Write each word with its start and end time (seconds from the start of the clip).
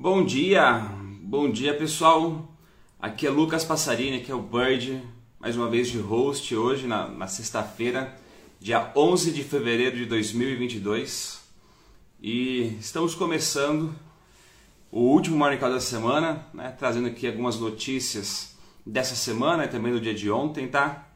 Bom 0.00 0.24
dia, 0.24 0.78
bom 1.22 1.50
dia 1.50 1.76
pessoal. 1.76 2.48
Aqui 3.00 3.26
é 3.26 3.30
Lucas 3.30 3.64
Passarini, 3.64 4.18
aqui 4.18 4.30
é 4.30 4.34
o 4.34 4.40
Bird, 4.40 5.02
mais 5.40 5.56
uma 5.56 5.68
vez 5.68 5.88
de 5.88 5.98
host 5.98 6.54
hoje 6.54 6.86
na, 6.86 7.08
na 7.08 7.26
sexta-feira, 7.26 8.16
dia 8.60 8.92
11 8.94 9.32
de 9.32 9.42
fevereiro 9.42 9.96
de 9.96 10.06
2022. 10.06 11.40
E 12.22 12.76
estamos 12.78 13.16
começando 13.16 13.92
o 14.92 15.00
último 15.00 15.36
Morning 15.36 15.58
Call 15.58 15.72
da 15.72 15.80
semana, 15.80 16.46
né, 16.54 16.72
trazendo 16.78 17.08
aqui 17.08 17.26
algumas 17.26 17.58
notícias 17.58 18.56
dessa 18.86 19.16
semana 19.16 19.64
e 19.64 19.68
também 19.68 19.92
do 19.92 20.00
dia 20.00 20.14
de 20.14 20.30
ontem, 20.30 20.68
tá? 20.68 21.08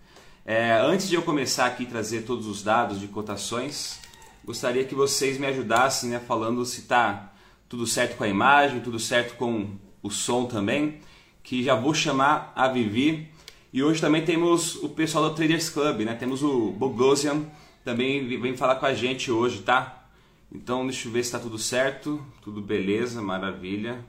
É, 0.44 0.72
antes 0.72 1.08
de 1.08 1.14
eu 1.14 1.22
começar 1.22 1.66
aqui 1.66 1.86
trazer 1.86 2.22
todos 2.22 2.48
os 2.48 2.64
dados 2.64 2.98
de 2.98 3.06
cotações, 3.06 4.00
gostaria 4.44 4.84
que 4.84 4.94
vocês 4.96 5.38
me 5.38 5.46
ajudassem, 5.46 6.10
né, 6.10 6.18
falando 6.18 6.66
se 6.66 6.80
está 6.80 7.31
tudo 7.72 7.86
certo 7.86 8.18
com 8.18 8.24
a 8.24 8.28
imagem, 8.28 8.82
tudo 8.82 8.98
certo 8.98 9.34
com 9.38 9.78
o 10.02 10.10
som 10.10 10.44
também, 10.44 11.00
que 11.42 11.62
já 11.62 11.74
vou 11.74 11.95
chamar 11.95 12.52
a 12.54 12.68
Vivi. 12.68 13.30
E 13.72 13.82
hoje 13.82 13.98
também 13.98 14.22
temos 14.22 14.76
o 14.82 14.90
pessoal 14.90 15.30
do 15.30 15.34
Traders 15.34 15.70
Club, 15.70 16.00
né? 16.00 16.14
Temos 16.14 16.42
o 16.42 16.70
Bogosian, 16.72 17.46
também 17.82 18.28
vem 18.38 18.54
falar 18.58 18.76
com 18.76 18.84
a 18.84 18.92
gente 18.92 19.32
hoje, 19.32 19.62
tá? 19.62 20.06
Então 20.52 20.86
deixa 20.86 21.08
eu 21.08 21.12
ver 21.12 21.22
se 21.22 21.28
está 21.28 21.38
tudo 21.38 21.58
certo, 21.58 22.22
tudo 22.42 22.60
beleza, 22.60 23.22
maravilha. 23.22 24.04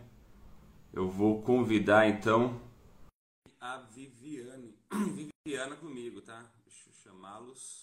Eu 0.91 1.09
vou 1.09 1.41
convidar 1.41 2.09
então 2.09 2.59
a 3.61 3.77
Viviane, 3.95 4.75
Viviana 5.45 5.77
comigo, 5.77 6.19
tá? 6.19 6.51
Deixa 6.65 6.89
eu 6.89 7.11
chamá-los. 7.13 7.82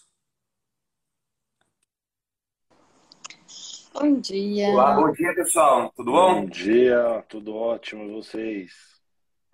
Bom 3.92 4.20
dia. 4.20 4.68
Olá, 4.68 4.94
bom 4.94 5.10
dia, 5.10 5.34
pessoal. 5.34 5.92
Tudo 5.96 6.12
bom? 6.12 6.42
Bom 6.42 6.46
dia, 6.46 7.24
tudo 7.28 7.56
ótimo, 7.56 8.04
e 8.04 8.12
vocês? 8.12 8.70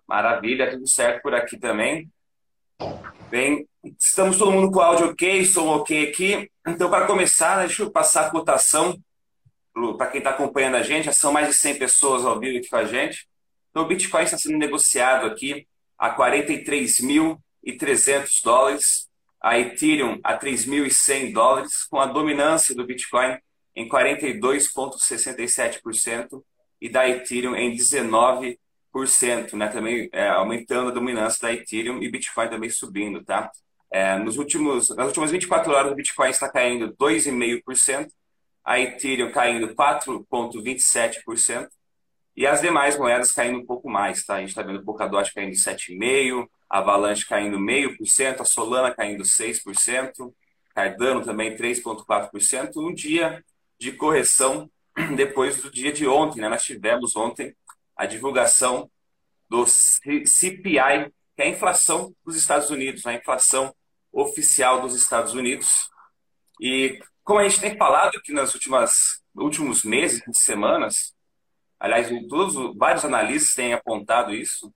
Maravilha, 0.07 0.71
tudo 0.71 0.87
certo 0.87 1.23
por 1.23 1.35
aqui 1.35 1.57
também. 1.57 2.13
Bem, 3.31 3.67
estamos 3.99 4.37
todo 4.37 4.53
mundo 4.53 4.71
com 4.71 4.79
o 4.79 4.83
áudio 4.83 5.09
ok, 5.09 5.43
som 5.47 5.69
ok 5.69 6.11
aqui. 6.11 6.51
Então, 6.67 6.91
para 6.91 7.07
começar, 7.07 7.57
né, 7.57 7.67
deixa 7.67 7.83
eu 7.83 7.91
passar 7.91 8.27
a 8.27 8.31
cotação 8.31 9.03
para 9.97 10.09
quem 10.09 10.19
está 10.19 10.29
acompanhando 10.31 10.77
a 10.77 10.83
gente. 10.83 11.07
Já 11.07 11.13
são 11.13 11.33
mais 11.33 11.49
de 11.49 11.55
100 11.55 11.79
pessoas 11.79 12.27
ao 12.27 12.39
vivo 12.39 12.59
aqui 12.59 12.69
com 12.69 12.77
a 12.77 12.85
gente. 12.85 13.27
Então, 13.71 13.85
o 13.85 13.87
Bitcoin 13.87 14.25
está 14.25 14.37
sendo 14.37 14.59
negociado 14.59 15.25
aqui 15.25 15.67
a 15.99 16.15
43.300 16.15 18.45
dólares, 18.45 19.09
a 19.41 19.59
Ethereum 19.59 20.21
a 20.23 20.39
3.100 20.39 21.33
dólares, 21.33 21.85
com 21.85 21.99
a 21.99 22.05
dominância 22.05 22.75
do 22.75 22.85
Bitcoin 22.85 23.39
em 23.77 23.89
42,67% 23.89 26.43
e 26.81 26.89
da 26.89 27.09
Ethereum 27.09 27.55
em 27.55 27.77
19%, 27.77 28.57
né? 29.53 29.69
também 29.69 30.09
é, 30.13 30.27
aumentando 30.29 30.89
a 30.89 30.95
dominância 30.95 31.43
da 31.43 31.53
Ethereum 31.53 32.03
e 32.03 32.11
Bitcoin 32.11 32.49
também 32.49 32.71
subindo. 32.71 33.23
Tá? 33.23 33.53
É, 33.91 34.19
nos 34.19 34.39
últimos, 34.39 34.89
nas 34.97 35.09
últimas 35.09 35.31
24 35.31 35.71
horas, 35.73 35.93
o 35.93 35.95
Bitcoin 35.95 36.31
está 36.31 36.49
caindo 36.49 36.97
2,5%, 36.97 38.09
a 38.65 38.81
Ethereum 38.81 39.31
caindo 39.31 39.75
4,27% 39.75 41.69
e 42.35 42.47
as 42.47 42.63
demais 42.63 42.99
moedas 42.99 43.33
caindo 43.33 43.59
um 43.59 43.67
pouco 43.67 43.91
mais. 43.91 44.25
Tá? 44.25 44.37
A 44.37 44.41
gente 44.41 44.49
está 44.49 44.63
vendo 44.63 44.81
o 44.81 44.85
Polkadot 44.85 45.31
caindo 45.35 45.55
7,5%, 45.55 46.49
a 46.69 46.79
Avalanche 46.79 47.25
caindo 47.27 47.59
0,5%, 47.59 48.41
a 48.41 48.45
Solana 48.45 48.93
caindo 48.93 49.23
6%, 49.23 50.35
Cardano 50.75 51.23
também 51.23 51.57
3,4%. 51.57 52.77
Um 52.77 52.93
dia 52.93 53.41
de 53.79 53.93
correção 53.93 54.71
depois 55.17 55.63
do 55.63 55.71
dia 55.71 55.93
de 55.93 56.07
ontem. 56.07 56.41
Né? 56.41 56.49
Nós 56.49 56.65
tivemos 56.65 57.17
ontem 57.17 57.55
a 57.97 58.07
divulgação 58.07 58.91
do 59.49 59.65
CPI, 59.67 61.13
que 61.35 61.43
é 61.43 61.45
a 61.45 61.49
inflação 61.49 62.15
dos 62.25 62.37
Estados 62.37 62.71
Unidos, 62.71 63.05
né? 63.05 63.13
a 63.13 63.17
inflação 63.17 63.75
oficial 64.13 64.81
dos 64.81 64.95
Estados 64.95 65.35
Unidos. 65.35 65.91
E 66.61 67.01
como 67.23 67.41
a 67.41 67.49
gente 67.49 67.61
tem 67.61 67.77
falado 67.77 68.17
aqui 68.17 68.33
nas 68.33 68.55
últimas 68.55 69.23
últimos 69.35 69.85
meses, 69.85 70.23
semanas, 70.33 71.15
aliás, 71.79 72.09
todos, 72.29 72.77
vários 72.77 73.05
analistas 73.05 73.55
têm 73.55 73.75
apontado 73.75 74.35
isso, 74.35 74.73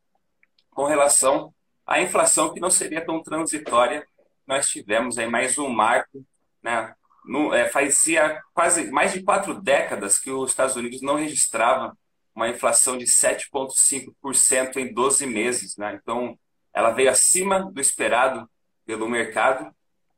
com 0.70 0.84
relação 0.84 1.54
à 1.86 2.00
inflação 2.00 2.52
que 2.52 2.60
não 2.60 2.70
seria 2.70 3.04
tão 3.04 3.22
transitória, 3.22 4.06
nós 4.46 4.68
tivemos 4.68 5.18
aí 5.18 5.26
mais 5.26 5.56
um 5.58 5.68
marco 5.68 6.24
né, 6.62 6.94
é, 7.52 7.68
fazia 7.68 8.40
quase 8.54 8.90
mais 8.90 9.12
de 9.12 9.22
quatro 9.22 9.60
décadas 9.60 10.18
que 10.18 10.30
os 10.30 10.50
Estados 10.50 10.76
Unidos 10.76 11.02
não 11.02 11.16
registrava 11.16 11.96
uma 12.34 12.48
inflação 12.48 12.96
de 12.96 13.04
7,5% 13.04 14.76
em 14.76 14.92
12 14.92 15.26
meses. 15.26 15.76
Né? 15.76 15.98
Então, 16.00 16.38
ela 16.72 16.90
veio 16.90 17.10
acima 17.10 17.70
do 17.70 17.80
esperado 17.80 18.48
pelo 18.86 19.08
mercado. 19.08 19.70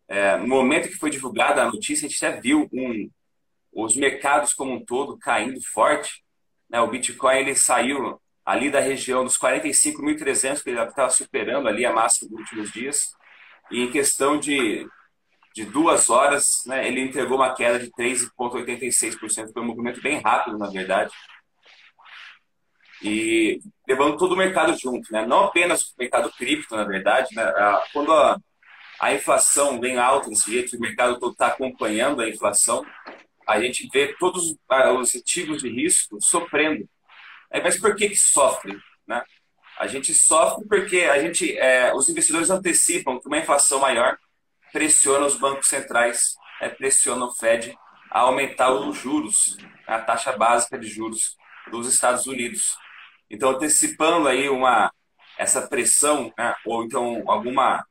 É, 0.08 0.36
no 0.36 0.46
momento 0.46 0.88
que 0.88 0.96
foi 0.96 1.10
divulgada 1.10 1.62
a 1.62 1.70
notícia, 1.70 2.06
a 2.06 2.08
gente 2.08 2.24
até 2.24 2.40
viu 2.40 2.68
um, 2.72 3.10
os 3.72 3.96
mercados 3.96 4.54
como 4.54 4.72
um 4.72 4.84
todo 4.84 5.18
caindo 5.18 5.60
forte. 5.72 6.22
Né? 6.68 6.80
O 6.80 6.88
Bitcoin 6.88 7.38
ele 7.38 7.54
saiu 7.54 8.20
ali 8.44 8.70
da 8.70 8.80
região 8.80 9.24
dos 9.24 9.38
45.300, 9.38 10.62
que 10.62 10.70
ele 10.70 10.80
estava 10.80 11.10
superando 11.10 11.68
ali 11.68 11.86
a 11.86 11.92
máxima 11.92 12.30
dos 12.30 12.40
últimos 12.40 12.72
dias. 12.72 13.12
E 13.70 13.82
em 13.82 13.90
questão 13.90 14.38
de 14.38 14.86
de 15.54 15.64
duas 15.64 16.08
horas, 16.08 16.62
né, 16.66 16.86
ele 16.86 17.00
entregou 17.00 17.36
uma 17.36 17.54
queda 17.54 17.78
de 17.78 17.90
3,86%. 17.90 19.52
Foi 19.52 19.62
um 19.62 19.66
movimento 19.66 20.00
bem 20.00 20.20
rápido, 20.20 20.58
na 20.58 20.68
verdade. 20.68 21.12
E 23.02 23.60
levando 23.86 24.16
todo 24.16 24.32
o 24.32 24.36
mercado 24.36 24.78
junto, 24.78 25.12
né? 25.12 25.26
não 25.26 25.44
apenas 25.44 25.82
o 25.82 25.94
mercado 25.98 26.30
cripto, 26.32 26.76
na 26.76 26.84
verdade. 26.84 27.34
Né? 27.34 27.44
Quando 27.92 28.12
a, 28.12 28.38
a 29.00 29.12
inflação 29.12 29.80
vem 29.80 29.98
alta 29.98 30.28
desse 30.28 30.50
jeito, 30.50 30.76
o 30.76 30.80
mercado 30.80 31.18
todo 31.18 31.32
está 31.32 31.48
acompanhando 31.48 32.22
a 32.22 32.28
inflação, 32.28 32.86
a 33.46 33.60
gente 33.60 33.88
vê 33.92 34.14
todos 34.18 34.50
os 34.50 35.16
ativos 35.16 35.62
de 35.62 35.68
risco 35.68 36.20
sofrendo. 36.20 36.88
Mas 37.62 37.78
por 37.78 37.94
que, 37.96 38.08
que 38.08 38.16
sofre? 38.16 38.78
Né? 39.06 39.22
A 39.78 39.88
gente 39.88 40.14
sofre 40.14 40.64
porque 40.68 41.00
a 41.00 41.20
gente, 41.20 41.58
é, 41.58 41.92
os 41.92 42.08
investidores 42.08 42.50
antecipam 42.50 43.18
que 43.18 43.26
uma 43.26 43.38
inflação 43.38 43.80
maior 43.80 44.16
pressiona 44.72 45.26
os 45.26 45.36
bancos 45.36 45.68
centrais, 45.68 46.36
é, 46.60 46.68
pressiona 46.68 47.26
o 47.26 47.32
Fed 47.32 47.76
a 48.10 48.20
aumentar 48.20 48.72
os 48.72 48.96
juros, 48.96 49.56
a 49.86 49.98
taxa 50.00 50.32
básica 50.32 50.78
de 50.78 50.86
juros 50.86 51.36
dos 51.70 51.86
Estados 51.86 52.26
Unidos. 52.26 52.76
Então, 53.30 53.50
antecipando 53.50 54.28
aí 54.28 54.48
uma, 54.48 54.92
essa 55.38 55.66
pressão, 55.66 56.32
né, 56.36 56.54
ou 56.66 56.84
então 56.84 57.22
alguma 57.26 57.84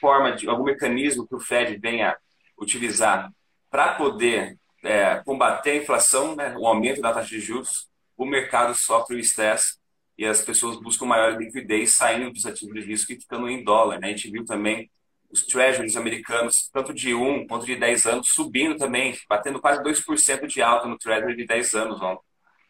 forma, 0.00 0.32
de 0.32 0.48
algum 0.48 0.64
mecanismo 0.64 1.26
que 1.26 1.34
o 1.34 1.40
Fed 1.40 1.76
venha 1.78 2.16
utilizar 2.58 3.30
para 3.70 3.94
poder 3.94 4.56
é, 4.82 5.16
combater 5.24 5.70
a 5.70 5.76
inflação, 5.76 6.34
né, 6.34 6.54
o 6.56 6.66
aumento 6.66 7.00
da 7.00 7.12
taxa 7.12 7.28
de 7.28 7.40
juros, 7.40 7.88
o 8.16 8.24
mercado 8.24 8.74
sofre 8.74 9.16
o 9.16 9.20
estresse 9.20 9.76
e 10.16 10.24
as 10.24 10.42
pessoas 10.42 10.80
buscam 10.80 11.06
maior 11.06 11.38
liquidez 11.38 11.92
saindo 11.92 12.32
dos 12.32 12.44
ativos 12.44 12.74
de 12.74 12.80
risco 12.80 13.12
e 13.12 13.20
ficando 13.20 13.48
em 13.48 13.62
dólar. 13.62 14.00
Né? 14.00 14.08
A 14.08 14.10
gente 14.10 14.30
viu 14.30 14.44
também 14.44 14.90
os 15.30 15.44
treasuries 15.44 15.96
americanos, 15.96 16.68
tanto 16.72 16.92
de 16.92 17.14
1 17.14 17.46
quanto 17.46 17.66
de 17.66 17.76
10 17.76 18.06
anos, 18.06 18.28
subindo 18.28 18.76
também, 18.76 19.16
batendo 19.28 19.60
quase 19.60 19.82
2% 19.82 20.46
de 20.46 20.62
alta 20.62 20.86
no 20.86 20.98
treasury 20.98 21.36
de 21.36 21.46
10 21.46 21.74
anos. 21.74 22.00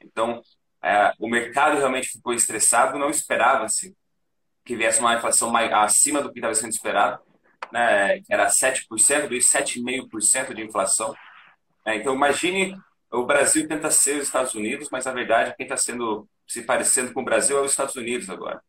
Então, 0.00 0.42
é, 0.82 1.12
o 1.18 1.28
mercado 1.28 1.78
realmente 1.78 2.08
ficou 2.08 2.32
estressado, 2.32 2.98
não 2.98 3.10
esperava-se 3.10 3.96
que 4.64 4.76
viesse 4.76 5.00
uma 5.00 5.14
inflação 5.14 5.50
mais, 5.50 5.72
acima 5.72 6.20
do 6.20 6.32
que 6.32 6.38
estava 6.38 6.54
sendo 6.54 6.72
esperado, 6.72 7.22
né, 7.72 8.20
que 8.20 8.32
era 8.32 8.48
7%, 8.48 9.28
veio 9.28 9.40
7,5% 9.40 10.54
de 10.54 10.62
inflação. 10.62 11.14
É, 11.86 11.96
então, 11.96 12.14
imagine, 12.14 12.76
o 13.10 13.24
Brasil 13.24 13.66
tenta 13.66 13.90
ser 13.90 14.16
os 14.16 14.24
Estados 14.24 14.54
Unidos, 14.54 14.88
mas, 14.90 15.04
na 15.04 15.12
verdade, 15.12 15.54
quem 15.56 15.64
está 15.64 15.76
sendo 15.76 16.28
se 16.46 16.62
parecendo 16.62 17.12
com 17.12 17.20
o 17.20 17.24
Brasil 17.24 17.58
é 17.58 17.62
os 17.62 17.70
Estados 17.70 17.96
Unidos 17.96 18.28
agora. 18.28 18.62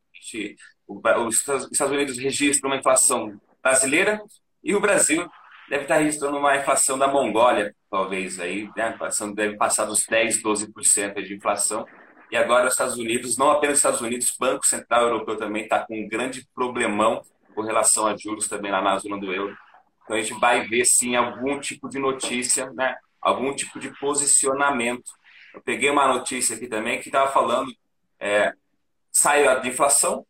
Os 0.88 1.48
Estados 1.72 1.94
Unidos 1.94 2.18
registram 2.18 2.70
uma 2.70 2.78
inflação 2.78 3.40
brasileira 3.62 4.22
e 4.64 4.76
o 4.76 4.80
Brasil 4.80 5.30
deve 5.70 5.84
estar 5.84 5.98
registrando 5.98 6.38
uma 6.38 6.58
inflação 6.58 6.98
da 6.98 7.08
Mongólia, 7.08 7.76
talvez 7.90 8.40
aí, 8.40 8.70
né? 8.76 8.84
A 8.84 8.90
inflação 8.90 9.34
deve 9.34 9.56
passar 9.56 9.86
dos 9.86 10.06
10, 10.06 10.42
12% 10.42 11.24
de 11.24 11.36
inflação. 11.36 11.86
E 12.32 12.38
agora 12.38 12.68
os 12.68 12.74
Estados 12.74 12.98
Unidos, 12.98 13.38
não 13.38 13.52
apenas 13.52 13.76
os 13.76 13.80
Estados 13.80 14.02
Unidos, 14.02 14.32
o 14.32 14.40
Banco 14.40 14.66
Central 14.66 15.04
Europeu 15.04 15.38
também 15.38 15.64
está 15.64 15.86
com 15.86 16.00
um 16.00 16.08
grande 16.08 16.48
problemão 16.54 17.22
com 17.54 17.62
relação 17.62 18.08
a 18.08 18.16
juros 18.16 18.48
também 18.48 18.72
lá 18.72 18.82
na 18.82 18.98
zona 18.98 19.20
do 19.20 19.32
euro. 19.34 19.56
Então 20.04 20.18
a 20.18 20.22
gente 20.22 20.40
vai 20.40 20.68
ver 20.68 20.86
sim 20.86 21.16
algum 21.16 21.60
tipo 21.60 21.90
de 21.90 22.00
notícia, 22.00 22.72
né? 22.72 22.96
Algum 23.22 23.54
tipo 23.54 23.80
de 23.80 23.90
posicionamento. 24.00 25.12
Eu 25.54 25.62
peguei 25.62 25.90
uma 25.90 26.08
notícia 26.08 26.56
aqui 26.56 26.68
também 26.68 27.00
que 27.00 27.10
estava 27.10 27.32
falando 27.32 27.72
é, 28.20 28.54
saiu 29.12 29.50
a 29.50 29.66
inflação, 29.68 30.26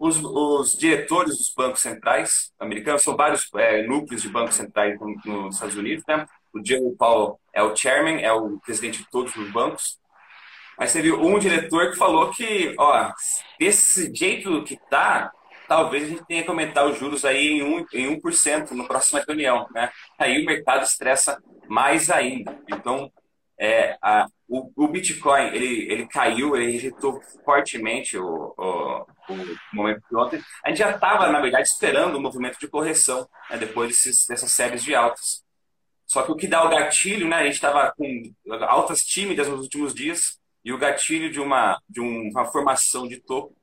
os, 0.00 0.18
os, 0.18 0.72
diretores 0.78 1.36
dos 1.36 1.52
bancos 1.54 1.82
centrais 1.82 2.50
americanos, 2.58 3.02
são 3.02 3.14
vários 3.14 3.46
é, 3.54 3.82
núcleos 3.82 4.22
de 4.22 4.30
bancos 4.30 4.54
centrais 4.54 4.98
nos 4.98 5.54
Estados 5.54 5.76
Unidos, 5.76 6.02
né? 6.08 6.26
O 6.54 6.64
Jerome 6.64 6.96
Powell 6.96 7.38
é 7.52 7.62
o 7.62 7.76
chairman, 7.76 8.22
é 8.22 8.32
o 8.32 8.58
presidente 8.60 9.00
de 9.00 9.10
todos 9.10 9.36
os 9.36 9.52
bancos. 9.52 9.98
Mas 10.78 10.94
teve 10.94 11.12
um 11.12 11.38
diretor 11.38 11.90
que 11.90 11.98
falou 11.98 12.30
que, 12.30 12.74
ó, 12.78 13.12
desse 13.58 14.10
jeito 14.14 14.64
que 14.64 14.78
tá, 14.88 15.30
talvez 15.68 16.04
a 16.04 16.08
gente 16.08 16.26
tenha 16.26 16.42
que 16.42 16.48
aumentar 16.48 16.86
os 16.86 16.98
juros 16.98 17.22
aí 17.26 17.60
em 17.60 17.60
1%, 17.60 17.86
em 17.92 18.18
1% 18.18 18.70
na 18.70 18.84
próxima 18.84 19.22
reunião, 19.28 19.66
né? 19.74 19.90
Aí 20.18 20.42
o 20.42 20.46
mercado 20.46 20.82
estressa 20.82 21.38
mais 21.68 22.10
ainda. 22.10 22.58
Então, 22.68 23.12
é, 23.60 23.98
a, 24.00 24.26
o, 24.48 24.72
o, 24.74 24.88
Bitcoin, 24.88 25.48
ele, 25.48 25.92
ele 25.92 26.06
caiu, 26.06 26.56
ele 26.56 26.72
rejeitou 26.72 27.20
fortemente 27.44 28.16
o, 28.16 28.54
o, 28.56 29.06
o 29.28 29.46
momento 29.74 30.02
de 30.10 30.16
ontem. 30.16 30.42
A 30.64 30.70
gente 30.70 30.78
já 30.78 30.92
estava, 30.92 31.30
na 31.30 31.40
verdade, 31.40 31.68
esperando 31.68 32.16
um 32.16 32.22
movimento 32.22 32.58
de 32.58 32.66
correção, 32.66 33.28
né, 33.50 33.58
depois 33.58 33.90
desses, 33.90 34.26
dessas 34.26 34.50
séries 34.50 34.82
de 34.82 34.94
altas. 34.94 35.44
Só 36.06 36.22
que 36.22 36.32
o 36.32 36.36
que 36.36 36.48
dá 36.48 36.64
o 36.64 36.70
gatilho, 36.70 37.28
né, 37.28 37.36
a 37.36 37.44
gente 37.44 37.56
estava 37.56 37.92
com 37.94 38.34
altas 38.62 39.04
tímidas 39.04 39.46
nos 39.46 39.60
últimos 39.60 39.94
dias, 39.94 40.40
e 40.64 40.72
o 40.72 40.78
gatilho 40.78 41.30
de 41.30 41.38
uma, 41.38 41.78
de 41.86 42.00
uma 42.00 42.46
formação 42.46 43.06
de 43.06 43.18
topo 43.18 43.54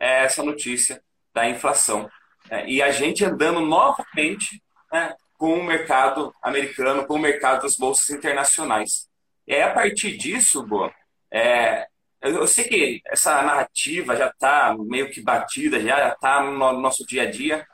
é 0.00 0.24
essa 0.24 0.42
notícia 0.42 1.02
da 1.34 1.46
inflação. 1.46 2.10
Né, 2.50 2.66
e 2.66 2.80
a 2.80 2.90
gente 2.90 3.22
andando 3.22 3.60
novamente 3.60 4.62
né, 4.90 5.14
com 5.36 5.60
o 5.60 5.64
mercado 5.64 6.34
americano, 6.42 7.06
com 7.06 7.16
o 7.16 7.18
mercado 7.18 7.60
das 7.60 7.76
bolsas 7.76 8.08
internacionais. 8.08 9.12
E 9.46 9.54
aí, 9.54 9.62
a 9.62 9.72
partir 9.72 10.16
disso, 10.16 10.66
Boa, 10.66 10.92
é, 11.32 11.86
eu 12.22 12.46
sei 12.46 12.64
que 12.64 13.00
essa 13.06 13.42
narrativa 13.42 14.16
já 14.16 14.28
está 14.28 14.74
meio 14.78 15.10
que 15.10 15.20
batida, 15.20 15.80
já 15.80 16.08
está 16.08 16.42
no 16.42 16.80
nosso 16.80 17.06
dia 17.06 17.22
a 17.22 17.30
dia, 17.30 17.66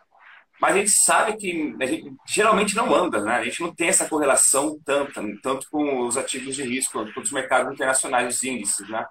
mas 0.60 0.74
a 0.74 0.78
gente 0.78 0.90
sabe 0.90 1.36
que 1.36 1.74
a 1.80 1.86
gente 1.86 2.12
geralmente 2.26 2.76
não 2.76 2.94
anda, 2.94 3.22
né? 3.22 3.36
A 3.36 3.44
gente 3.44 3.62
não 3.62 3.74
tem 3.74 3.88
essa 3.88 4.08
correlação 4.08 4.78
tanto, 4.84 5.40
tanto 5.40 5.66
com 5.70 6.06
os 6.06 6.16
ativos 6.18 6.54
de 6.56 6.62
risco, 6.62 7.10
com 7.14 7.20
os 7.20 7.32
mercados 7.32 7.72
internacionais, 7.72 8.34
os 8.36 8.42
índices, 8.42 8.88
né? 8.88 9.06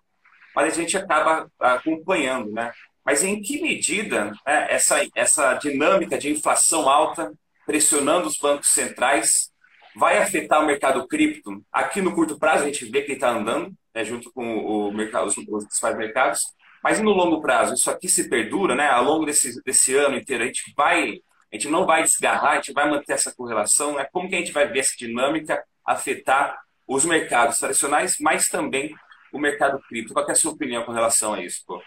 Mas 0.55 0.73
a 0.73 0.75
gente 0.75 0.97
acaba 0.97 1.49
acompanhando, 1.59 2.51
né? 2.51 2.71
Mas 3.03 3.23
em 3.23 3.41
que 3.41 3.61
medida 3.61 4.25
né, 4.45 4.67
essa, 4.69 4.97
essa 5.15 5.55
dinâmica 5.55 6.17
de 6.17 6.29
inflação 6.29 6.87
alta 6.87 7.31
pressionando 7.65 8.27
os 8.27 8.37
bancos 8.37 8.69
centrais 8.69 9.51
vai 9.99 10.17
afetar 10.17 10.63
o 10.63 10.65
mercado 10.65 11.05
cripto? 11.07 11.63
Aqui 11.71 12.01
no 12.01 12.15
curto 12.15 12.39
prazo 12.39 12.63
a 12.63 12.67
gente 12.67 12.85
vê 12.85 13.01
que 13.01 13.07
ele 13.07 13.13
está 13.15 13.29
andando, 13.29 13.71
né, 13.93 14.03
junto 14.05 14.31
com 14.31 14.57
o 14.57 14.91
mercado, 14.91 15.27
os, 15.27 15.37
os 15.37 15.65
principais 15.65 15.97
mercados, 15.97 16.41
mas 16.83 16.99
no 16.99 17.11
longo 17.11 17.41
prazo, 17.41 17.73
isso 17.73 17.91
aqui 17.91 18.07
se 18.07 18.29
perdura, 18.29 18.73
né? 18.73 18.87
Ao 18.87 19.03
longo 19.03 19.25
desse, 19.25 19.61
desse 19.63 19.93
ano 19.95 20.17
inteiro, 20.17 20.43
a 20.43 20.47
gente 20.47 20.73
vai 20.75 21.19
a 21.51 21.55
gente 21.55 21.67
não 21.67 21.85
vai 21.85 22.03
desgarrar, 22.03 22.51
a 22.51 22.55
gente 22.55 22.73
vai 22.73 22.87
manter 22.89 23.13
essa 23.13 23.33
correlação. 23.33 23.95
Né? 23.95 24.07
Como 24.11 24.29
que 24.29 24.35
a 24.35 24.37
gente 24.37 24.51
vai 24.51 24.67
ver 24.67 24.79
essa 24.79 24.95
dinâmica 24.95 25.63
afetar 25.83 26.59
os 26.87 27.03
mercados 27.05 27.57
tradicionais, 27.57 28.17
mas 28.19 28.47
também 28.47 28.95
o 29.33 29.39
mercado 29.39 29.79
cripto? 29.87 30.13
Qual 30.13 30.27
é 30.27 30.31
a 30.31 30.35
sua 30.35 30.51
opinião 30.51 30.83
com 30.83 30.91
relação 30.91 31.33
a 31.33 31.43
isso? 31.43 31.63
Pô? 31.65 31.81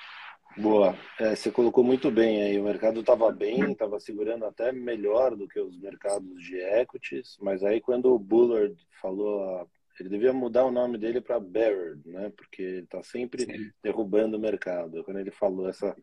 Boa, 0.57 0.95
é, 1.19 1.35
você 1.35 1.51
colocou 1.51 1.83
muito 1.83 2.11
bem 2.11 2.43
aí. 2.43 2.59
O 2.59 2.65
mercado 2.65 3.01
estava 3.01 3.31
bem, 3.33 3.73
estava 3.73 3.99
segurando 3.99 4.45
até 4.45 4.71
melhor 4.71 5.35
do 5.35 5.49
que 5.49 5.59
os 5.59 5.79
mercados 5.79 6.43
de 6.43 6.57
equities, 6.57 7.37
mas 7.41 7.63
aí 7.65 7.81
quando 7.81 8.13
o 8.13 8.19
Bullard 8.19 8.75
falou, 9.01 9.69
ele 9.99 10.09
devia 10.09 10.33
mudar 10.33 10.65
o 10.65 10.71
nome 10.71 10.99
dele 10.99 11.21
para 11.21 11.41
Barrett, 11.41 12.07
né? 12.07 12.31
Porque 12.37 12.63
ele 12.63 12.83
está 12.83 13.03
sempre 13.03 13.45
Sim. 13.45 13.71
derrubando 13.83 14.37
o 14.37 14.41
mercado. 14.41 15.03
Quando 15.05 15.21
ele 15.21 15.31
falou 15.31 15.69
essa 15.69 15.97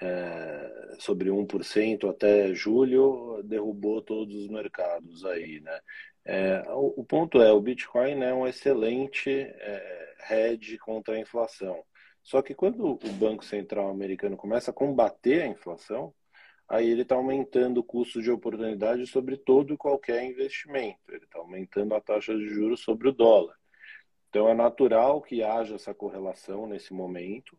é, 0.00 0.96
sobre 0.98 1.30
1% 1.30 2.08
até 2.08 2.54
julho, 2.54 3.42
derrubou 3.44 4.00
todos 4.02 4.34
os 4.34 4.48
mercados 4.48 5.24
aí, 5.24 5.60
né? 5.60 5.80
É, 6.24 6.62
o, 6.68 7.00
o, 7.00 7.04
ponto 7.04 7.42
é, 7.42 7.52
o 7.52 7.60
Bitcoin 7.60 8.22
é 8.22 8.32
um 8.32 8.46
excelente 8.46 9.30
é, 9.30 10.14
hedge 10.30 10.78
contra 10.78 11.14
a 11.14 11.20
inflação. 11.20 11.84
Só 12.24 12.40
que 12.40 12.54
quando 12.54 12.92
o 12.92 13.12
Banco 13.12 13.44
Central 13.44 13.90
americano 13.90 14.34
começa 14.34 14.70
a 14.70 14.74
combater 14.74 15.42
a 15.42 15.46
inflação, 15.46 16.12
aí 16.66 16.90
ele 16.90 17.02
está 17.02 17.14
aumentando 17.14 17.78
o 17.78 17.84
custo 17.84 18.22
de 18.22 18.30
oportunidade 18.30 19.06
sobre 19.06 19.36
todo 19.36 19.74
e 19.74 19.76
qualquer 19.76 20.24
investimento. 20.24 20.98
Ele 21.10 21.24
está 21.24 21.38
aumentando 21.38 21.94
a 21.94 22.00
taxa 22.00 22.34
de 22.34 22.48
juros 22.48 22.80
sobre 22.80 23.10
o 23.10 23.12
dólar. 23.12 23.54
Então 24.30 24.48
é 24.48 24.54
natural 24.54 25.20
que 25.20 25.42
haja 25.42 25.74
essa 25.74 25.94
correlação 25.94 26.66
nesse 26.66 26.94
momento. 26.94 27.58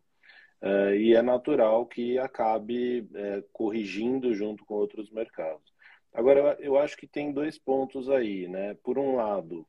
Uh, 0.62 0.96
e 0.96 1.14
é 1.14 1.22
natural 1.22 1.86
que 1.86 2.18
acabe 2.18 3.02
uh, 3.02 3.48
corrigindo 3.54 4.34
junto 4.34 4.66
com 4.66 4.74
outros 4.74 5.12
mercados. 5.12 5.76
Agora, 6.12 6.58
eu 6.60 6.76
acho 6.78 6.98
que 6.98 7.06
tem 7.06 7.32
dois 7.32 7.60
pontos 7.60 8.10
aí, 8.10 8.48
né? 8.48 8.74
Por 8.82 8.98
um 8.98 9.16
lado, 9.16 9.68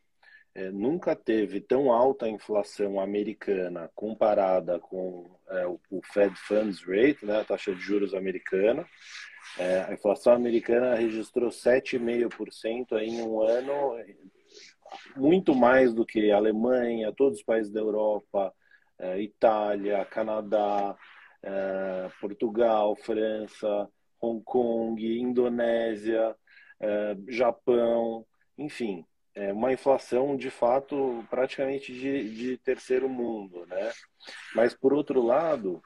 é, 0.56 0.70
nunca 0.70 1.14
teve 1.14 1.60
tão 1.60 1.92
alta 1.92 2.26
inflação 2.26 2.98
americana 2.98 3.90
comparada 3.94 4.80
com 4.80 5.30
é, 5.50 5.66
o, 5.66 5.78
o, 5.90 6.00
Fed 6.02 6.34
Funds 6.34 6.80
Rate, 6.82 7.26
né, 7.26 7.40
a 7.40 7.44
taxa 7.44 7.74
de 7.74 7.80
juros 7.80 8.14
americana. 8.14 8.86
É, 9.58 9.82
a 9.82 9.92
inflação 9.92 10.32
americana 10.32 10.94
registrou 10.94 11.50
7,5% 11.50 12.98
em 13.02 13.20
um 13.20 13.42
ano, 13.42 14.02
muito 15.14 15.54
mais 15.54 15.92
do 15.92 16.06
que 16.06 16.30
a 16.30 16.36
Alemanha, 16.36 17.12
todos 17.12 17.40
os 17.40 17.44
países 17.44 17.70
da 17.70 17.80
Europa, 17.80 18.50
é, 18.98 19.20
Itália, 19.20 20.06
Canadá, 20.06 20.96
é, 21.42 22.08
Portugal, 22.18 22.96
França, 22.96 23.90
Hong 24.18 24.42
Kong, 24.42 25.20
Indonésia, 25.20 26.34
é, 26.80 27.14
Japão, 27.28 28.26
enfim, 28.56 29.04
é 29.36 29.52
uma 29.52 29.72
inflação 29.72 30.34
de 30.34 30.50
fato 30.50 31.22
praticamente 31.28 31.92
de, 31.92 32.34
de 32.34 32.56
terceiro 32.58 33.08
mundo, 33.08 33.66
né? 33.66 33.92
Mas 34.54 34.74
por 34.74 34.94
outro 34.94 35.22
lado, 35.22 35.82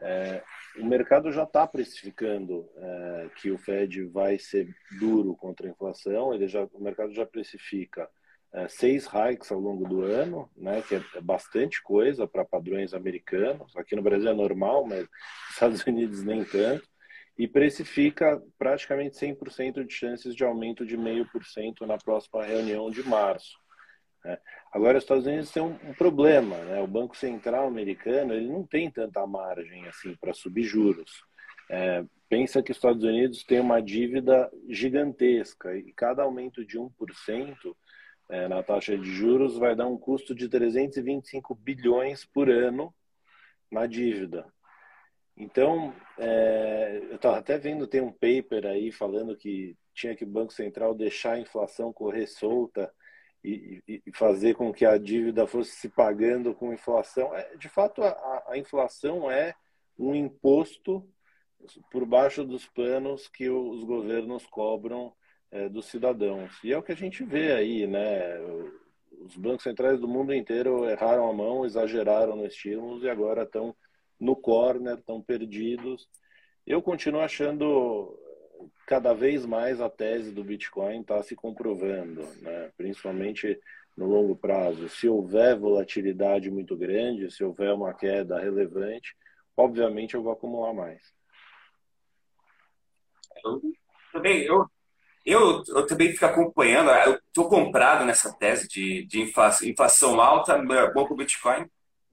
é, 0.00 0.42
o 0.76 0.84
mercado 0.84 1.30
já 1.30 1.44
está 1.44 1.64
precificando 1.66 2.68
é, 2.76 3.30
que 3.36 3.52
o 3.52 3.58
Fed 3.58 4.04
vai 4.06 4.36
ser 4.38 4.68
duro 4.98 5.36
contra 5.36 5.66
a 5.66 5.70
inflação, 5.70 6.34
ele 6.34 6.48
já, 6.48 6.64
o 6.72 6.82
mercado 6.82 7.14
já 7.14 7.24
precifica 7.24 8.08
é, 8.52 8.66
seis 8.68 9.06
hikes 9.06 9.52
ao 9.52 9.60
longo 9.60 9.88
do 9.88 10.02
ano, 10.02 10.50
né, 10.56 10.82
que 10.82 10.96
é 10.96 11.20
bastante 11.20 11.80
coisa 11.82 12.26
para 12.26 12.44
padrões 12.44 12.94
americanos. 12.94 13.76
Aqui 13.76 13.94
no 13.94 14.02
Brasil 14.02 14.28
é 14.28 14.34
normal, 14.34 14.84
mas 14.84 15.02
nos 15.02 15.50
Estados 15.50 15.86
Unidos 15.86 16.24
nem 16.24 16.44
tanto. 16.44 16.88
E 17.38 17.46
precifica 17.46 18.42
praticamente 18.58 19.16
100% 19.16 19.86
de 19.86 19.94
chances 19.94 20.34
de 20.34 20.44
aumento 20.44 20.84
de 20.84 20.96
0,5% 20.96 21.86
na 21.86 21.96
próxima 21.96 22.44
reunião 22.44 22.90
de 22.90 23.02
março. 23.08 23.56
Né. 24.24 24.38
Agora, 24.72 24.98
os 24.98 25.04
Estados 25.04 25.26
Unidos 25.26 25.50
têm 25.50 25.62
um, 25.62 25.78
um, 25.88 25.94
problema. 25.94 26.56
Né? 26.56 26.80
O 26.82 26.86
Banco 26.86 27.16
Central 27.16 27.66
americano 27.66 28.34
ele 28.34 28.48
não 28.48 28.66
tem 28.66 28.90
tanta 28.90 29.26
margem 29.26 29.86
assim 29.86 30.16
para 30.20 30.34
subir 30.34 30.64
juros. 30.64 31.10
É, 31.70 32.04
pensa 32.28 32.62
que 32.62 32.70
os 32.70 32.76
Estados 32.76 33.04
Unidos 33.04 33.44
têm 33.44 33.60
uma 33.60 33.80
dívida 33.80 34.50
gigantesca 34.68 35.76
e 35.76 35.92
cada 35.92 36.22
aumento 36.22 36.64
de 36.64 36.78
1% 36.78 36.90
é, 38.30 38.48
na 38.48 38.62
taxa 38.62 38.96
de 38.96 39.10
juros 39.10 39.56
vai 39.56 39.74
dar 39.74 39.86
um 39.86 39.98
custo 39.98 40.34
de 40.34 40.48
325 40.48 41.54
bilhões 41.54 42.24
por 42.24 42.50
ano 42.50 42.94
na 43.70 43.86
dívida. 43.86 44.46
Então, 45.38 45.94
é, 46.18 46.98
eu 47.10 47.14
estava 47.14 47.38
até 47.38 47.56
vendo, 47.56 47.86
tem 47.86 48.00
um 48.00 48.10
paper 48.10 48.66
aí 48.66 48.90
falando 48.90 49.36
que 49.36 49.76
tinha 49.94 50.14
que 50.16 50.24
o 50.24 50.28
Banco 50.28 50.52
Central 50.52 50.94
deixar 50.94 51.34
a 51.34 51.40
inflação 51.40 51.92
correr 51.92 52.26
solta 52.26 52.92
e, 53.44 53.80
e, 53.86 54.02
fazer 54.12 54.54
com 54.56 54.72
que 54.72 54.84
a 54.84 54.98
dívida 54.98 55.46
fosse 55.46 55.70
se 55.76 55.88
pagando 55.88 56.52
com 56.54 56.72
inflação. 56.72 57.32
É, 57.36 57.56
de 57.56 57.68
fato, 57.68 58.02
a, 58.02 58.44
a 58.48 58.58
inflação 58.58 59.30
é 59.30 59.54
um 59.96 60.12
imposto 60.12 61.08
por 61.88 62.04
baixo 62.04 62.44
dos 62.44 62.66
panos 62.66 63.28
que 63.28 63.48
os 63.48 63.84
governos 63.84 64.44
cobram 64.46 65.12
é, 65.52 65.68
dos 65.68 65.86
cidadãos. 65.86 66.52
E 66.64 66.72
é 66.72 66.78
o 66.78 66.82
que 66.82 66.92
a 66.92 66.96
gente 66.96 67.22
vê 67.24 67.52
aí, 67.52 67.86
né? 67.86 68.40
Os 69.20 69.36
bancos 69.36 69.62
centrais 69.62 70.00
do 70.00 70.08
mundo 70.08 70.34
inteiro 70.34 70.88
erraram 70.88 71.28
a 71.30 71.32
mão, 71.32 71.64
exageraram 71.64 72.34
no 72.34 72.46
estímulos 72.46 73.04
e 73.04 73.08
agora 73.08 73.44
estão 73.44 73.74
no 74.18 74.34
corner, 74.36 74.98
estão 74.98 75.20
perdidos. 75.20 76.08
Eu 76.66 76.82
continuo 76.82 77.20
achando 77.20 78.18
cada 78.86 79.14
vez 79.14 79.46
mais 79.46 79.80
a 79.80 79.88
tese 79.88 80.32
do 80.32 80.42
Bitcoin 80.42 81.00
está 81.00 81.22
se 81.22 81.36
comprovando, 81.36 82.22
né? 82.40 82.70
principalmente 82.76 83.58
no 83.96 84.06
longo 84.06 84.34
prazo. 84.34 84.88
Se 84.88 85.08
houver 85.08 85.58
volatilidade 85.58 86.50
muito 86.50 86.76
grande, 86.76 87.30
se 87.30 87.44
houver 87.44 87.72
uma 87.72 87.94
queda 87.94 88.38
relevante, 88.38 89.16
obviamente 89.56 90.14
eu 90.14 90.22
vou 90.22 90.32
acumular 90.32 90.72
mais. 90.72 91.02
Eu 93.44 93.60
também, 94.12 94.42
eu 94.42 94.66
eu, 95.28 95.62
eu 95.68 95.86
também 95.86 96.10
fico 96.10 96.24
acompanhando, 96.24 96.90
eu 96.90 97.16
estou 97.16 97.50
comprado 97.50 98.02
nessa 98.06 98.32
tese 98.32 98.66
de, 98.66 99.04
de 99.04 99.20
inflação, 99.20 99.68
inflação 99.68 100.18
alta, 100.22 100.56
bom 100.56 101.04
para 101.04 101.12
o 101.12 101.16
Bitcoin, 101.16 101.68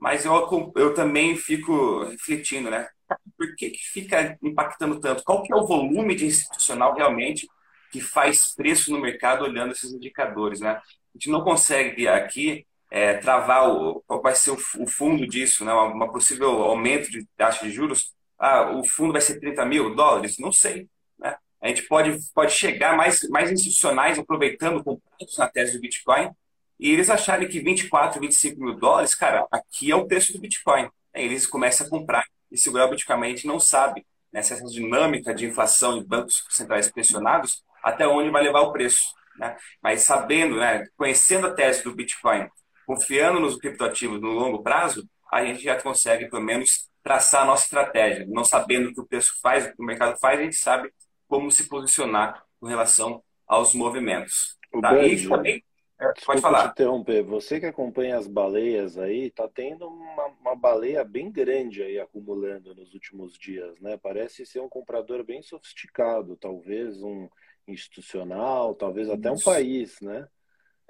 mas 0.06 0.24
eu, 0.24 0.72
eu 0.76 0.94
também 0.94 1.36
fico 1.36 2.04
refletindo, 2.04 2.70
né? 2.70 2.88
Por 3.36 3.56
que, 3.56 3.72
que 3.72 3.84
fica 3.92 4.38
impactando 4.44 5.00
tanto? 5.00 5.24
Qual 5.24 5.42
que 5.42 5.52
é 5.52 5.56
o 5.56 5.66
volume 5.66 6.14
de 6.14 6.28
institucional 6.28 6.94
realmente 6.94 7.48
que 7.92 8.00
faz 8.00 8.54
preço 8.54 8.92
no 8.92 9.02
mercado 9.02 9.44
olhando 9.44 9.72
esses 9.72 9.92
indicadores, 9.92 10.60
né? 10.60 10.74
A 10.74 10.82
gente 11.16 11.32
não 11.32 11.44
consegue 11.44 12.08
aqui 12.08 12.68
é, 12.92 13.16
travar 13.16 13.68
o, 13.68 14.04
qual 14.06 14.22
vai 14.22 14.36
ser 14.36 14.52
o, 14.52 14.58
o 14.78 14.86
fundo 14.86 15.26
disso, 15.26 15.66
né? 15.66 15.74
uma, 15.74 16.12
possível 16.12 16.52
aumento 16.62 17.10
de 17.10 17.26
taxa 17.36 17.66
de 17.66 17.72
juros. 17.72 18.14
Ah, 18.38 18.78
o 18.78 18.86
fundo 18.86 19.12
vai 19.12 19.22
ser 19.22 19.40
30 19.40 19.66
mil 19.66 19.96
dólares? 19.96 20.38
Não 20.38 20.52
sei. 20.52 20.88
Né? 21.18 21.36
A 21.60 21.68
gente 21.68 21.82
pode, 21.88 22.16
pode 22.32 22.52
chegar 22.52 22.96
mais, 22.96 23.28
mais 23.30 23.52
institucionais 23.52 24.20
aproveitando 24.20 24.84
com 24.84 25.02
na 25.40 25.50
tese 25.50 25.74
do 25.74 25.82
Bitcoin 25.82 26.30
e 26.80 26.92
eles 26.92 27.10
acharem 27.10 27.48
que 27.48 27.60
24, 27.60 28.20
25 28.20 28.60
mil 28.60 28.76
dólares, 28.76 29.16
cara, 29.16 29.48
aqui 29.52 29.92
é 29.92 29.96
o 29.96 30.06
preço 30.06 30.34
do 30.34 30.40
Bitcoin. 30.40 30.90
Aí 31.14 31.26
eles 31.26 31.48
começam 31.48 31.88
a 31.88 31.90
comprar 31.90 32.26
e 32.52 32.58
segurar 32.58 32.86
o 32.86 32.90
Bitcoin. 32.90 33.24
A 33.24 33.30
gente 33.30 33.48
não 33.48 33.60
sabe 33.60 34.06
né, 34.32 34.42
essa 34.42 34.62
dinâmica 34.66 35.34
de 35.34 35.46
inflação 35.46 35.98
de 35.98 36.06
bancos 36.06 36.46
centrais 36.50 36.92
pressionados 36.92 37.64
até 37.82 38.08
onde 38.08 38.30
vai 38.30 38.44
levar 38.44 38.62
o 38.62 38.74
preço. 38.74 39.14
Né? 39.38 39.56
Mas 39.82 40.04
sabendo, 40.04 40.58
né, 40.58 40.86
conhecendo 40.98 41.48
a 41.48 41.54
tese 41.54 41.84
do 41.84 41.96
Bitcoin, 41.96 42.50
confiando 42.86 43.40
nos 43.40 43.58
criptoativos 43.58 44.20
no 44.20 44.32
longo 44.32 44.62
prazo, 44.62 45.08
a 45.32 45.44
gente 45.44 45.64
já 45.64 45.82
consegue, 45.82 46.30
pelo 46.30 46.44
menos, 46.44 46.90
traçar 47.04 47.44
a 47.44 47.46
nossa 47.46 47.64
estratégia. 47.64 48.26
Não 48.28 48.44
sabendo 48.44 48.90
o 48.90 48.94
que 48.94 49.02
o 49.02 49.08
preço 49.08 49.40
faz, 49.42 49.66
o 49.66 49.76
que 49.76 49.82
o 49.82 49.86
mercado 49.86 50.18
faz, 50.20 50.40
a 50.40 50.44
gente 50.44 50.56
sabe 50.56 50.92
como 51.28 51.52
se 51.52 51.68
posicionar 51.68 52.44
com 52.60 52.68
relação 52.68 53.24
aos 53.48 53.74
movimentos. 53.74 54.58
Tá? 54.82 54.98
E 55.04 55.28
também 55.28 55.64
é, 56.00 56.14
pode 56.26 56.42
falar. 56.42 56.68
te 56.68 56.72
interromper. 56.72 57.24
Você 57.24 57.60
que 57.60 57.66
acompanha 57.66 58.18
as 58.18 58.28
baleias 58.28 58.98
aí, 58.98 59.32
tá 59.32 59.48
tendo 59.48 59.88
uma, 59.88 60.26
uma, 60.42 60.56
baleia 60.56 61.04
bem 61.04 61.32
grande 61.32 61.82
aí 61.82 62.00
acumulando 62.00 62.76
nos 62.76 62.94
últimos 62.94 63.38
dias, 63.38 63.80
né? 63.80 63.98
Parece 63.98 64.46
ser 64.46 64.60
um 64.60 64.70
comprador 64.70 65.24
bem 65.24 65.42
sofisticado, 65.42 66.36
talvez 66.36 67.02
um 67.02 67.30
institucional, 67.68 68.76
talvez 68.76 69.10
até 69.10 69.32
um 69.32 69.40
país, 69.40 70.00
né? 70.02 70.28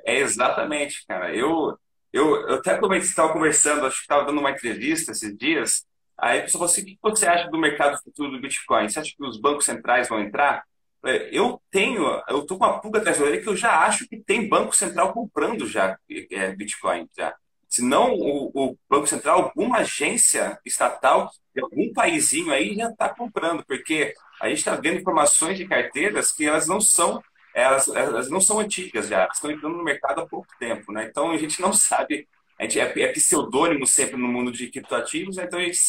É 0.04 0.18
exatamente, 0.18 1.06
cara. 1.08 1.36
Eu, 1.36 1.78
eu, 2.12 2.48
eu 2.48 2.56
até 2.56 2.80
estava 2.98 3.32
conversando, 3.32 3.86
acho 3.86 3.98
que 3.98 4.02
estava 4.04 4.26
dando 4.26 4.40
uma 4.40 4.52
entrevista 4.52 5.12
esses 5.12 5.36
dias. 5.38 5.86
Aí 6.18 6.40
a 6.40 6.44
pessoa 6.44 6.68
falou 6.68 6.72
assim: 6.72 6.82
o 6.82 6.86
que 7.12 7.20
você 7.20 7.28
acha 7.28 7.50
do 7.50 7.58
mercado 7.58 8.02
futuro 8.02 8.32
do 8.32 8.42
Bitcoin? 8.42 8.90
Você 8.90 9.00
acha 9.00 9.14
que 9.16 9.24
os 9.24 9.40
bancos 9.40 9.66
centrais 9.66 10.10
vão 10.10 10.20
entrar? 10.20 10.64
É, 11.06 11.30
eu 11.32 11.62
tenho, 11.70 12.04
eu 12.28 12.40
estou 12.42 12.58
com 12.58 12.66
uma 12.66 12.80
pulga 12.80 13.00
atrás 13.00 13.20
da 13.20 13.38
que 13.38 13.48
eu 13.48 13.56
já 13.56 13.86
acho 13.86 14.08
que 14.08 14.18
tem 14.18 14.50
Banco 14.50 14.76
Central 14.76 15.14
comprando 15.14 15.68
já 15.68 15.98
é, 16.32 16.52
Bitcoin. 16.56 17.08
Já. 17.16 17.36
Se 17.70 17.84
não 17.84 18.14
o, 18.14 18.52
o, 18.54 18.78
Banco 18.90 19.08
Central, 19.08 19.44
alguma 19.44 19.78
agência 19.78 20.60
estatal 20.66 21.30
de 21.54 21.62
algum 21.62 21.94
paísinho 21.94 22.52
aí 22.52 22.76
já 22.76 22.90
está 22.90 23.10
comprando, 23.10 23.64
porque 23.66 24.14
a 24.42 24.50
gente 24.50 24.60
está 24.60 24.76
vendo 24.76 25.00
informações 25.00 25.58
de 25.58 25.68
carteiras 25.68 26.32
que 26.32 26.46
elas 26.46 26.68
não 26.68 26.82
são 26.82 27.22
elas, 27.54 27.88
elas 27.88 28.30
não 28.30 28.42
são 28.42 28.60
antigas 28.60 29.08
já, 29.08 29.30
estão 29.32 29.50
entrando 29.50 29.78
no 29.78 29.84
mercado 29.84 30.20
há 30.20 30.28
pouco 30.28 30.48
tempo, 30.60 30.92
né? 30.92 31.08
Então 31.10 31.32
a 31.32 31.38
gente 31.38 31.62
não 31.62 31.72
sabe, 31.74 32.28
a 32.60 32.64
gente 32.64 32.80
é, 32.80 33.02
é 33.02 33.08
pseudônimo 33.14 33.88
sempre 33.88 34.18
no 34.18 34.28
mundo 34.28 34.52
de 34.52 34.68
criptoativos, 34.68 35.38
né? 35.38 35.46
então 35.46 35.60
a 35.60 35.64
gente 35.64 35.80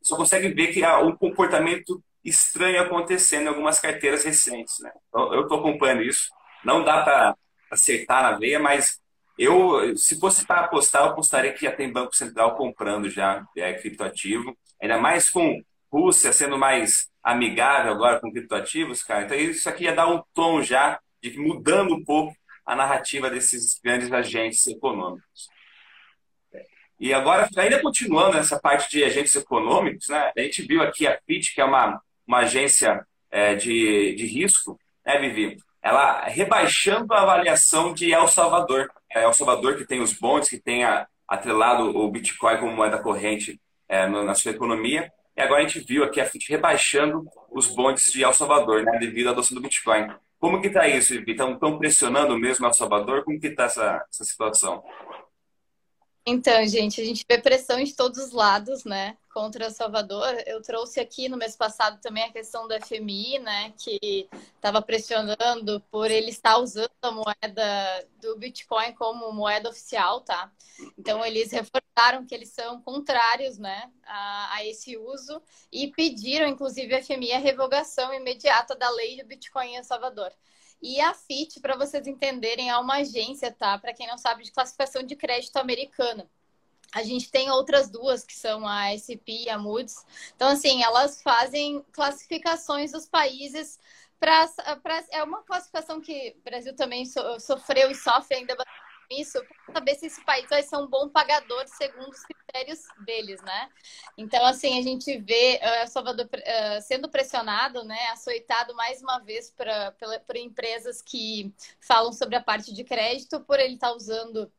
só 0.00 0.16
consegue 0.16 0.48
ver 0.48 0.68
que 0.68 0.84
há 0.84 1.00
um 1.00 1.16
comportamento 1.16 2.02
estranho 2.24 2.80
acontecendo 2.80 3.44
em 3.44 3.48
algumas 3.48 3.80
carteiras 3.80 4.24
recentes. 4.24 4.78
Né? 4.80 4.90
Eu 5.14 5.42
estou 5.42 5.58
acompanhando 5.58 6.02
isso. 6.02 6.28
Não 6.64 6.84
dá 6.84 7.02
para 7.02 7.36
acertar 7.70 8.22
na 8.22 8.38
veia, 8.38 8.58
mas 8.58 9.00
eu, 9.38 9.96
se 9.96 10.18
fosse 10.18 10.46
para 10.46 10.62
apostar, 10.62 11.02
eu 11.02 11.08
apostaria 11.08 11.52
que 11.52 11.64
já 11.64 11.72
tem 11.72 11.92
Banco 11.92 12.14
Central 12.14 12.56
comprando 12.56 13.08
já 13.08 13.44
é, 13.56 13.72
criptoativo. 13.74 14.56
Ainda 14.80 14.98
mais 14.98 15.30
com 15.30 15.62
Rússia 15.90 16.32
sendo 16.32 16.56
mais 16.56 17.10
amigável 17.22 17.92
agora 17.92 18.20
com 18.20 18.30
criptoativos, 18.30 19.02
cara. 19.02 19.24
Então 19.24 19.36
isso 19.36 19.68
aqui 19.68 19.84
ia 19.84 19.94
dar 19.94 20.08
um 20.08 20.22
tom 20.34 20.62
já 20.62 21.00
de 21.22 21.38
mudando 21.38 21.94
um 21.94 22.04
pouco 22.04 22.34
a 22.64 22.76
narrativa 22.76 23.28
desses 23.28 23.78
grandes 23.82 24.12
agentes 24.12 24.66
econômicos. 24.66 25.48
E 26.98 27.14
agora, 27.14 27.48
ainda 27.56 27.80
continuando 27.80 28.36
nessa 28.36 28.60
parte 28.60 28.90
de 28.90 29.02
agentes 29.02 29.34
econômicos, 29.34 30.08
né, 30.08 30.32
a 30.36 30.40
gente 30.42 30.62
viu 30.62 30.82
aqui 30.82 31.06
a 31.06 31.18
FIT, 31.26 31.54
que 31.54 31.60
é 31.60 31.64
uma 31.64 32.00
uma 32.30 32.38
agência 32.38 33.04
é, 33.28 33.56
de, 33.56 34.14
de 34.14 34.24
risco, 34.24 34.78
né, 35.04 35.18
Vivi? 35.18 35.58
Ela 35.82 36.26
rebaixando 36.26 37.12
a 37.12 37.22
avaliação 37.22 37.92
de 37.92 38.12
El 38.12 38.28
Salvador. 38.28 38.88
É 39.12 39.24
El 39.24 39.32
Salvador 39.32 39.76
que 39.76 39.84
tem 39.84 40.00
os 40.00 40.12
bonds, 40.12 40.48
que 40.48 40.58
tem 40.58 40.84
a, 40.84 41.08
atrelado 41.26 41.96
o 41.96 42.08
Bitcoin 42.08 42.58
como 42.58 42.72
moeda 42.72 42.98
corrente 42.98 43.60
é, 43.88 44.06
na 44.06 44.34
sua 44.36 44.52
economia. 44.52 45.12
E 45.36 45.40
agora 45.40 45.64
a 45.64 45.66
gente 45.66 45.80
viu 45.80 46.04
aqui 46.04 46.20
a 46.20 46.26
FIT 46.26 46.50
rebaixando 46.50 47.26
os 47.50 47.66
bonds 47.66 48.12
de 48.12 48.22
El 48.22 48.32
Salvador, 48.32 48.84
né, 48.84 48.96
devido 48.98 49.28
à 49.28 49.30
adoção 49.30 49.56
do 49.56 49.62
Bitcoin. 49.62 50.06
Como 50.38 50.60
que 50.60 50.68
está 50.68 50.86
isso, 50.86 51.12
Vivi? 51.14 51.32
Estão 51.32 51.78
pressionando 51.78 52.38
mesmo 52.38 52.64
El 52.64 52.72
Salvador? 52.72 53.24
Como 53.24 53.40
que 53.40 53.48
está 53.48 53.64
essa, 53.64 54.06
essa 54.08 54.24
situação? 54.24 54.84
Então, 56.24 56.64
gente, 56.68 57.00
a 57.00 57.04
gente 57.04 57.24
vê 57.28 57.38
pressão 57.38 57.82
de 57.82 57.96
todos 57.96 58.18
os 58.18 58.30
lados, 58.30 58.84
né, 58.84 59.16
contra 59.32 59.70
Salvador. 59.70 60.42
Eu 60.46 60.60
trouxe 60.62 61.00
aqui 61.00 61.28
no 61.28 61.36
mês 61.36 61.56
passado 61.56 62.00
também 62.00 62.24
a 62.24 62.32
questão 62.32 62.68
do 62.68 62.74
FMI, 62.84 63.38
né, 63.38 63.72
que 63.78 64.28
estava 64.54 64.82
pressionando 64.82 65.80
por 65.90 66.10
ele 66.10 66.30
estar 66.30 66.58
usando 66.58 66.90
a 67.02 67.10
moeda 67.10 68.08
do 68.20 68.36
Bitcoin 68.36 68.92
como 68.94 69.32
moeda 69.32 69.70
oficial, 69.70 70.20
tá? 70.20 70.52
Então, 70.98 71.24
eles 71.24 71.52
reforçaram 71.52 72.26
que 72.26 72.34
eles 72.34 72.50
são 72.50 72.80
contrários, 72.82 73.58
né, 73.58 73.90
a, 74.04 74.54
a 74.56 74.66
esse 74.66 74.96
uso 74.96 75.42
e 75.72 75.88
pediram, 75.88 76.46
inclusive, 76.46 76.94
a 76.94 77.02
FMI 77.02 77.32
a 77.32 77.38
revogação 77.38 78.12
imediata 78.12 78.74
da 78.74 78.90
lei 78.90 79.16
do 79.18 79.26
Bitcoin 79.26 79.76
em 79.76 79.84
Salvador. 79.84 80.32
E 80.82 80.98
a 81.00 81.12
FIT, 81.12 81.60
para 81.60 81.76
vocês 81.76 82.06
entenderem, 82.06 82.70
é 82.70 82.76
uma 82.78 82.96
agência, 82.96 83.52
tá? 83.52 83.78
Para 83.78 83.92
quem 83.92 84.06
não 84.06 84.16
sabe, 84.16 84.44
de 84.44 84.50
classificação 84.52 85.02
de 85.02 85.14
crédito 85.14 85.56
americana. 85.58 86.28
A 86.94 87.02
gente 87.02 87.30
tem 87.30 87.50
outras 87.50 87.90
duas, 87.90 88.24
que 88.24 88.34
são 88.34 88.66
a 88.66 88.92
SP 88.94 89.46
e 89.46 89.50
a 89.50 89.58
Moody's. 89.58 90.04
Então, 90.34 90.48
assim, 90.48 90.82
elas 90.82 91.22
fazem 91.22 91.84
classificações 91.92 92.92
dos 92.92 93.06
países 93.06 93.78
para. 94.18 94.48
É 95.10 95.22
uma 95.22 95.42
classificação 95.42 96.00
que 96.00 96.36
o 96.38 96.42
Brasil 96.42 96.74
também 96.74 97.04
so, 97.04 97.20
sofreu 97.40 97.90
e 97.90 97.94
sofre 97.94 98.36
ainda 98.36 98.54
bastante 98.56 98.90
isso 99.10 99.42
para 99.66 99.74
saber 99.74 99.94
se 99.96 100.06
esse 100.06 100.24
país 100.24 100.48
vai 100.48 100.62
ser 100.62 100.76
um 100.76 100.86
bom 100.86 101.08
pagador 101.08 101.66
segundo 101.66 102.10
os 102.10 102.22
critérios 102.22 102.80
deles, 103.04 103.42
né? 103.42 103.68
Então, 104.16 104.44
assim, 104.46 104.78
a 104.78 104.82
gente 104.82 105.18
vê 105.18 105.60
uh, 105.62 105.88
Salvador 105.88 106.26
uh, 106.26 106.82
sendo 106.82 107.08
pressionado, 107.08 107.82
né, 107.82 108.06
açoitado 108.12 108.74
mais 108.74 109.02
uma 109.02 109.18
vez 109.18 109.50
pra, 109.50 109.90
pela, 109.92 110.20
por 110.20 110.36
empresas 110.36 111.02
que 111.02 111.52
falam 111.80 112.12
sobre 112.12 112.36
a 112.36 112.42
parte 112.42 112.72
de 112.72 112.84
crédito, 112.84 113.40
por 113.40 113.58
ele 113.58 113.74
estar 113.74 113.88
tá 113.88 113.96
usando 113.96 114.50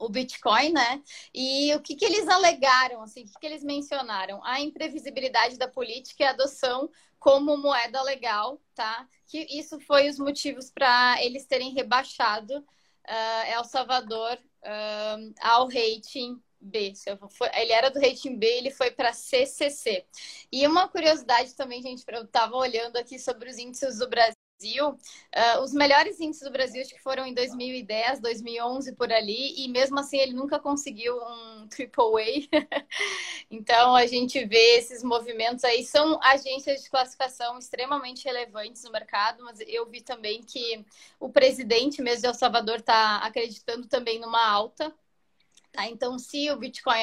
o 0.00 0.08
Bitcoin, 0.08 0.72
né? 0.72 1.02
E 1.32 1.72
o 1.74 1.80
que, 1.80 1.94
que 1.94 2.04
eles 2.04 2.26
alegaram, 2.26 3.02
assim, 3.02 3.22
o 3.22 3.26
que, 3.26 3.38
que 3.38 3.46
eles 3.46 3.62
mencionaram? 3.62 4.42
A 4.44 4.60
imprevisibilidade 4.60 5.58
da 5.58 5.68
política 5.68 6.24
e 6.24 6.26
a 6.26 6.30
adoção 6.30 6.90
como 7.18 7.56
moeda 7.58 8.02
legal, 8.02 8.60
tá? 8.74 9.06
Que 9.26 9.46
isso 9.50 9.78
foi 9.80 10.08
os 10.08 10.18
motivos 10.18 10.70
para 10.70 11.22
eles 11.22 11.44
terem 11.46 11.72
rebaixado 11.72 12.58
uh, 12.58 13.46
El 13.46 13.64
Salvador 13.64 14.38
uh, 14.64 15.34
ao 15.42 15.68
rating 15.68 16.42
B. 16.58 16.94
Ele 17.54 17.72
era 17.72 17.90
do 17.90 18.00
rating 18.00 18.36
B, 18.36 18.46
ele 18.46 18.70
foi 18.70 18.90
para 18.90 19.12
CCC. 19.12 20.06
E 20.50 20.66
uma 20.66 20.88
curiosidade 20.88 21.54
também, 21.54 21.82
gente, 21.82 22.04
eu 22.08 22.24
estava 22.24 22.56
olhando 22.56 22.96
aqui 22.96 23.18
sobre 23.18 23.50
os 23.50 23.58
índices 23.58 23.98
do 23.98 24.08
Brasil. 24.08 24.39
Uh, 24.62 25.62
os 25.62 25.72
melhores 25.72 26.20
índices 26.20 26.42
do 26.42 26.52
Brasil 26.52 26.82
acho 26.82 26.94
que 26.94 27.00
foram 27.00 27.26
em 27.26 27.32
2010, 27.32 28.20
2011 28.20 28.94
por 28.94 29.10
ali, 29.12 29.64
e 29.64 29.68
mesmo 29.68 29.98
assim 29.98 30.18
ele 30.18 30.34
nunca 30.34 30.58
conseguiu 30.58 31.16
um 31.16 31.66
triple 31.70 32.48
A. 32.52 32.66
então 33.50 33.94
a 33.94 34.06
gente 34.06 34.44
vê 34.44 34.76
esses 34.76 35.02
movimentos 35.02 35.64
aí 35.64 35.84
são 35.84 36.20
agências 36.22 36.82
de 36.82 36.90
classificação 36.90 37.58
extremamente 37.58 38.24
relevantes 38.24 38.84
no 38.84 38.92
mercado, 38.92 39.42
mas 39.44 39.60
eu 39.66 39.86
vi 39.88 40.02
também 40.02 40.42
que 40.42 40.84
o 41.18 41.30
presidente 41.30 42.02
mesmo 42.02 42.20
de 42.22 42.26
El 42.26 42.34
Salvador 42.34 42.76
está 42.76 43.18
acreditando 43.18 43.86
também 43.86 44.18
numa 44.20 44.46
alta 44.46 44.94
Tá? 45.72 45.86
Então, 45.86 46.18
se 46.18 46.50
o 46.50 46.56
Bitcoin 46.56 47.02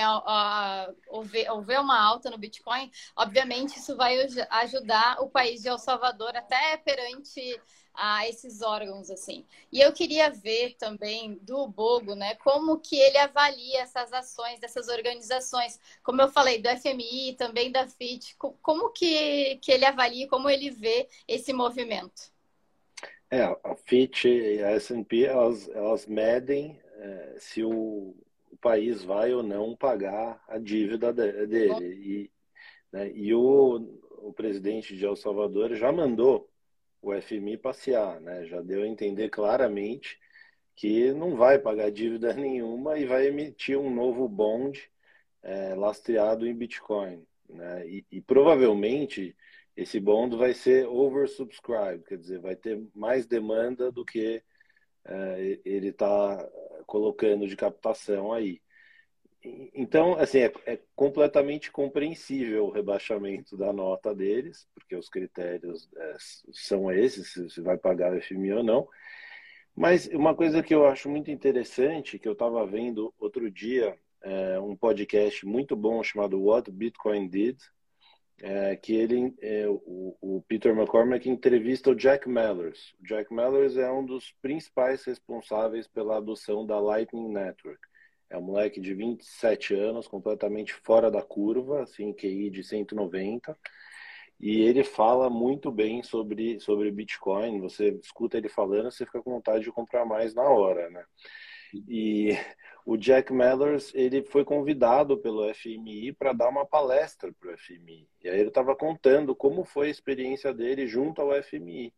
houver, 1.08 1.50
houver 1.52 1.80
uma 1.80 2.00
alta 2.00 2.30
no 2.30 2.38
Bitcoin, 2.38 2.92
obviamente 3.16 3.80
isso 3.80 3.96
vai 3.96 4.18
ajudar 4.50 5.22
o 5.22 5.30
país 5.30 5.62
de 5.62 5.70
El 5.70 5.78
Salvador 5.80 6.36
até 6.36 6.76
perante 6.78 7.62
a 7.94 8.28
esses 8.28 8.62
órgãos 8.62 9.10
assim. 9.10 9.46
E 9.72 9.80
eu 9.80 9.92
queria 9.92 10.30
ver 10.30 10.76
também 10.78 11.40
do 11.42 11.68
Bogo, 11.68 12.14
né, 12.14 12.36
como 12.36 12.78
que 12.80 12.96
ele 12.96 13.18
avalia 13.18 13.82
essas 13.82 14.14
ações 14.14 14.60
dessas 14.60 14.88
organizações, 14.88 15.80
como 16.04 16.22
eu 16.22 16.30
falei 16.30 16.62
do 16.62 16.70
FMI, 16.70 17.36
também 17.38 17.72
da 17.72 17.88
FIT, 17.88 18.36
como 18.38 18.92
que, 18.92 19.58
que 19.58 19.72
ele 19.72 19.86
avalia, 19.86 20.28
como 20.28 20.50
ele 20.50 20.70
vê 20.70 21.08
esse 21.28 21.52
movimento? 21.52 22.32
É, 23.32 23.44
a 23.44 23.76
FIT 23.76 24.28
e 24.28 24.64
a 24.64 24.72
S&P 24.72 25.26
elas, 25.26 25.68
elas 25.70 26.06
medem 26.06 26.80
é, 26.98 27.36
se 27.40 27.64
o 27.64 28.16
o 28.58 28.60
país 28.60 29.04
vai 29.04 29.32
ou 29.34 29.44
não 29.44 29.76
pagar 29.76 30.44
a 30.48 30.58
dívida 30.58 31.14
dele. 31.14 31.94
E, 31.94 32.32
né, 32.92 33.12
e 33.14 33.32
o, 33.34 34.02
o 34.18 34.34
presidente 34.34 34.98
de 34.98 35.06
El 35.06 35.16
Salvador 35.16 35.76
já 35.76 35.92
mandou 35.92 36.50
o 37.00 37.14
FMI 37.22 37.58
passear, 37.58 38.20
né? 38.20 38.46
já 38.46 38.60
deu 38.62 38.82
a 38.82 38.88
entender 38.88 39.30
claramente 39.30 40.20
que 40.76 41.14
não 41.14 41.36
vai 41.36 41.60
pagar 41.60 41.92
dívida 41.92 42.34
nenhuma 42.36 42.98
e 42.98 43.06
vai 43.06 43.28
emitir 43.28 43.78
um 43.78 43.94
novo 43.94 44.28
bond 44.28 44.90
é, 45.44 45.76
lastreado 45.76 46.48
em 46.48 46.56
Bitcoin. 46.56 47.24
Né? 47.48 47.88
E, 47.88 48.06
e, 48.12 48.22
provavelmente 48.22 49.36
esse 49.76 50.00
bond 50.00 50.36
vai 50.36 50.56
ser 50.56 50.88
oversubscribed, 50.88 52.04
quer 52.04 52.18
dizer, 52.18 52.40
vai 52.40 52.56
ter 52.56 52.84
mais 52.96 53.28
demanda 53.28 53.92
do 53.92 54.04
que 54.04 54.42
é, 55.06 55.60
ele 55.64 55.90
está 55.90 56.50
colocando 56.88 57.48
de 57.48 57.56
captação 57.56 58.34
aí. 58.34 58.60
Então, 59.74 60.18
assim, 60.18 60.40
é, 60.40 60.52
é, 60.66 60.80
completamente 60.96 61.72
compreensível 61.72 62.66
o 62.66 62.72
rebaixamento 62.72 63.56
da 63.56 63.72
nota 63.72 64.14
deles, 64.14 64.68
porque 64.74 64.96
os 64.96 65.08
critérios 65.08 65.88
é, 65.96 66.16
são 66.52 66.92
esses, 66.92 67.32
se 67.54 67.62
vai 67.62 67.78
pagar 67.78 68.14
o 68.14 68.22
FMI 68.22 68.54
ou 68.54 68.64
não. 68.64 68.88
Mas 69.76 70.08
uma 70.08 70.36
coisa 70.36 70.64
que 70.64 70.74
eu 70.74 70.88
acho 70.88 71.08
muito 71.08 71.30
interessante, 71.30 72.18
que 72.18 72.28
eu 72.28 72.34
estava 72.34 72.66
vendo 72.66 73.14
outro 73.20 73.50
dia, 73.52 73.96
é 74.24 74.60
um 74.60 74.76
podcast 74.76 75.46
muito 75.46 75.76
bom 75.76 76.02
chamado 76.02 76.42
What 76.42 76.72
Bitcoin 76.72 77.28
Did, 77.28 77.60
é, 78.42 78.76
que 78.76 78.94
ele, 78.94 79.34
é, 79.42 79.68
o, 79.68 80.16
o, 80.22 80.44
Peter 80.48 80.72
McCormack 80.72 81.30
entrevista 81.30 81.90
o 81.90 81.96
Jack 81.96 82.30
Mallers. 82.30 82.94
O 83.02 83.04
Jack 83.06 83.34
Mallers 83.34 83.78
é 83.78 83.92
um 83.92 84.06
dos 84.06 84.32
principais 84.42 85.04
responsáveis 85.04 85.88
pela 85.88 86.18
adoção 86.18 86.66
da 86.66 86.80
Lightning 86.80 87.30
Network. 87.30 87.80
É 88.30 88.38
um 88.38 88.42
moleque 88.42 88.80
de 88.80 88.94
27 88.94 89.74
anos, 89.74 90.08
completamente 90.08 90.74
fora 90.74 91.10
da 91.10 91.22
curva, 91.22 91.82
assim, 91.84 92.14
QI 92.14 92.50
de 92.50 92.64
190, 92.64 93.58
e 94.40 94.62
ele 94.62 94.84
fala 94.84 95.30
muito 95.30 95.72
bem 95.72 96.04
sobre, 96.04 96.60
sobre 96.60 96.92
Bitcoin. 96.92 97.62
Você 97.62 97.98
escuta 98.04 98.38
ele 98.38 98.50
falando, 98.50 98.92
você 98.92 99.06
fica 99.06 99.22
com 99.22 99.32
vontade 99.32 99.64
de 99.64 99.72
comprar 99.72 100.06
mais 100.06 100.36
na 100.36 100.44
hora, 100.44 100.90
né? 100.90 101.04
E 101.88 102.38
o 102.86 102.98
Jack 102.98 103.34
Mellers, 103.34 103.94
ele 103.94 104.24
foi 104.24 104.46
convidado 104.46 105.18
pelo 105.18 105.54
FMI 105.54 106.14
para 106.14 106.34
dar 106.34 106.50
uma 106.50 106.66
palestra 106.66 107.34
para 107.34 107.54
o 107.54 107.58
FMI. 107.58 108.08
E 108.24 108.30
aí 108.30 108.40
ele 108.40 108.50
estava 108.50 108.76
contando 108.76 109.36
como 109.36 109.64
foi 109.64 109.88
a 109.88 109.92
experiência 109.92 110.54
dele 110.54 110.88
junto 110.88 111.22
ao 111.22 111.42
FMI. 111.44 111.94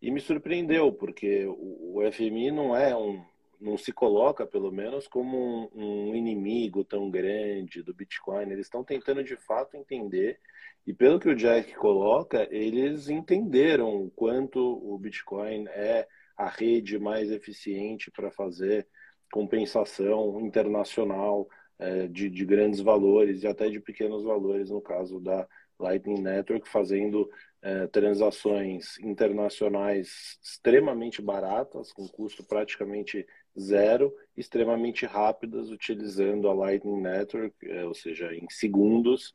E 0.00 0.10
me 0.10 0.20
surpreendeu, 0.20 0.92
porque 0.92 1.46
o 1.46 2.00
FMI 2.12 2.50
não 2.50 2.76
é 2.76 2.94
um, 2.94 3.24
não 3.60 3.78
se 3.78 3.92
coloca, 3.92 4.46
pelo 4.46 4.70
menos, 4.70 5.08
como 5.08 5.70
um, 5.74 6.10
um 6.10 6.14
inimigo 6.14 6.84
tão 6.84 7.10
grande 7.10 7.82
do 7.82 7.94
Bitcoin. 7.94 8.50
Eles 8.50 8.66
estão 8.66 8.84
tentando 8.84 9.24
de 9.24 9.36
fato 9.36 9.76
entender 9.76 10.38
e 10.86 10.94
pelo 10.94 11.18
que 11.18 11.28
o 11.28 11.34
Jack 11.34 11.74
coloca, 11.74 12.46
eles 12.48 13.08
entenderam 13.08 14.04
o 14.04 14.10
quanto 14.10 14.60
o 14.60 14.96
Bitcoin 14.96 15.66
é 15.68 16.06
a 16.36 16.48
rede 16.48 16.96
mais 16.96 17.30
eficiente 17.32 18.08
para 18.10 18.30
fazer 18.30 18.86
compensação 19.32 20.40
internacional 20.40 21.48
é, 21.78 22.06
de, 22.06 22.30
de, 22.30 22.44
grandes 22.44 22.80
valores 22.80 23.42
e 23.42 23.46
até 23.46 23.68
de 23.68 23.80
pequenos 23.80 24.22
valores, 24.22 24.70
no 24.70 24.80
caso 24.80 25.20
da 25.20 25.46
Lightning 25.78 26.22
Network, 26.22 26.68
fazendo 26.68 27.28
é, 27.60 27.86
transações 27.88 28.98
internacionais 29.00 30.38
extremamente 30.42 31.20
baratas, 31.20 31.92
com 31.92 32.08
custo 32.08 32.44
praticamente 32.44 33.26
zero, 33.58 34.14
extremamente 34.36 35.04
rápidas, 35.04 35.70
utilizando 35.70 36.48
a 36.48 36.54
Lightning 36.54 37.00
Network, 37.00 37.54
é, 37.68 37.84
ou 37.84 37.94
seja, 37.94 38.34
em 38.34 38.46
segundos 38.48 39.34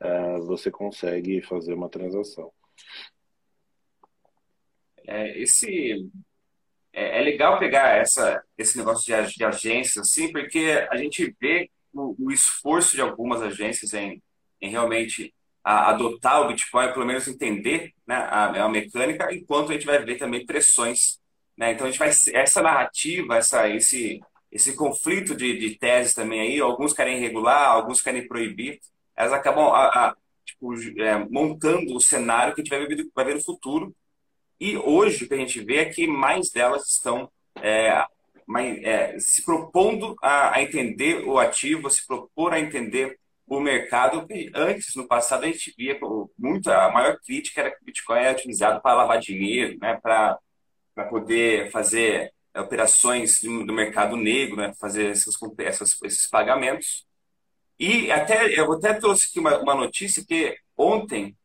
uh, 0.00 0.42
você 0.46 0.70
consegue 0.70 1.40
fazer 1.42 1.74
uma 1.74 1.88
transação. 1.88 2.52
É, 5.06 5.38
esse 5.40 6.10
é, 6.92 7.18
é, 7.18 7.22
legal 7.22 7.58
pegar 7.58 7.96
essa, 7.96 8.42
esse 8.58 8.76
negócio 8.76 9.04
de, 9.04 9.36
de 9.36 9.44
agências, 9.44 10.08
assim, 10.08 10.30
porque 10.32 10.86
a 10.90 10.96
gente 10.96 11.34
vê 11.40 11.70
o, 11.92 12.14
o 12.18 12.32
esforço 12.32 12.94
de 12.94 13.02
algumas 13.02 13.42
agências 13.42 13.94
em, 13.94 14.22
em 14.60 14.70
realmente 14.70 15.34
a, 15.64 15.90
adotar 15.90 16.42
o 16.42 16.48
Bitcoin, 16.48 16.92
pelo 16.92 17.06
menos 17.06 17.28
entender 17.28 17.92
né, 18.06 18.16
a, 18.16 18.64
a, 18.64 18.68
mecânica, 18.68 19.32
enquanto 19.32 19.70
a 19.70 19.74
gente 19.74 19.86
vai 19.86 19.98
ver 20.04 20.18
também 20.18 20.46
pressões. 20.46 21.18
Né? 21.56 21.72
Então 21.72 21.86
a 21.86 21.90
gente 21.90 21.98
vai 21.98 22.08
essa 22.08 22.62
narrativa, 22.62 23.36
essa, 23.36 23.68
esse, 23.68 24.20
esse 24.50 24.74
conflito 24.74 25.34
de, 25.34 25.58
de 25.58 25.76
teses 25.76 26.14
também 26.14 26.40
aí, 26.40 26.60
alguns 26.60 26.92
querem 26.92 27.18
regular, 27.18 27.68
alguns 27.68 28.00
querem 28.00 28.26
proibir 28.26 28.80
elas 29.20 29.32
acabam 29.32 29.66
a, 29.72 30.08
a, 30.08 30.16
tipo, 30.44 30.74
é, 31.00 31.18
montando 31.30 31.94
o 31.94 32.00
cenário 32.00 32.54
que 32.54 32.60
a 32.60 32.64
gente 32.64 32.70
vai 32.70 32.86
ver, 32.86 33.06
vai 33.14 33.24
ver 33.26 33.34
no 33.34 33.42
futuro. 33.42 33.94
E 34.60 34.76
hoje 34.76 35.24
o 35.24 35.28
que 35.28 35.34
a 35.34 35.38
gente 35.38 35.60
vê 35.60 35.78
é 35.78 35.84
que 35.86 36.06
mais 36.06 36.50
delas 36.50 36.86
estão 36.90 37.30
é, 37.56 38.04
mais, 38.46 38.82
é, 38.82 39.18
se 39.18 39.44
propondo 39.44 40.14
a, 40.22 40.56
a, 40.56 40.62
entender 40.62 41.24
o 41.24 41.38
ativo, 41.38 41.90
se 41.90 42.06
propor 42.06 42.52
a 42.52 42.60
entender 42.60 43.18
o 43.46 43.60
mercado. 43.60 44.26
Antes, 44.54 44.94
no 44.94 45.08
passado, 45.08 45.44
a 45.44 45.46
gente 45.46 45.74
via 45.76 45.98
muito, 46.38 46.70
a 46.70 46.90
maior 46.90 47.18
crítica 47.20 47.60
era 47.62 47.70
que 47.70 47.82
o 47.82 47.84
Bitcoin 47.84 48.18
era 48.18 48.36
utilizado 48.36 48.82
para 48.82 48.94
lavar 48.94 49.18
dinheiro, 49.18 49.78
né, 49.80 49.98
para 50.02 50.38
poder 51.08 51.70
fazer 51.70 52.32
operações 52.56 53.40
do 53.42 53.72
mercado 53.72 54.16
negro, 54.16 54.56
né, 54.56 54.72
fazer 54.78 55.10
esses, 55.10 55.36
esses 56.04 56.28
pagamentos. 56.28 57.06
E 57.78 58.10
até 58.10 58.58
eu 58.58 58.70
até 58.72 58.94
trouxe 58.94 59.28
aqui 59.28 59.40
uma, 59.40 59.58
uma 59.58 59.74
notícia 59.74 60.24
que 60.26 60.56
ontem, 60.76 61.36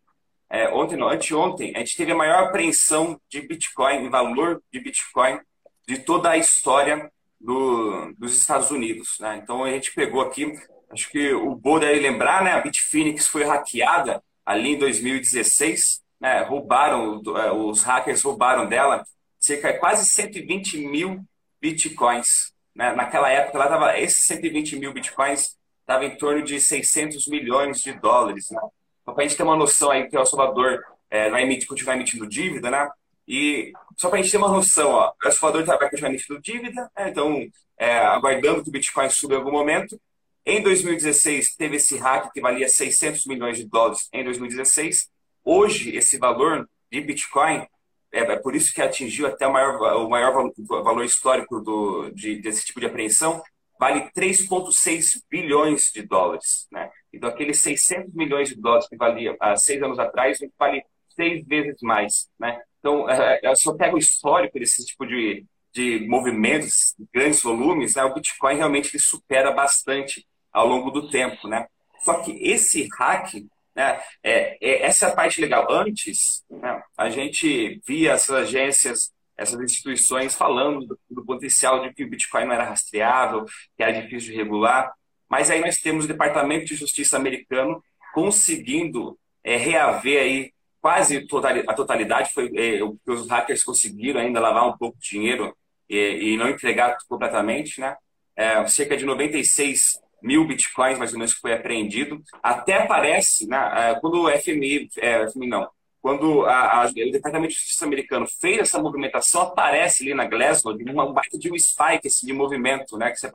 é, 0.56 0.70
ontem 0.74 0.96
não, 0.96 1.10
anteontem, 1.10 1.74
a 1.76 1.80
gente 1.80 1.98
teve 1.98 2.12
a 2.12 2.16
maior 2.16 2.46
apreensão 2.46 3.20
de 3.30 3.42
Bitcoin, 3.42 4.06
em 4.06 4.10
valor 4.10 4.62
de 4.72 4.80
Bitcoin 4.80 5.40
de 5.88 6.00
toda 6.00 6.30
a 6.30 6.38
história 6.38 7.12
do, 7.40 8.14
dos 8.18 8.38
Estados 8.38 8.72
Unidos. 8.72 9.20
Né? 9.20 9.40
Então 9.44 9.64
a 9.64 9.72
gente 9.72 9.94
pegou 9.94 10.22
aqui, 10.22 10.52
acho 10.90 11.10
que 11.10 11.34
o 11.34 11.56
Bo 11.56 11.80
deve 11.80 12.00
lembrar, 12.00 12.44
né? 12.44 12.54
A 12.54 12.62
Bitfinex 12.62 13.28
foi 13.28 13.44
hackeada 13.44 14.24
ali 14.46 14.72
em 14.72 14.78
2016, 14.78 16.02
né? 16.20 16.42
roubaram, 16.44 17.22
é, 17.38 17.52
os 17.52 17.84
hackers 17.84 18.22
roubaram 18.24 18.68
dela 18.68 19.04
cerca 19.40 19.74
de 19.74 19.80
quase 19.80 20.08
120 20.08 20.78
mil 20.88 21.24
Bitcoins. 21.62 22.54
Né? 22.74 22.94
Naquela 22.94 23.30
época, 23.30 23.58
ela 23.58 23.66
estava 23.66 24.00
esses 24.00 24.24
120 24.26 24.78
mil 24.78 24.94
Bitcoins 24.94 25.58
estava 25.82 26.04
em 26.06 26.18
torno 26.18 26.42
de 26.44 26.60
600 26.60 27.28
milhões 27.28 27.82
de 27.82 27.94
dólares. 27.94 28.50
Né? 28.50 28.60
Para 29.06 29.16
a 29.18 29.22
gente 29.22 29.38
ter 29.38 29.44
uma 29.44 29.56
noção 29.56 29.92
aí 29.92 30.10
que 30.10 30.18
o 30.18 30.26
Salvador 30.26 30.84
é, 31.10 31.30
vai 31.30 31.44
emitir, 31.44 31.68
continuar 31.68 31.96
emitindo 31.96 32.28
dívida, 32.28 32.72
né? 32.72 32.90
E 33.28 33.72
só 33.98 34.10
para 34.10 34.20
a 34.20 34.22
gente 34.22 34.32
ter 34.32 34.38
uma 34.38 34.50
noção, 34.50 34.92
ó, 34.92 35.14
o 35.24 35.32
Salvador 35.32 35.66
vai 35.66 35.90
continuar 35.90 36.10
emitindo 36.10 36.42
dívida, 36.42 36.92
né? 36.96 37.10
então 37.10 37.48
é, 37.78 37.98
aguardando 37.98 38.64
que 38.64 38.70
o 38.70 38.72
Bitcoin 38.72 39.10
suba 39.10 39.36
em 39.36 39.38
algum 39.38 39.52
momento. 39.52 40.00
Em 40.46 40.62
2016 40.62 41.56
teve 41.56 41.78
esse 41.78 41.98
hack 41.98 42.32
que 42.32 42.42
valia 42.42 42.70
600 42.70 43.26
milhões 43.26 43.58
de 43.58 43.66
dólares 43.66 44.08
em 44.14 44.24
2016. 44.24 45.10
Hoje 45.44 45.96
esse 45.96 46.18
valor 46.18 46.70
de 46.92 47.02
Bitcoin 47.02 47.66
é, 48.12 48.20
é 48.20 48.36
por 48.38 48.56
isso 48.56 48.74
que 48.74 48.82
atingiu 48.82 49.28
até 49.28 49.48
o 49.48 49.52
maior, 49.54 49.82
o 49.98 50.10
maior 50.10 50.52
valor 50.84 51.04
histórico 51.04 51.60
do, 51.60 52.10
de, 52.12 52.36
desse 52.42 52.66
tipo 52.66 52.80
de 52.80 52.86
apreensão, 52.86 53.44
vale 53.80 54.10
3,6 54.16 55.22
bilhões 55.30 55.92
de 55.92 56.02
dólares. 56.04 56.68
Né? 56.72 56.90
Então, 57.16 57.30
aqueles 57.30 57.60
600 57.62 58.14
milhões 58.14 58.50
de 58.50 58.56
dólares 58.56 58.88
que 58.88 58.96
valia 58.96 59.36
há 59.40 59.56
seis 59.56 59.82
anos 59.82 60.00
atrás, 60.00 60.40
vale 60.58 60.84
seis 61.10 61.46
vezes 61.46 61.82
mais. 61.82 62.30
Né? 62.40 62.62
Então, 62.80 63.10
é, 63.10 63.56
se 63.56 63.68
eu 63.68 63.76
pego 63.76 63.96
o 63.96 64.00
histórico 64.00 64.60
desse 64.60 64.86
tipo 64.86 65.06
de, 65.06 65.46
de 65.74 66.06
movimentos, 66.08 66.96
grandes 67.14 67.42
volumes, 67.42 67.96
né, 67.96 68.04
o 68.04 68.14
Bitcoin 68.14 68.58
realmente 68.58 68.92
ele 68.92 69.02
supera 69.02 69.52
bastante 69.52 70.26
ao 70.52 70.68
longo 70.68 70.92
do 70.92 71.10
tempo. 71.10 71.48
Né? 71.48 71.68
Só 72.02 72.22
que 72.22 72.32
esse 72.32 72.88
hack, 72.98 73.34
né, 73.76 74.02
é, 74.22 74.58
é, 74.62 74.84
essa 74.84 75.08
é 75.08 75.10
a 75.10 75.16
parte 75.16 75.42
legal. 75.42 75.72
Antes, 75.72 76.44
né, 76.50 76.82
a 76.98 77.10
gente 77.10 77.82
via 77.88 78.12
essas 78.12 78.36
agências 78.36 79.16
essas 79.38 79.60
instituições 79.60 80.34
falando 80.34 80.86
do, 80.86 81.00
do, 81.10 81.26
potencial 81.26 81.82
de 81.82 81.94
que 81.94 82.04
o 82.04 82.10
Bitcoin 82.10 82.46
não 82.46 82.54
era 82.54 82.64
rastreável, 82.64 83.46
que 83.76 83.84
era 83.84 84.02
difícil 84.02 84.32
de 84.32 84.38
regular. 84.38 84.94
Mas 85.36 85.52
aí 85.52 85.60
nós 85.60 85.80
temos 85.80 86.06
o 86.06 86.08
Departamento 86.08 86.64
de 86.64 86.76
Justiça 86.76 87.18
americano 87.18 87.84
conseguindo 88.14 89.20
é, 89.44 89.58
reaver 89.58 90.22
aí 90.22 90.54
quase 90.80 91.28
a 91.68 91.74
totalidade, 91.74 92.32
foi 92.34 92.50
é, 92.56 92.82
o 92.82 92.96
que 92.96 93.12
os 93.12 93.28
hackers 93.28 93.62
conseguiram 93.62 94.22
ainda 94.22 94.40
lavar 94.40 94.66
um 94.66 94.78
pouco 94.78 94.98
de 94.98 95.10
dinheiro 95.10 95.54
e, 95.90 95.98
e 96.36 96.38
não 96.38 96.48
entregar 96.48 96.98
completamente, 97.10 97.82
né? 97.82 97.98
É, 98.34 98.66
cerca 98.68 98.96
de 98.96 99.04
96 99.04 100.00
mil 100.24 100.48
bitcoins, 100.48 100.98
mais 100.98 101.12
ou 101.12 101.20
menos, 101.20 101.34
que 101.34 101.42
foi 101.42 101.52
apreendido. 101.52 102.24
Até 102.42 102.86
parece, 102.86 103.46
né, 103.46 103.58
é, 103.76 104.00
quando 104.00 104.22
o 104.22 104.32
FMI, 104.32 104.88
é, 105.00 105.30
FMI 105.30 105.48
não, 105.48 105.68
quando 106.02 106.46
a, 106.46 106.84
a, 106.84 106.86
o 106.86 107.12
Departamento 107.12 107.52
de 107.52 107.60
Justiça 107.60 107.84
americano 107.84 108.26
fez 108.26 108.60
essa 108.60 108.82
movimentação, 108.82 109.42
aparece 109.42 110.02
ali 110.02 110.14
na 110.14 110.24
Glassnode 110.24 110.82
uma 110.90 111.12
baita 111.12 111.38
de 111.38 111.52
um 111.52 111.60
spike 111.60 112.08
assim, 112.08 112.26
de 112.26 112.32
movimento, 112.32 112.98
né? 112.98 113.12
Que 113.12 113.18
você 113.18 113.28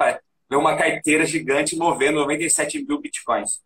uma 0.56 0.76
carteira 0.76 1.24
gigante 1.24 1.76
movendo 1.76 2.20
97 2.20 2.84
mil 2.84 3.00
bitcoins. 3.00 3.60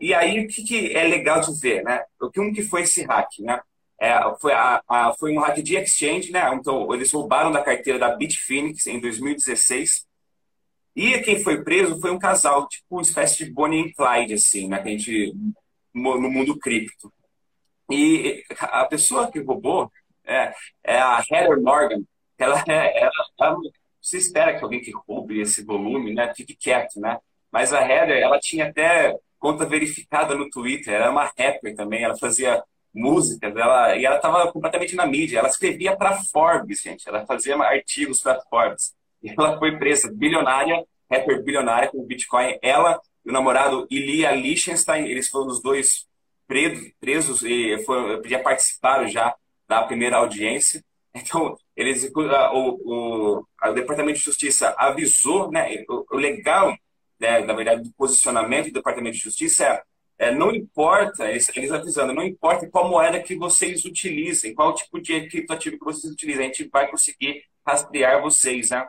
E 0.00 0.12
aí, 0.12 0.44
o 0.44 0.48
que, 0.48 0.64
que 0.64 0.96
é 0.96 1.04
legal 1.04 1.40
de 1.40 1.58
ver, 1.60 1.82
né? 1.84 2.04
O 2.20 2.30
que, 2.30 2.40
um 2.40 2.52
que 2.52 2.62
foi 2.62 2.82
esse 2.82 3.02
hack, 3.04 3.38
né? 3.40 3.60
É, 4.00 4.18
foi, 4.40 4.52
a, 4.52 4.82
a, 4.88 5.14
foi 5.14 5.32
um 5.32 5.38
hack 5.38 5.62
de 5.62 5.76
exchange, 5.76 6.32
né? 6.32 6.52
Então, 6.54 6.92
eles 6.92 7.12
roubaram 7.12 7.52
da 7.52 7.62
carteira 7.62 7.98
da 7.98 8.14
Bitfinex 8.16 8.86
em 8.86 9.00
2016. 9.00 10.06
E 10.96 11.18
quem 11.20 11.42
foi 11.42 11.62
preso 11.62 12.00
foi 12.00 12.10
um 12.10 12.18
casal, 12.18 12.68
tipo 12.68 12.84
uma 12.90 13.02
espécie 13.02 13.44
de 13.44 13.52
Bonnie 13.52 13.86
e 13.86 13.94
Clyde, 13.94 14.34
assim, 14.34 14.68
né? 14.68 14.82
Que 14.82 14.88
a 14.88 14.92
gente, 14.92 15.32
no 15.94 16.30
mundo 16.30 16.58
cripto. 16.58 17.12
E 17.90 18.44
a 18.60 18.84
pessoa 18.86 19.30
que 19.30 19.40
roubou 19.40 19.90
é, 20.24 20.52
é 20.82 20.98
a 20.98 21.22
Heather 21.30 21.60
Morgan. 21.60 22.02
Ela, 22.38 22.62
é, 22.68 23.04
ela, 23.04 23.12
você 24.02 24.18
espera 24.18 24.58
que 24.58 24.64
alguém 24.64 24.80
que 24.80 24.92
roube 25.06 25.40
esse 25.40 25.64
volume, 25.64 26.12
né? 26.12 26.32
Fique 26.34 26.56
quieto, 26.56 26.98
né? 27.00 27.18
Mas 27.50 27.72
a 27.72 27.80
Heather, 27.80 28.18
ela 28.18 28.38
tinha 28.40 28.68
até 28.68 29.16
conta 29.38 29.64
verificada 29.64 30.34
no 30.34 30.50
Twitter. 30.50 30.94
Era 30.94 31.10
uma 31.10 31.24
rapper 31.38 31.74
também. 31.76 32.02
Ela 32.02 32.16
fazia 32.16 32.62
músicas, 32.92 33.54
ela, 33.56 33.96
e 33.96 34.04
ela 34.04 34.16
estava 34.16 34.50
completamente 34.50 34.96
na 34.96 35.06
mídia. 35.06 35.38
Ela 35.38 35.48
escrevia 35.48 35.96
para 35.96 36.20
Forbes, 36.32 36.80
gente. 36.80 37.08
Ela 37.08 37.24
fazia 37.24 37.56
artigos 37.56 38.20
para 38.20 38.40
Forbes. 38.50 38.92
E 39.22 39.30
ela 39.30 39.58
foi 39.58 39.78
presa, 39.78 40.12
bilionária, 40.12 40.84
rapper 41.10 41.42
bilionária 41.42 41.88
com 41.88 42.04
Bitcoin. 42.04 42.58
Ela 42.60 43.00
e 43.24 43.30
o 43.30 43.32
namorado 43.32 43.86
Ilia 43.90 44.32
Lichtenstein, 44.32 45.06
eles 45.06 45.28
foram 45.28 45.46
os 45.46 45.62
dois 45.62 46.06
presos 47.00 47.42
e 47.42 47.78
foram, 47.84 48.22
já 48.24 48.40
participaram 48.40 49.08
já 49.08 49.34
da 49.68 49.82
primeira 49.84 50.16
audiência. 50.16 50.82
Então, 51.14 51.58
eles, 51.76 52.10
o, 52.14 52.78
o, 52.84 53.46
o 53.64 53.72
Departamento 53.72 54.18
de 54.18 54.24
Justiça 54.24 54.74
avisou, 54.78 55.50
né, 55.50 55.84
o, 55.88 56.16
legal, 56.16 56.76
né, 57.18 57.40
na 57.44 57.54
verdade, 57.54 57.82
do 57.82 57.92
posicionamento 57.94 58.66
do 58.66 58.74
Departamento 58.74 59.16
de 59.16 59.22
Justiça 59.22 59.64
é 59.64 59.82
é, 60.22 60.30
não 60.30 60.54
importa, 60.54 61.28
eles, 61.28 61.50
eles 61.56 61.72
avisando, 61.72 62.12
não 62.12 62.22
importa 62.22 62.68
qual 62.68 62.88
moeda 62.88 63.20
que 63.20 63.34
vocês 63.34 63.84
utilizem, 63.84 64.54
qual 64.54 64.72
tipo 64.72 65.00
de 65.00 65.28
criptoativo 65.28 65.76
que 65.76 65.84
vocês 65.84 66.12
utilizem, 66.12 66.44
a 66.44 66.46
gente 66.46 66.68
vai 66.68 66.88
conseguir 66.88 67.42
rastrear 67.66 68.22
vocês. 68.22 68.70
Né? 68.70 68.86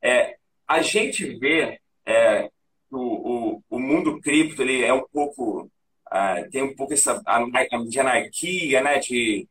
É, 0.00 0.36
a 0.64 0.82
gente 0.82 1.26
vê 1.40 1.80
é, 2.06 2.48
o, 2.88 2.98
o, 2.98 3.62
o, 3.68 3.80
mundo 3.80 4.20
cripto 4.20 4.62
ele 4.62 4.84
é 4.84 4.92
um 4.92 5.04
pouco 5.12 5.62
uh, 6.06 6.50
tem 6.52 6.62
um 6.62 6.76
pouco 6.76 6.92
essa 6.92 7.20
de 7.88 7.98
anarquia, 7.98 8.80
né, 8.80 9.00
de 9.00 9.48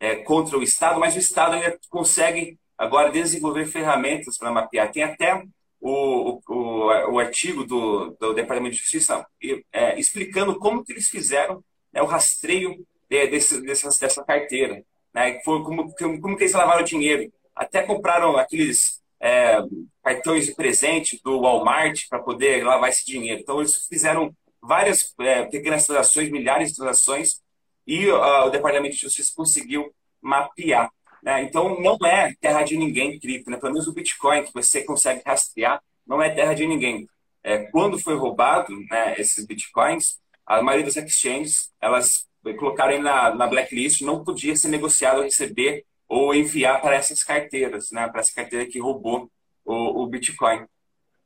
é, 0.00 0.16
contra 0.16 0.58
o 0.58 0.62
Estado, 0.62 0.98
mas 0.98 1.14
o 1.14 1.18
Estado 1.18 1.54
ainda 1.54 1.78
consegue 1.90 2.58
agora 2.76 3.12
desenvolver 3.12 3.66
ferramentas 3.66 4.38
para 4.38 4.50
mapear. 4.50 4.90
Tem 4.90 5.02
até 5.02 5.44
o, 5.78 6.40
o, 6.48 6.86
o 7.12 7.18
artigo 7.18 7.64
do, 7.64 8.16
do 8.18 8.32
Departamento 8.32 8.74
de 8.74 8.80
Justiça 8.80 9.26
é, 9.70 9.98
explicando 10.00 10.58
como 10.58 10.82
que 10.82 10.92
eles 10.92 11.08
fizeram 11.08 11.62
né, 11.92 12.00
o 12.00 12.06
rastreio 12.06 12.84
desse, 13.08 13.60
dessa, 13.60 13.88
dessa 14.00 14.24
carteira. 14.24 14.82
Né, 15.12 15.40
foi 15.44 15.62
como, 15.62 15.92
como 15.94 16.36
que 16.36 16.44
eles 16.44 16.54
lavaram 16.54 16.82
dinheiro. 16.82 17.30
Até 17.54 17.82
compraram 17.82 18.38
aqueles 18.38 19.02
é, 19.20 19.58
cartões 20.02 20.46
de 20.46 20.54
presente 20.54 21.20
do 21.22 21.42
Walmart 21.42 22.08
para 22.08 22.20
poder 22.20 22.64
lavar 22.64 22.88
esse 22.88 23.04
dinheiro. 23.04 23.40
Então, 23.40 23.60
eles 23.60 23.86
fizeram 23.86 24.34
várias 24.62 25.14
é, 25.20 25.44
pequenas 25.44 25.84
transações, 25.84 26.30
milhares 26.30 26.70
de 26.70 26.76
transações, 26.76 27.42
e 27.90 28.08
uh, 28.08 28.46
o 28.46 28.50
Departamento 28.50 28.94
de 28.94 29.00
Justiça 29.00 29.32
conseguiu 29.34 29.92
mapear. 30.22 30.92
Né? 31.20 31.42
Então, 31.42 31.80
não 31.80 31.98
é 32.06 32.32
terra 32.40 32.62
de 32.62 32.76
ninguém 32.76 33.18
cripto. 33.18 33.50
Né? 33.50 33.56
Pelo 33.56 33.72
menos 33.72 33.88
o 33.88 33.92
Bitcoin, 33.92 34.44
que 34.44 34.54
você 34.54 34.84
consegue 34.84 35.22
rastrear, 35.26 35.82
não 36.06 36.22
é 36.22 36.30
terra 36.30 36.54
de 36.54 36.64
ninguém. 36.68 37.08
É, 37.42 37.64
quando 37.64 37.98
foi 37.98 38.14
roubado 38.14 38.72
né, 38.88 39.16
esses 39.18 39.44
Bitcoins, 39.44 40.20
a 40.46 40.62
maioria 40.62 40.86
das 40.86 40.96
exchanges, 40.96 41.72
elas 41.80 42.28
colocaram 42.60 43.02
na, 43.02 43.34
na 43.34 43.48
blacklist, 43.48 44.02
não 44.02 44.22
podia 44.22 44.54
ser 44.54 44.68
negociado 44.68 45.22
receber 45.22 45.84
ou 46.08 46.32
enviar 46.32 46.80
para 46.80 46.94
essas 46.94 47.24
carteiras, 47.24 47.90
né, 47.90 48.06
para 48.06 48.20
essa 48.20 48.32
carteira 48.32 48.66
que 48.66 48.78
roubou 48.78 49.28
o, 49.64 50.04
o 50.04 50.06
Bitcoin. 50.06 50.64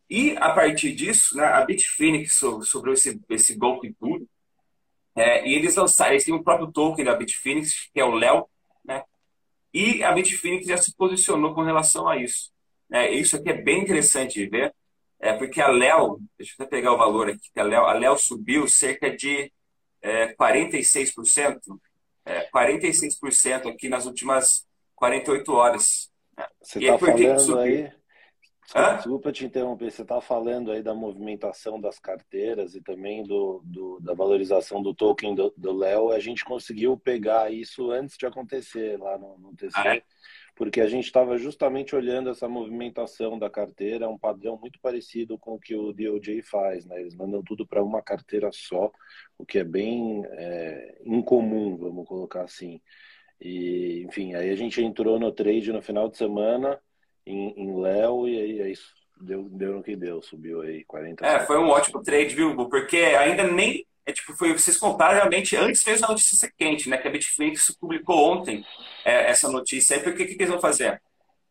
E, 0.09 0.35
a 0.39 0.49
partir 0.51 0.95
disso, 0.95 1.37
né, 1.37 1.45
a 1.45 1.63
Bitfinex 1.63 2.41
sobre 2.63 2.93
esse, 2.93 3.21
esse 3.29 3.55
golpe 3.55 3.95
duro, 4.01 4.27
é, 5.17 5.47
e 5.47 5.55
eles 5.55 5.77
lançaram, 5.77 6.13
eles 6.13 6.25
têm 6.25 6.35
o 6.35 6.43
próprio 6.43 6.73
token 6.73 7.05
da 7.05 7.15
Bitfinex, 7.15 7.89
que 7.93 8.01
é 8.01 8.05
o 8.05 8.13
Léo, 8.13 8.49
e 9.75 10.05
a 10.05 10.13
Bitfinex 10.13 10.67
já 10.67 10.77
se 10.77 10.95
posicionou 10.95 11.53
com 11.53 11.63
relação 11.63 12.09
a 12.09 12.17
isso. 12.17 12.53
É, 12.93 13.11
isso 13.13 13.35
aqui 13.35 13.51
é 13.51 13.61
bem 13.61 13.83
interessante 13.83 14.35
de 14.35 14.47
ver, 14.47 14.73
é, 15.19 15.33
porque 15.33 15.61
a 15.61 15.67
Léo, 15.67 16.21
deixa 16.39 16.55
eu 16.57 16.65
até 16.65 16.77
pegar 16.77 16.93
o 16.93 16.97
valor 16.97 17.29
aqui, 17.29 17.51
que 17.53 17.59
a 17.59 17.65
Léo, 17.65 17.85
a 17.85 17.93
Léo 17.95 18.17
subiu 18.17 18.69
cerca 18.69 19.11
de 19.11 19.53
é, 20.01 20.33
46%, 20.35 21.59
é, 22.25 22.49
46% 22.51 23.69
aqui 23.69 23.89
nas 23.89 24.07
últimas 24.07 24.65
48 24.95 25.53
horas. 25.53 26.09
Né? 26.39 26.47
Você 26.63 26.79
está 26.79 26.99
falando 26.99 27.59
aí 27.59 27.93
Desculpa, 28.65 28.95
desculpa 28.95 29.33
te 29.33 29.45
interromper, 29.45 29.91
você 29.91 30.03
está 30.03 30.21
falando 30.21 30.73
aí 30.73 30.83
da 30.83 30.95
movimentação 30.95 31.79
das 31.79 31.99
carteiras 31.99 32.75
e 32.75 32.81
também 32.81 33.23
do, 33.23 33.61
do 33.63 34.01
da 34.01 34.15
valorização 34.15 34.83
do 34.83 34.95
token 34.95 35.35
do 35.35 35.73
Léo. 35.73 36.11
A 36.11 36.19
gente 36.19 36.45
conseguiu 36.45 36.97
pegar 36.97 37.53
isso 37.53 37.91
antes 37.91 38.17
de 38.17 38.25
acontecer 38.27 38.99
lá 38.99 39.19
no, 39.19 39.39
no 39.39 39.55
TC, 39.55 39.73
ah, 39.77 39.97
é? 39.97 40.03
porque 40.57 40.81
a 40.81 40.87
gente 40.87 41.05
estava 41.05 41.37
justamente 41.37 41.95
olhando 41.95 42.31
essa 42.31 42.49
movimentação 42.49 43.39
da 43.39 43.51
carteira, 43.51 44.09
um 44.09 44.19
padrão 44.19 44.59
muito 44.59 44.81
parecido 44.81 45.39
com 45.39 45.55
o 45.55 45.61
que 45.61 45.77
o 45.77 45.93
DOJ 45.93 46.41
faz, 46.43 46.87
né? 46.87 47.01
Eles 47.01 47.15
mandam 47.15 47.43
tudo 47.43 47.67
para 47.67 47.83
uma 47.83 48.01
carteira 48.01 48.51
só, 48.51 48.91
o 49.37 49.45
que 49.45 49.59
é 49.59 49.65
bem 49.65 50.25
é, 50.27 50.99
incomum, 51.05 51.77
vamos 51.77 52.09
colocar 52.09 52.43
assim. 52.43 52.81
E, 53.39 54.05
enfim, 54.09 54.35
aí 54.35 54.49
a 54.49 54.57
gente 54.57 54.83
entrou 54.83 55.19
no 55.21 55.31
trade 55.31 55.71
no 55.71 55.83
final 55.83 56.09
de 56.09 56.17
semana 56.17 56.81
em, 57.27 57.55
em 57.57 57.81
Léo 57.81 58.29
e 58.29 58.39
aí, 58.39 58.63
aí 58.63 58.75
deu, 59.21 59.49
deu 59.51 59.75
no 59.75 59.83
que 59.83 59.97
deu, 59.97 60.23
subiu 60.23 60.63
aí 60.63 60.85
40 60.85 61.27
É, 61.27 61.47
foi 61.47 61.59
um 61.59 61.69
ótimo 61.69 62.03
trade, 62.03 62.35
viu, 62.35 62.55
Porque 62.69 62.97
ainda 62.97 63.45
nem. 63.45 63.87
É, 64.07 64.13
tipo, 64.13 64.37
foi, 64.37 64.53
vocês 64.53 64.77
compraram 64.77 65.15
realmente 65.15 65.57
antes 65.57 65.83
mesmo 65.85 66.03
da 66.03 66.13
notícia 66.13 66.53
quente, 66.59 66.91
né? 66.91 66.99
Que 66.99 67.09
a 67.09 67.11
Bitfinex 67.11 67.75
publicou 67.81 68.33
ontem 68.33 68.65
é, 69.05 69.31
essa 69.31 69.49
notícia. 69.49 69.97
Aí, 69.97 70.03
por 70.03 70.15
que, 70.15 70.27
que 70.27 70.35
eles 70.35 70.51
vão 70.51 70.61
fazer? 70.61 71.01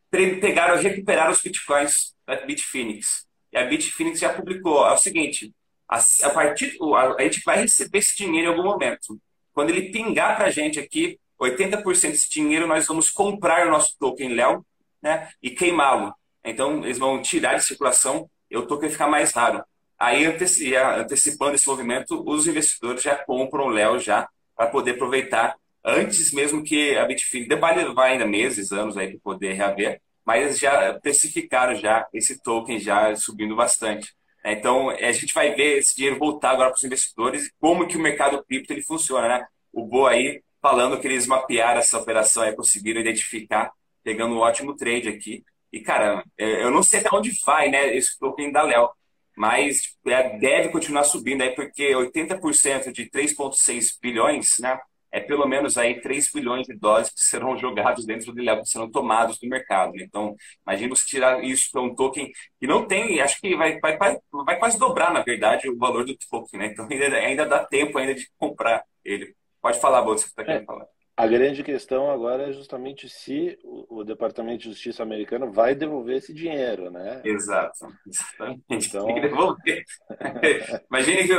Pegaram, 0.08 0.80
recuperaram 0.80 1.32
os 1.32 1.42
bitcoins 1.42 2.14
da 2.24 2.36
Bitfinex. 2.36 3.26
E 3.52 3.58
a 3.58 3.64
Bitfinex 3.64 4.20
já 4.20 4.32
publicou. 4.32 4.86
É 4.86 4.92
o 4.92 4.96
seguinte: 4.96 5.52
a, 5.88 5.98
a 5.98 6.30
partir 6.30 6.76
a, 6.80 7.14
a 7.18 7.22
gente 7.22 7.42
vai 7.44 7.58
receber 7.58 7.98
esse 7.98 8.16
dinheiro 8.16 8.46
em 8.46 8.50
algum 8.50 8.62
momento. 8.62 9.20
Quando 9.52 9.70
ele 9.70 9.90
pingar 9.90 10.36
para 10.36 10.46
a 10.46 10.50
gente 10.50 10.78
aqui, 10.78 11.18
80% 11.40 12.10
desse 12.10 12.30
dinheiro 12.30 12.68
nós 12.68 12.86
vamos 12.86 13.10
comprar 13.10 13.66
o 13.66 13.70
nosso 13.70 13.96
token 13.98 14.34
Léo 14.34 14.64
né, 15.04 15.28
e 15.42 15.50
queimá-lo. 15.50 16.12
Então, 16.42 16.82
eles 16.82 16.98
vão 16.98 17.22
tirar 17.22 17.54
de 17.54 17.64
circulação 17.64 18.28
e 18.50 18.56
o 18.56 18.66
token 18.66 18.90
ficar 18.90 19.06
mais 19.06 19.32
raro. 19.32 19.62
Aí, 19.98 20.26
antecipando 20.26 21.54
esse 21.54 21.68
movimento, 21.68 22.22
os 22.26 22.46
investidores 22.46 23.02
já 23.02 23.14
compram 23.16 23.66
o 23.66 23.70
Léo 23.70 23.98
já 23.98 24.28
para 24.56 24.66
poder 24.66 24.92
aproveitar 24.92 25.54
antes 25.84 26.32
mesmo 26.32 26.64
que 26.64 26.96
a 26.96 27.04
Bitfinex, 27.04 27.60
vai 27.60 27.76
levar 27.76 28.06
ainda 28.06 28.26
meses, 28.26 28.72
anos 28.72 28.96
aí 28.96 29.10
para 29.10 29.20
poder 29.20 29.52
reaver, 29.52 30.00
mas 30.24 30.58
já 30.58 30.98
precificaram 31.00 31.74
já 31.74 32.06
esse 32.12 32.42
token 32.42 32.78
já 32.78 33.14
subindo 33.14 33.54
bastante. 33.54 34.14
Então, 34.44 34.90
a 34.90 35.12
gente 35.12 35.32
vai 35.34 35.54
ver 35.54 35.78
esse 35.78 35.94
dinheiro 35.94 36.18
voltar 36.18 36.50
agora 36.50 36.70
para 36.70 36.76
os 36.76 36.84
investidores 36.84 37.46
e 37.46 37.52
como 37.60 37.86
que 37.86 37.96
o 37.96 38.00
mercado 38.00 38.42
cripto 38.44 38.72
ele 38.72 38.82
funciona, 38.82 39.28
né? 39.28 39.46
O 39.72 39.86
Bo 39.86 40.06
aí 40.06 40.42
falando 40.60 40.98
que 40.98 41.06
eles 41.06 41.26
mapearam 41.26 41.80
essa 41.80 41.98
operação 41.98 42.44
e 42.44 42.54
conseguiram 42.54 43.00
identificar 43.00 43.70
pegando 44.04 44.34
um 44.34 44.38
ótimo 44.38 44.76
trade 44.76 45.08
aqui. 45.08 45.42
E, 45.72 45.80
cara, 45.80 46.22
é, 46.38 46.62
eu 46.62 46.70
não 46.70 46.82
sei 46.82 47.00
até 47.00 47.08
onde 47.12 47.32
vai, 47.44 47.68
né, 47.70 47.96
esse 47.96 48.16
token 48.18 48.52
da 48.52 48.62
Léo, 48.62 48.90
mas 49.36 49.96
é, 50.06 50.38
deve 50.38 50.68
continuar 50.68 51.04
subindo 51.04 51.42
aí, 51.42 51.50
porque 51.54 51.92
80% 51.92 52.92
de 52.92 53.10
3,6 53.10 53.98
bilhões, 54.00 54.58
né, 54.60 54.78
é 55.14 55.20
pelo 55.20 55.46
menos 55.46 55.78
aí 55.78 56.00
3 56.00 56.30
bilhões 56.32 56.66
de 56.66 56.74
dólares 56.74 57.08
que 57.10 57.22
serão 57.22 57.56
jogados 57.56 58.04
dentro 58.04 58.32
do 58.32 58.42
Léo, 58.42 58.62
que 58.62 58.68
serão 58.68 58.90
tomados 58.90 59.38
do 59.38 59.48
mercado. 59.48 59.92
Né? 59.92 60.02
Então, 60.02 60.34
imagina 60.66 60.94
se 60.96 61.06
tirar 61.06 61.42
isso 61.42 61.70
para 61.70 61.82
um 61.82 61.94
token 61.94 62.32
que 62.58 62.66
não 62.66 62.84
tem, 62.84 63.20
acho 63.20 63.40
que 63.40 63.56
vai, 63.56 63.78
vai, 63.78 63.96
vai 63.96 64.58
quase 64.58 64.76
dobrar, 64.76 65.12
na 65.12 65.22
verdade, 65.22 65.68
o 65.68 65.78
valor 65.78 66.04
do 66.04 66.16
token, 66.28 66.58
né? 66.58 66.66
Então, 66.66 66.86
ainda, 66.90 67.16
ainda 67.16 67.46
dá 67.46 67.64
tempo 67.64 67.96
ainda 67.96 68.12
de 68.12 68.28
comprar 68.36 68.84
ele. 69.04 69.36
Pode 69.62 69.80
falar, 69.80 70.02
Bolsa, 70.02 70.24
que 70.24 70.30
você 70.30 70.32
está 70.32 70.44
querendo 70.44 70.62
é. 70.62 70.66
falar. 70.66 70.86
A 71.16 71.28
grande 71.28 71.62
questão 71.62 72.10
agora 72.10 72.48
é 72.48 72.52
justamente 72.52 73.08
se 73.08 73.56
o, 73.62 74.00
o, 74.00 74.04
Departamento 74.04 74.58
de 74.58 74.70
Justiça 74.70 75.02
americano 75.02 75.52
vai 75.52 75.72
devolver 75.72 76.16
esse 76.16 76.34
dinheiro, 76.34 76.90
né? 76.90 77.22
Exato. 77.24 77.86
Exatamente. 78.04 78.64
Então... 78.68 79.06
Tem 79.06 79.14
que 79.14 79.20
devolver. 79.20 79.84
Imagine 80.90 81.28
que 81.28 81.34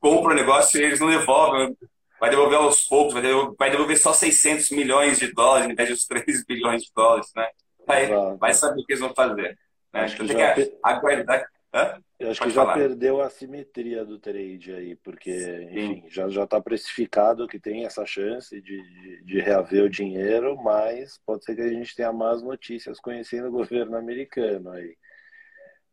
compra 0.00 0.32
um 0.32 0.36
negócio 0.36 0.80
e 0.80 0.84
eles 0.84 1.00
não 1.00 1.10
devolvem. 1.10 1.76
Vai 2.18 2.30
devolver 2.30 2.58
aos 2.58 2.86
poucos, 2.86 3.12
vai 3.12 3.22
devolver, 3.22 3.54
vai 3.58 3.70
devolver 3.70 3.98
só 3.98 4.12
600 4.14 4.70
milhões 4.70 5.18
de 5.18 5.32
dólares 5.32 5.68
em 5.68 5.74
vez 5.74 5.90
dos 5.90 6.06
3 6.06 6.44
bilhões 6.48 6.82
de 6.82 6.90
dólares, 6.94 7.30
né? 7.36 7.46
Vai, 7.86 8.08
vai 8.38 8.54
saber 8.54 8.80
o 8.80 8.86
que 8.86 8.92
eles 8.92 9.00
vão 9.00 9.14
fazer. 9.14 9.58
Né? 9.92 10.06
Então 10.06 10.26
tem 10.26 10.36
que 10.54 10.78
aguardar, 10.82 11.46
Hã? 11.74 12.00
Eu 12.20 12.30
acho 12.30 12.40
Pode 12.40 12.50
que 12.50 12.54
já 12.54 12.62
falar. 12.62 12.74
perdeu 12.74 13.22
a 13.22 13.30
simetria 13.30 14.04
do 14.04 14.18
trade 14.18 14.74
aí, 14.74 14.94
porque, 14.96 15.32
enfim, 15.72 16.04
já 16.06 16.28
já 16.28 16.44
está 16.44 16.60
precificado 16.60 17.48
que 17.48 17.58
tem 17.58 17.86
essa 17.86 18.04
chance 18.04 18.60
de, 18.60 18.82
de, 18.82 19.24
de, 19.24 19.40
reaver 19.40 19.84
o 19.84 19.88
dinheiro, 19.88 20.54
mas 20.62 21.18
pode 21.24 21.42
ser 21.46 21.56
que 21.56 21.62
a 21.62 21.68
gente 21.68 21.96
tenha 21.96 22.12
más 22.12 22.42
notícias 22.42 23.00
conhecendo 23.00 23.48
o 23.48 23.52
governo 23.52 23.96
americano 23.96 24.70
aí. 24.70 24.94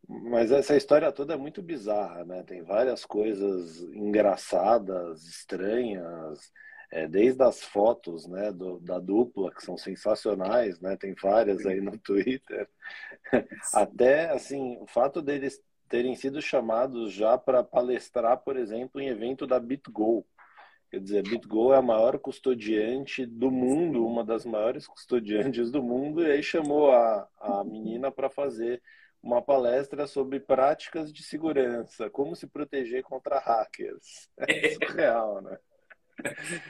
Mas 0.05 0.51
essa 0.51 0.75
história 0.75 1.13
toda 1.13 1.33
é 1.33 1.37
muito 1.37 1.61
bizarra, 1.61 2.25
né? 2.25 2.43
Tem 2.43 2.61
várias 2.61 3.05
coisas 3.05 3.79
engraçadas, 3.93 5.23
estranhas, 5.23 6.51
é, 6.91 7.07
desde 7.07 7.41
as 7.41 7.63
fotos 7.63 8.27
né, 8.27 8.51
do, 8.51 8.81
da 8.81 8.99
dupla, 8.99 9.53
que 9.53 9.63
são 9.63 9.77
sensacionais, 9.77 10.77
né? 10.81 10.97
Tem 10.97 11.13
várias 11.13 11.65
aí 11.65 11.79
no 11.79 11.97
Twitter, 11.97 12.67
até 13.73 14.29
assim, 14.31 14.77
o 14.81 14.87
fato 14.87 15.21
deles 15.21 15.61
terem 15.87 16.15
sido 16.15 16.41
chamados 16.41 17.11
já 17.11 17.37
para 17.37 17.63
palestrar, 17.63 18.37
por 18.37 18.57
exemplo, 18.57 19.01
em 19.01 19.07
evento 19.07 19.47
da 19.47 19.59
BitGo. 19.59 20.25
Quer 20.89 21.01
dizer, 21.01 21.19
a 21.19 21.29
BitGo 21.29 21.73
é 21.73 21.77
a 21.77 21.81
maior 21.81 22.17
custodiante 22.19 23.25
do 23.25 23.51
mundo, 23.51 24.05
uma 24.05 24.23
das 24.23 24.45
maiores 24.45 24.87
custodiantes 24.87 25.69
do 25.71 25.83
mundo, 25.83 26.23
e 26.23 26.31
aí 26.31 26.41
chamou 26.41 26.91
a, 26.91 27.27
a 27.39 27.63
menina 27.63 28.11
para 28.11 28.29
fazer 28.29 28.81
uma 29.21 29.41
palestra 29.41 30.07
sobre 30.07 30.39
práticas 30.39 31.11
de 31.11 31.23
segurança, 31.23 32.09
como 32.09 32.35
se 32.35 32.47
proteger 32.47 33.03
contra 33.03 33.39
hackers. 33.39 34.29
É 34.37 34.69
surreal, 34.69 35.41
né? 35.41 35.57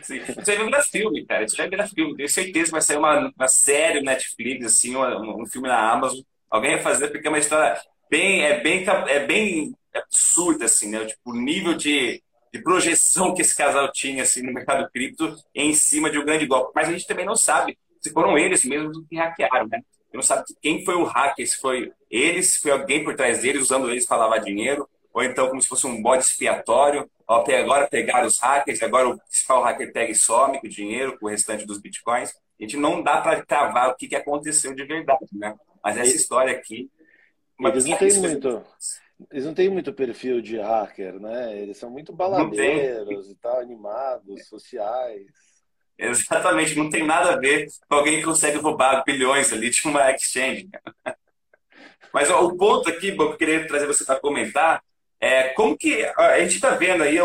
Sim. 0.01 0.17
Isso 0.17 0.45
vai 0.45 0.57
virar 0.57 0.83
filme, 0.83 1.25
cara. 1.25 1.43
Isso 1.43 1.55
vai 1.55 1.69
virar 1.69 1.87
filme. 1.87 2.15
Tenho 2.15 2.29
certeza 2.29 2.65
que 2.65 2.71
vai 2.71 2.81
sair 2.81 2.97
uma, 2.97 3.31
uma 3.37 3.47
série 3.47 4.01
Netflix, 4.01 4.65
assim, 4.65 4.95
um, 4.95 5.41
um 5.41 5.45
filme 5.45 5.67
na 5.67 5.91
Amazon. 5.91 6.21
Alguém 6.49 6.71
vai 6.71 6.81
fazer, 6.81 7.09
porque 7.09 7.27
é 7.27 7.29
uma 7.29 7.39
história 7.39 7.79
bem, 8.09 8.43
é 8.43 8.59
bem, 8.59 8.85
é 9.07 9.25
bem 9.25 9.75
absurda, 9.93 10.65
assim, 10.65 10.89
né? 10.89 11.05
Tipo, 11.05 11.31
o 11.31 11.35
nível 11.35 11.73
de, 11.73 12.21
de 12.53 12.61
projeção 12.61 13.33
que 13.33 13.41
esse 13.41 13.55
casal 13.55 13.91
tinha, 13.91 14.23
assim, 14.23 14.41
no 14.41 14.53
mercado 14.53 14.89
cripto 14.91 15.35
em 15.53 15.73
cima 15.73 16.09
de 16.09 16.19
um 16.19 16.25
grande 16.25 16.45
golpe. 16.45 16.71
Mas 16.75 16.89
a 16.89 16.91
gente 16.91 17.07
também 17.07 17.25
não 17.25 17.35
sabe 17.35 17.77
se 18.01 18.11
foram 18.11 18.37
eles 18.37 18.63
mesmos 18.63 18.97
que 19.09 19.15
hackearam, 19.17 19.67
né? 19.67 19.81
não 20.17 20.23
sabe 20.23 20.45
quem 20.61 20.83
foi 20.83 20.95
o 20.95 21.03
hacker, 21.03 21.47
se 21.47 21.57
foi 21.57 21.93
eles, 22.09 22.53
se 22.53 22.59
foi 22.59 22.71
alguém 22.71 23.03
por 23.03 23.15
trás 23.15 23.41
deles, 23.41 23.61
usando 23.61 23.89
eles 23.89 24.05
para 24.05 24.17
lavar 24.17 24.39
dinheiro, 24.39 24.89
ou 25.13 25.23
então 25.23 25.47
como 25.47 25.61
se 25.61 25.67
fosse 25.67 25.85
um 25.85 26.01
bode 26.01 26.23
expiatório. 26.23 27.09
Ó, 27.27 27.43
agora 27.43 27.87
pegaram 27.87 28.25
os 28.27 28.39
hackers, 28.39 28.81
agora 28.81 29.09
o 29.09 29.19
principal 29.19 29.61
hacker 29.63 29.91
pega 29.93 30.11
e 30.11 30.15
some 30.15 30.59
com 30.59 30.67
o 30.67 30.69
dinheiro, 30.69 31.17
com 31.19 31.27
o 31.27 31.29
restante 31.29 31.65
dos 31.65 31.79
bitcoins. 31.79 32.31
A 32.59 32.63
gente 32.63 32.77
não 32.77 33.03
dá 33.03 33.21
para 33.21 33.45
travar 33.45 33.89
o 33.89 33.95
que, 33.95 34.07
que 34.07 34.15
aconteceu 34.15 34.73
de 34.73 34.83
verdade, 34.85 35.27
né? 35.33 35.55
Mas 35.83 35.97
essa 35.97 36.15
história 36.15 36.51
aqui 36.53 36.89
eles 37.59 37.85
não 37.85 37.97
têm 37.97 38.13
muito. 38.19 38.63
Eles 39.31 39.45
não 39.45 39.53
têm 39.53 39.69
muito 39.69 39.91
perfil 39.93 40.41
de 40.41 40.59
hacker, 40.59 41.19
né? 41.19 41.59
Eles 41.59 41.77
são 41.77 41.89
muito 41.89 42.13
baladeiros 42.13 43.29
e 43.31 43.35
tal, 43.35 43.59
animados, 43.59 44.47
sociais. 44.47 45.25
Exatamente, 45.97 46.77
não 46.77 46.89
tem 46.89 47.03
nada 47.03 47.33
a 47.33 47.37
ver 47.37 47.67
com 47.89 47.95
alguém 47.95 48.17
que 48.19 48.25
consegue 48.25 48.59
roubar 48.59 49.03
bilhões 49.03 49.51
ali 49.51 49.71
de 49.71 49.87
uma 49.87 50.11
exchange. 50.11 50.69
Mas 52.13 52.29
ó, 52.29 52.45
o 52.45 52.55
ponto 52.55 52.87
aqui, 52.89 53.11
que 53.11 53.21
eu 53.21 53.35
queria 53.35 53.67
trazer 53.67 53.87
você 53.87 54.05
para 54.05 54.19
comentar, 54.19 54.83
é 55.19 55.49
como 55.49 55.75
que 55.75 56.05
a 56.05 56.39
gente 56.39 56.55
está 56.55 56.71
vendo 56.71 57.03
aí 57.03 57.17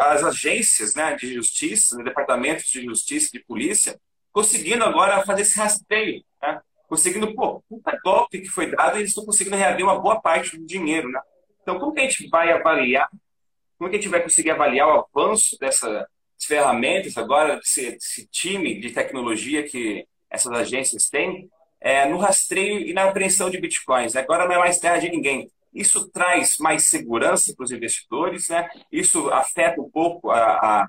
as 0.00 0.24
agências 0.24 0.94
né, 0.96 1.14
de 1.14 1.32
justiça, 1.32 1.96
departamentos 2.02 2.66
de 2.66 2.84
justiça, 2.84 3.30
de 3.32 3.40
polícia, 3.40 3.98
conseguindo 4.32 4.84
agora 4.84 5.24
fazer 5.24 5.42
esse 5.42 5.56
rastreio. 5.56 6.24
Né? 6.42 6.60
Conseguindo, 6.88 7.34
pô, 7.34 7.62
puta 7.68 7.98
golpe 8.04 8.40
que 8.40 8.48
foi 8.48 8.70
dado, 8.70 8.98
eles 8.98 9.10
estão 9.10 9.24
conseguindo 9.24 9.56
reaver 9.56 9.84
uma 9.84 9.98
boa 9.98 10.20
parte 10.20 10.56
do 10.56 10.66
dinheiro, 10.66 11.10
né? 11.10 11.20
Então, 11.62 11.78
como 11.78 11.92
que 11.92 12.00
a 12.00 12.04
gente 12.04 12.28
vai 12.28 12.52
avaliar, 12.52 13.08
como 13.78 13.90
que 13.90 13.96
a 13.96 14.00
gente 14.00 14.10
vai 14.10 14.22
conseguir 14.22 14.50
avaliar 14.50 14.88
o 14.88 15.06
avanço 15.14 15.58
dessas 15.58 16.06
ferramentas 16.46 17.16
agora, 17.16 17.56
desse, 17.56 17.92
desse 17.92 18.26
time 18.28 18.78
de 18.78 18.90
tecnologia 18.90 19.64
que 19.64 20.06
essas 20.30 20.52
agências 20.52 21.08
têm, 21.08 21.50
é, 21.80 22.06
no 22.08 22.18
rastreio 22.18 22.80
e 22.80 22.92
na 22.92 23.04
apreensão 23.04 23.50
de 23.50 23.60
bitcoins? 23.60 24.14
Agora 24.14 24.46
não 24.46 24.54
é 24.54 24.58
mais 24.58 24.78
terra 24.78 24.98
de 24.98 25.10
ninguém. 25.10 25.50
Isso 25.74 26.08
traz 26.08 26.56
mais 26.58 26.86
segurança 26.86 27.52
para 27.54 27.64
os 27.64 27.70
investidores, 27.70 28.48
né? 28.48 28.68
Isso 28.90 29.28
afeta 29.30 29.80
um 29.80 29.90
pouco 29.90 30.30
a, 30.30 30.38
a, 30.38 30.88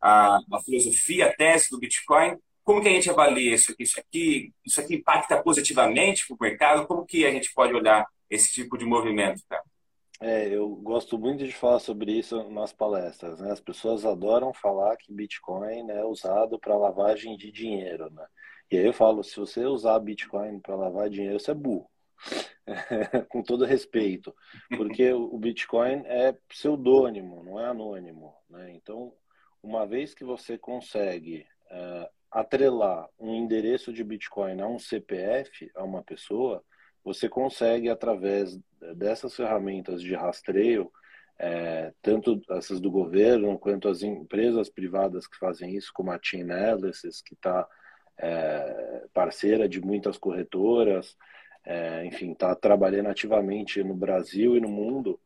a, 0.00 0.38
a 0.52 0.60
filosofia, 0.62 1.26
a 1.26 1.34
tese 1.34 1.70
do 1.70 1.78
Bitcoin, 1.78 2.36
como 2.68 2.82
que 2.82 2.88
a 2.88 2.92
gente 2.92 3.08
avalia 3.08 3.54
isso 3.54 3.72
aqui? 3.72 3.82
Isso 3.82 3.98
aqui, 3.98 4.54
isso 4.62 4.78
aqui 4.78 4.96
impacta 4.96 5.42
positivamente 5.42 6.26
para 6.26 6.34
o 6.34 6.38
mercado? 6.38 6.86
Como 6.86 7.06
que 7.06 7.24
a 7.24 7.30
gente 7.30 7.50
pode 7.54 7.72
olhar 7.72 8.06
esse 8.28 8.52
tipo 8.52 8.76
de 8.76 8.84
movimento, 8.84 9.40
cara? 9.48 9.62
É, 10.20 10.54
eu 10.54 10.68
gosto 10.76 11.18
muito 11.18 11.46
de 11.46 11.52
falar 11.52 11.78
sobre 11.78 12.12
isso 12.12 12.50
nas 12.50 12.70
palestras. 12.70 13.40
Né? 13.40 13.50
As 13.50 13.60
pessoas 13.60 14.04
adoram 14.04 14.52
falar 14.52 14.98
que 14.98 15.10
Bitcoin 15.10 15.90
é 15.90 16.04
usado 16.04 16.58
para 16.58 16.76
lavagem 16.76 17.38
de 17.38 17.50
dinheiro. 17.50 18.12
Né? 18.12 18.26
E 18.70 18.76
aí 18.76 18.84
eu 18.84 18.92
falo, 18.92 19.24
se 19.24 19.34
você 19.34 19.64
usar 19.64 19.98
Bitcoin 20.00 20.60
para 20.60 20.76
lavar 20.76 21.08
dinheiro, 21.08 21.40
você 21.40 21.52
é 21.52 21.54
burro. 21.54 21.88
Com 23.30 23.42
todo 23.42 23.64
respeito. 23.64 24.36
Porque 24.76 25.10
o 25.10 25.38
Bitcoin 25.38 26.02
é 26.04 26.36
pseudônimo, 26.46 27.42
não 27.42 27.58
é 27.58 27.64
anônimo. 27.64 28.34
Né? 28.50 28.72
Então, 28.74 29.14
uma 29.62 29.86
vez 29.86 30.12
que 30.12 30.22
você 30.22 30.58
consegue 30.58 31.46
uh, 31.70 32.17
atrelar 32.30 33.08
um 33.18 33.34
endereço 33.34 33.92
de 33.92 34.04
Bitcoin 34.04 34.60
a 34.60 34.66
um 34.66 34.78
CPF, 34.78 35.70
a 35.74 35.84
uma 35.84 36.02
pessoa, 36.02 36.62
você 37.04 37.28
consegue, 37.28 37.88
através 37.88 38.58
dessas 38.96 39.34
ferramentas 39.34 40.02
de 40.02 40.14
rastreio, 40.14 40.90
é, 41.38 41.92
tanto 42.02 42.40
essas 42.50 42.80
do 42.80 42.90
governo 42.90 43.58
quanto 43.58 43.88
as 43.88 44.02
empresas 44.02 44.68
privadas 44.68 45.26
que 45.26 45.38
fazem 45.38 45.74
isso, 45.74 45.90
como 45.94 46.10
a 46.10 46.18
Chainalysis, 46.20 47.22
que 47.22 47.34
está 47.34 47.66
é, 48.18 49.04
parceira 49.14 49.68
de 49.68 49.80
muitas 49.80 50.18
corretoras, 50.18 51.16
é, 51.64 52.04
enfim, 52.06 52.32
está 52.32 52.54
trabalhando 52.54 53.08
ativamente 53.08 53.82
no 53.84 53.94
Brasil 53.94 54.56
e 54.56 54.60
no 54.60 54.68
mundo, 54.68 55.20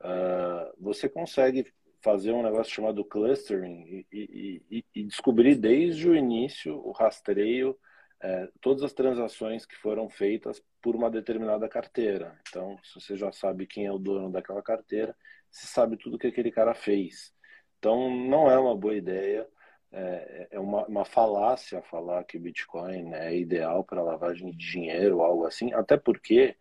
uh, 0.00 0.72
você 0.78 1.08
consegue 1.08 1.72
fazer 2.00 2.32
um 2.32 2.42
negócio 2.42 2.72
chamado 2.72 3.04
clustering 3.04 4.06
e, 4.12 4.62
e, 4.70 4.84
e, 4.94 5.02
descobrir 5.04 5.56
desde 5.56 6.08
o 6.08 6.14
início 6.14 6.76
o 6.86 6.92
rastreio, 6.92 7.76
é, 8.20 8.48
todas 8.60 8.82
as 8.82 8.92
transações 8.92 9.64
que 9.66 9.76
foram 9.76 10.08
feitas 10.08 10.62
por 10.82 10.94
uma 10.94 11.10
determinada 11.10 11.68
carteira. 11.68 12.38
Então, 12.48 12.78
se 12.82 13.00
você 13.00 13.16
já 13.16 13.32
sabe 13.32 13.66
quem 13.66 13.86
é 13.86 13.92
o 13.92 13.98
dono 13.98 14.30
daquela 14.30 14.62
carteira, 14.62 15.16
você 15.50 15.66
sabe 15.66 15.96
tudo 15.96 16.18
que 16.18 16.26
aquele 16.26 16.50
cara 16.50 16.74
fez. 16.74 17.32
Então, 17.78 18.10
não 18.10 18.50
é 18.50 18.58
uma 18.58 18.76
boa 18.76 18.94
ideia, 18.94 19.48
é, 19.90 20.48
é 20.52 20.60
uma, 20.60 20.86
uma 20.86 21.04
falácia 21.04 21.80
falar 21.82 22.24
que 22.24 22.38
Bitcoin 22.38 23.14
é 23.14 23.36
ideal 23.36 23.84
para 23.84 24.02
lavagem 24.02 24.50
de 24.50 24.56
dinheiro 24.56 25.18
ou 25.18 25.24
algo 25.24 25.46
assim, 25.46 25.72
até 25.72 25.96
porque, 25.96 26.56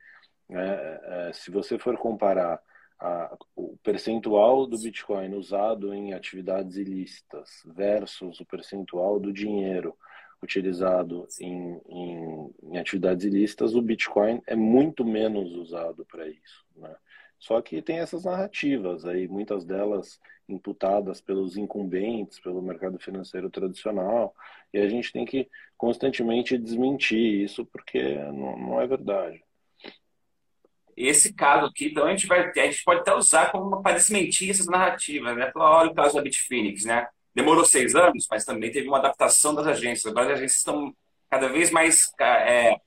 né, 0.49 0.99
é, 1.03 1.33
se 1.33 1.51
você 1.51 1.77
for 1.77 1.97
comparar 1.97 2.61
a, 2.99 3.37
o 3.55 3.77
percentual 3.83 4.65
do 4.65 4.77
Bitcoin 4.77 5.33
usado 5.35 5.93
em 5.93 6.13
atividades 6.13 6.77
ilícitas 6.77 7.61
versus 7.65 8.39
o 8.39 8.45
percentual 8.45 9.19
do 9.19 9.31
dinheiro 9.31 9.95
utilizado 10.41 11.27
em, 11.39 11.81
em, 11.87 12.53
em 12.63 12.77
atividades 12.77 13.25
ilícitas, 13.25 13.75
o 13.75 13.81
Bitcoin 13.81 14.41
é 14.45 14.55
muito 14.55 15.03
menos 15.03 15.51
usado 15.53 16.05
para 16.05 16.27
isso. 16.27 16.65
Né? 16.75 16.95
Só 17.39 17.61
que 17.61 17.81
tem 17.81 17.99
essas 17.99 18.23
narrativas 18.23 19.05
aí, 19.05 19.27
muitas 19.27 19.65
delas 19.65 20.19
imputadas 20.47 21.19
pelos 21.19 21.57
incumbentes, 21.57 22.39
pelo 22.39 22.61
mercado 22.61 22.97
financeiro 22.97 23.49
tradicional, 23.49 24.33
e 24.73 24.79
a 24.79 24.87
gente 24.87 25.11
tem 25.11 25.25
que 25.25 25.49
constantemente 25.75 26.57
desmentir 26.57 27.41
isso 27.43 27.65
porque 27.65 28.15
não, 28.31 28.57
não 28.57 28.81
é 28.81 28.87
verdade. 28.87 29.43
Esse 30.97 31.31
caso 31.31 31.67
aqui, 31.67 31.89
então, 31.89 32.05
a 32.05 32.09
gente, 32.09 32.25
vai, 32.25 32.49
a 32.49 32.65
gente 32.65 32.83
pode 32.83 33.01
até 33.01 33.13
usar 33.13 33.51
como 33.51 33.83
para 33.83 33.95
desmentir 33.95 34.49
essas 34.49 34.65
narrativas, 34.65 35.37
né? 35.37 35.51
Falar, 35.51 35.77
olha 35.77 35.91
o 35.91 35.93
caso 35.93 36.15
da 36.15 36.23
Bitfinex, 36.23 36.85
né? 36.85 37.07
Demorou 37.35 37.63
seis 37.63 37.93
anos, 37.93 38.25
mas 38.31 38.43
também 38.43 38.71
teve 38.71 38.87
uma 38.87 38.97
adaptação 38.97 39.53
das 39.53 39.67
agências. 39.67 40.07
Agora 40.07 40.25
as 40.25 40.39
agências 40.39 40.57
estão 40.57 40.91
cada 41.29 41.47
vez 41.47 41.69
mais 41.69 42.11
é, 42.19 42.77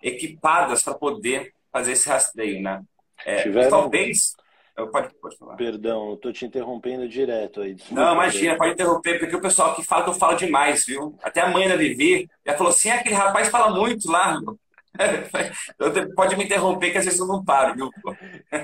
equipadas 0.00 0.84
para 0.84 0.94
poder 0.94 1.52
fazer 1.72 1.92
esse 1.92 2.08
rastreio, 2.08 2.62
né? 2.62 2.84
É, 3.24 3.42
Tiveram... 3.42 3.70
Talvez... 3.70 4.36
Pode, 4.92 5.08
pode 5.14 5.38
falar. 5.38 5.56
Perdão, 5.56 6.12
estou 6.12 6.30
te 6.30 6.44
interrompendo 6.44 7.08
direto 7.08 7.62
aí. 7.62 7.74
Desculpa, 7.74 7.98
não, 7.98 8.12
imagina, 8.12 8.58
pode 8.58 8.74
interromper, 8.74 9.18
porque 9.18 9.34
o 9.34 9.40
pessoal 9.40 9.72
aqui 9.72 9.82
fala 9.82 10.04
que 10.04 10.10
eu 10.10 10.14
falo 10.14 10.36
demais, 10.36 10.84
viu? 10.84 11.18
Até 11.22 11.40
a 11.40 11.48
mãe 11.48 11.66
da 11.66 11.76
Vivi 11.76 12.28
já 12.44 12.54
falou 12.58 12.70
assim: 12.70 12.90
ah, 12.90 12.96
aquele 12.96 13.14
rapaz 13.14 13.48
fala 13.48 13.74
muito 13.74 14.10
lá. 14.10 14.38
Pode 16.14 16.36
me 16.36 16.44
interromper 16.44 16.90
que 16.90 16.98
às 16.98 17.04
vezes 17.04 17.20
eu 17.20 17.26
não 17.26 17.44
paro, 17.44 17.74
viu? 17.74 17.90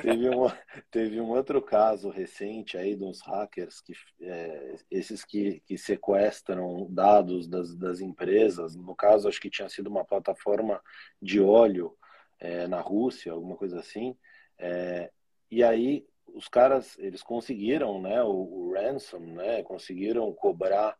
Teve 0.03 0.29
um, 0.29 0.51
teve 0.91 1.21
um 1.21 1.31
outro 1.31 1.61
caso 1.63 2.11
recente 2.11 2.77
aí 2.77 2.97
de 2.97 3.05
uns 3.05 3.21
hackers, 3.23 3.81
que, 3.81 3.93
é, 4.21 4.77
esses 4.91 5.25
que, 5.25 5.61
que 5.67 5.77
sequestram 5.77 6.87
dados 6.91 7.49
das, 7.49 7.75
das 7.77 8.01
empresas. 8.01 8.75
No 8.77 8.95
caso, 8.95 9.29
acho 9.29 9.41
que 9.41 9.51
tinha 9.51 9.69
sido 9.69 9.89
uma 9.89 10.05
plataforma 10.05 10.81
de 11.21 11.41
óleo 11.41 11.97
é, 12.41 12.67
na 12.67 12.81
Rússia, 12.81 13.33
alguma 13.33 13.57
coisa 13.57 13.81
assim. 13.81 14.17
É, 14.59 15.11
e 15.51 15.63
aí 15.63 16.07
os 16.35 16.49
caras, 16.49 16.97
eles 16.99 17.23
conseguiram, 17.23 18.01
né, 18.01 18.23
o, 18.23 18.31
o 18.31 18.73
ransom, 18.75 19.21
né, 19.21 19.63
conseguiram 19.63 20.33
cobrar 20.33 20.97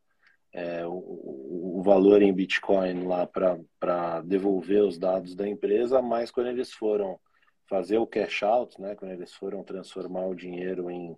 é, 0.53 0.87
o, 0.87 1.79
o, 1.79 1.83
valor 1.83 2.21
em 2.21 2.33
Bitcoin 2.33 3.07
lá 3.07 3.27
para 3.27 4.21
devolver 4.23 4.83
os 4.83 4.99
dados 4.99 5.35
da 5.35 5.49
empresa, 5.49 6.03
mas 6.03 6.31
quando 6.31 6.49
eles 6.49 6.73
foram 6.73 7.19
fazer 7.67 7.97
o 7.97 8.07
cash 8.07 8.43
out, 8.43 8.81
né, 8.81 8.95
quando 8.95 9.13
eles 9.13 9.33
foram 9.33 9.65
transformar 9.65 10.27
o 10.27 10.35
dinheiro 10.35 10.91
em, 10.91 11.17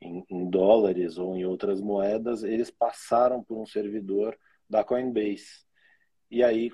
em, 0.00 0.24
em 0.30 0.48
dólares 0.48 1.18
ou 1.18 1.36
em 1.36 1.44
outras 1.44 1.80
moedas, 1.80 2.44
eles 2.44 2.70
passaram 2.70 3.42
por 3.42 3.58
um 3.58 3.66
servidor 3.66 4.38
da 4.70 4.84
Coinbase. 4.84 5.64
E 6.30 6.44
aí, 6.44 6.70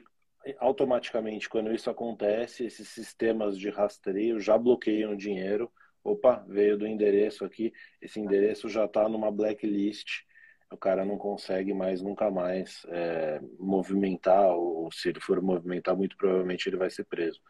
automaticamente, 0.58 1.48
quando 1.48 1.72
isso 1.72 1.88
acontece, 1.88 2.64
esses 2.64 2.88
sistemas 2.88 3.56
de 3.58 3.70
rastreio 3.70 4.38
já 4.38 4.58
bloqueiam 4.58 5.12
o 5.12 5.16
dinheiro. 5.16 5.72
Opa, 6.04 6.44
veio 6.48 6.76
do 6.76 6.86
endereço 6.86 7.44
aqui, 7.44 7.72
esse 8.00 8.18
endereço 8.18 8.68
já 8.68 8.86
está 8.86 9.08
numa 9.08 9.30
blacklist 9.30 10.24
o 10.72 10.76
cara 10.76 11.04
não 11.04 11.18
consegue 11.18 11.74
mais, 11.74 12.00
nunca 12.00 12.30
mais 12.30 12.84
é, 12.88 13.40
movimentar, 13.58 14.50
ou 14.50 14.90
se 14.92 15.10
ele 15.10 15.20
for 15.20 15.40
movimentar, 15.40 15.96
muito 15.96 16.16
provavelmente 16.16 16.68
ele 16.68 16.76
vai 16.76 16.90
ser 16.90 17.04
preso. 17.04 17.40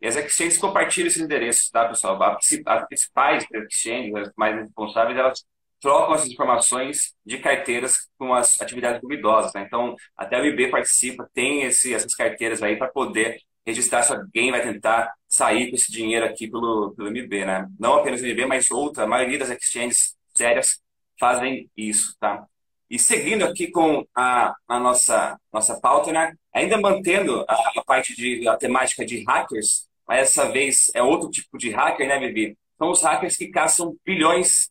E 0.00 0.06
as 0.06 0.16
exchanges 0.16 0.58
compartilham 0.58 1.08
esses 1.08 1.22
endereços, 1.22 1.70
tá, 1.70 1.88
pessoal? 1.88 2.22
As 2.22 2.86
principais 2.86 3.46
exchanges, 3.52 4.14
as 4.14 4.32
mais 4.36 4.56
responsáveis, 4.56 5.18
elas 5.18 5.44
trocam 5.80 6.14
essas 6.14 6.30
informações 6.30 7.14
de 7.24 7.38
carteiras 7.38 8.08
com 8.18 8.34
as 8.34 8.60
atividades 8.60 9.00
duvidosas. 9.00 9.52
Né? 9.54 9.64
Então, 9.66 9.96
até 10.16 10.40
o 10.40 10.44
IB 10.44 10.68
participa, 10.68 11.28
tem 11.32 11.62
esse, 11.62 11.94
essas 11.94 12.14
carteiras 12.14 12.62
aí 12.62 12.76
para 12.76 12.88
poder 12.88 13.40
registrar 13.66 14.02
se 14.02 14.12
alguém 14.12 14.50
vai 14.50 14.62
tentar 14.62 15.12
sair 15.28 15.70
com 15.70 15.76
esse 15.76 15.90
dinheiro 15.90 16.24
aqui 16.24 16.48
pelo, 16.48 16.94
pelo 16.94 17.10
MB, 17.10 17.44
né? 17.44 17.68
Não 17.80 17.94
apenas 17.94 18.20
o 18.20 18.24
MB, 18.24 18.46
mas 18.46 18.70
outra, 18.70 19.04
a 19.04 19.08
maioria 19.08 19.38
das 19.38 19.50
exchanges 19.50 20.16
sérias 20.36 20.80
fazem 21.18 21.70
isso, 21.76 22.16
tá? 22.18 22.46
E 22.88 22.98
seguindo 22.98 23.44
aqui 23.44 23.68
com 23.68 24.06
a, 24.14 24.54
a 24.68 24.78
nossa, 24.78 25.38
nossa 25.52 25.80
pauta, 25.80 26.12
né? 26.12 26.34
ainda 26.56 26.80
mantendo 26.80 27.44
a, 27.46 27.54
a, 27.76 27.84
parte 27.84 28.16
de 28.16 28.48
a 28.48 28.56
temática 28.56 29.04
de 29.04 29.22
hackers, 29.24 29.86
mas 30.08 30.20
dessa 30.20 30.50
vez 30.50 30.90
é 30.94 31.02
outro 31.02 31.30
tipo 31.30 31.58
de 31.58 31.70
hacker, 31.70 32.08
né, 32.08 32.18
Bibi? 32.18 32.56
São 32.78 32.90
os 32.90 33.02
hackers 33.02 33.36
que 33.36 33.48
caçam 33.48 33.94
bilhões 34.04 34.70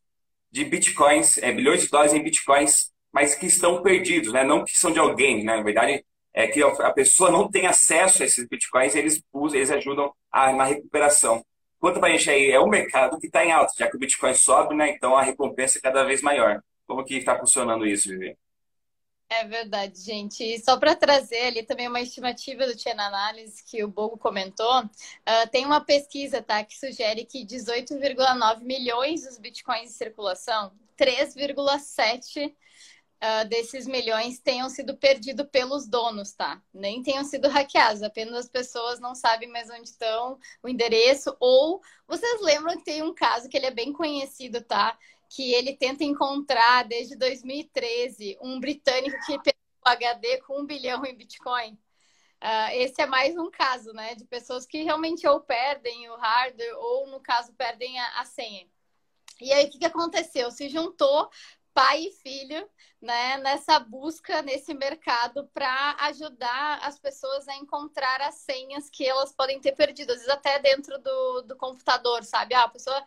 de 0.52 0.66
bitcoins, 0.66 1.38
é, 1.38 1.52
bilhões 1.52 1.84
de 1.84 1.90
dólares 1.90 2.14
em 2.14 2.24
bitcoins, 2.24 2.92
mas 3.14 3.36
que 3.36 3.46
estão 3.46 3.84
perdidos, 3.84 4.34
né? 4.34 4.44
Não 4.44 4.66
que 4.66 4.76
são 4.76 4.92
de 4.92 4.98
alguém, 4.98 5.44
né? 5.44 5.58
Na 5.58 5.62
verdade, 5.62 6.04
é 6.34 6.48
que 6.48 6.62
a 6.64 6.92
pessoa 6.92 7.30
não 7.30 7.50
tem 7.50 7.68
acesso 7.68 8.24
a 8.24 8.26
esses 8.26 8.48
bitcoins, 8.48 8.96
eles 8.96 9.22
usam, 9.32 9.58
eles 9.58 9.70
ajudam 9.70 10.12
a, 10.32 10.52
na 10.54 10.64
recuperação. 10.64 11.46
Conta 11.86 12.00
para 12.00 12.10
a 12.10 12.18
gente 12.18 12.28
aí, 12.32 12.50
é 12.50 12.60
um 12.60 12.68
mercado 12.68 13.20
que 13.20 13.28
está 13.28 13.46
em 13.46 13.52
alta, 13.52 13.72
já 13.78 13.88
que 13.88 13.96
o 13.96 14.00
Bitcoin 14.00 14.34
sobe, 14.34 14.74
né? 14.74 14.90
Então 14.90 15.16
a 15.16 15.22
recompensa 15.22 15.78
é 15.78 15.82
cada 15.82 16.04
vez 16.04 16.20
maior. 16.20 16.60
Como 16.88 17.06
que 17.06 17.16
está 17.16 17.38
funcionando 17.38 17.86
isso, 17.86 18.10
Vivi? 18.10 18.36
É 19.30 19.46
verdade, 19.46 20.02
gente. 20.02 20.44
E 20.44 20.58
só 20.58 20.80
para 20.80 20.96
trazer 20.96 21.42
ali 21.42 21.62
também 21.62 21.88
uma 21.88 22.02
estimativa 22.02 22.66
do 22.66 22.76
Chain 22.76 22.94
Analysis 22.94 23.62
que 23.62 23.84
o 23.84 23.88
Bogo 23.88 24.18
comentou, 24.18 24.84
uh, 24.84 25.50
tem 25.52 25.64
uma 25.64 25.80
pesquisa 25.80 26.42
tá, 26.42 26.64
que 26.64 26.76
sugere 26.76 27.24
que 27.24 27.46
18,9 27.46 28.64
milhões 28.64 29.24
dos 29.24 29.38
bitcoins 29.38 29.92
em 29.92 29.94
circulação, 29.94 30.72
3,7 30.98 32.52
uh, 33.26 33.48
desses 33.48 33.88
milhões 33.88 34.40
tenham 34.40 34.70
sido 34.70 34.96
perdidos 34.96 35.48
pelos 35.52 35.88
donos, 35.88 36.34
tá? 36.34 36.62
Nem 36.74 37.02
tenham 37.02 37.24
sido 37.24 37.50
hackeados, 37.50 38.04
apenas 38.04 38.36
as 38.36 38.50
pessoas 38.50 39.00
não 39.00 39.16
sabem 39.16 39.50
mais 39.50 39.70
onde 39.70 39.90
estão, 39.90 40.40
o 40.62 40.70
endereço, 40.70 41.36
ou 41.40 41.82
vocês 42.08 42.42
lembram 42.42 42.78
que 42.78 42.84
tem 42.84 43.02
um 43.02 43.14
caso 43.14 43.50
que 43.50 43.58
ele 43.58 43.66
é 43.66 43.72
bem 43.72 43.92
conhecido, 43.92 44.62
tá? 44.62 44.98
Que 45.30 45.54
ele 45.54 45.76
tenta 45.76 46.04
encontrar 46.04 46.84
desde 46.84 47.16
2013 47.16 48.38
um 48.42 48.60
britânico 48.60 49.18
que 49.26 49.40
perdeu 49.40 49.62
o 49.86 49.90
HD 49.90 50.42
com 50.42 50.62
um 50.62 50.66
bilhão 50.66 51.04
em 51.06 51.16
Bitcoin. 51.16 51.74
Uh, 52.44 52.70
esse 52.74 53.02
é 53.02 53.06
mais 53.08 53.36
um 53.36 53.50
caso, 53.50 53.92
né? 53.94 54.14
De 54.14 54.26
pessoas 54.26 54.66
que 54.66 54.84
realmente 54.84 55.28
ou 55.28 55.40
perdem 55.40 56.10
o 56.10 56.16
hardware 56.16 56.78
ou, 56.78 57.08
no 57.08 57.20
caso, 57.20 57.54
perdem 57.54 58.00
a, 58.00 58.22
a 58.22 58.26
senha. 58.26 58.68
E 59.42 59.52
aí, 59.52 59.66
o 59.66 59.70
que, 59.70 59.80
que 59.80 59.86
aconteceu? 59.86 60.52
Se 60.52 60.70
juntou 60.70 61.30
pai 61.76 62.06
e 62.06 62.12
filho, 62.12 62.70
né, 63.02 63.38
nessa 63.40 63.78
busca 63.80 64.42
nesse 64.42 64.74
mercado 64.74 65.46
para 65.54 65.98
ajudar 66.06 66.80
as 66.82 66.98
pessoas 66.98 67.48
a 67.50 67.56
encontrar 67.58 68.22
as 68.22 68.36
senhas 68.36 68.90
que 68.90 69.06
elas 69.06 69.34
podem 69.34 69.60
ter 69.60 69.74
perdido, 69.74 70.12
às 70.12 70.20
vezes 70.20 70.34
até 70.34 70.58
dentro 70.58 70.98
do, 71.00 71.42
do 71.42 71.58
computador, 71.58 72.24
sabe? 72.24 72.56
Ah, 72.56 72.64
a 72.64 72.70
pessoa 72.70 73.06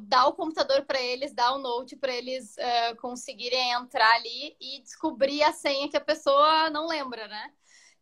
dá 0.00 0.26
o 0.26 0.34
computador 0.34 0.84
para 0.84 1.00
eles, 1.00 1.32
dá 1.32 1.54
o 1.54 1.58
note 1.58 1.96
para 1.96 2.12
eles 2.12 2.56
uh, 2.56 2.96
conseguirem 2.96 3.70
entrar 3.72 4.16
ali 4.16 4.56
e 4.60 4.82
descobrir 4.82 5.44
a 5.44 5.52
senha 5.52 5.88
que 5.88 5.96
a 5.96 6.00
pessoa 6.00 6.68
não 6.70 6.88
lembra, 6.88 7.28
né? 7.28 7.52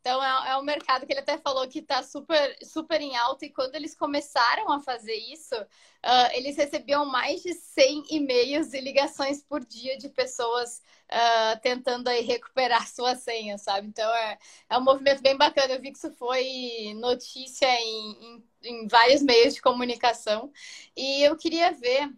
Então 0.05 0.23
é, 0.23 0.51
é 0.51 0.57
um 0.59 0.63
mercado 0.63 1.07
que 1.07 1.13
ele 1.15 1.21
até 1.21 1.39
falou 1.39 1.67
que 1.67 1.79
está 1.79 2.03
super, 2.03 2.59
super 2.63 3.01
em 3.01 3.17
alta, 3.17 3.47
e 3.47 3.51
quando 3.51 3.75
eles 3.75 3.95
começaram 3.95 4.71
a 4.71 4.79
fazer 4.79 5.15
isso, 5.15 5.55
uh, 5.55 6.29
eles 6.33 6.59
recebiam 6.59 7.07
mais 7.07 7.43
de 7.43 7.55
100 7.55 8.05
e-mails 8.11 8.75
e 8.75 8.81
ligações 8.83 9.43
por 9.43 9.65
dia 9.65 9.97
de 9.97 10.11
pessoas 10.11 10.83
uh, 11.11 11.59
tentando 11.63 12.09
aí 12.09 12.21
recuperar 12.21 12.87
sua 12.93 13.17
senha, 13.17 13.57
sabe? 13.57 13.89
Então 13.89 14.15
é, 14.15 14.39
é 14.69 14.77
um 14.77 14.83
movimento 14.85 15.23
bem 15.23 15.39
bacana. 15.39 15.73
Eu 15.73 15.81
vi 15.81 15.91
que 15.91 15.97
isso 15.97 16.13
foi 16.13 16.93
notícia 16.97 17.67
em, 17.81 18.13
em, 18.13 18.45
em 18.63 18.87
vários 18.87 19.23
meios 19.23 19.55
de 19.55 19.63
comunicação, 19.63 20.53
e 20.95 21.23
eu 21.23 21.35
queria 21.35 21.73
ver 21.73 22.13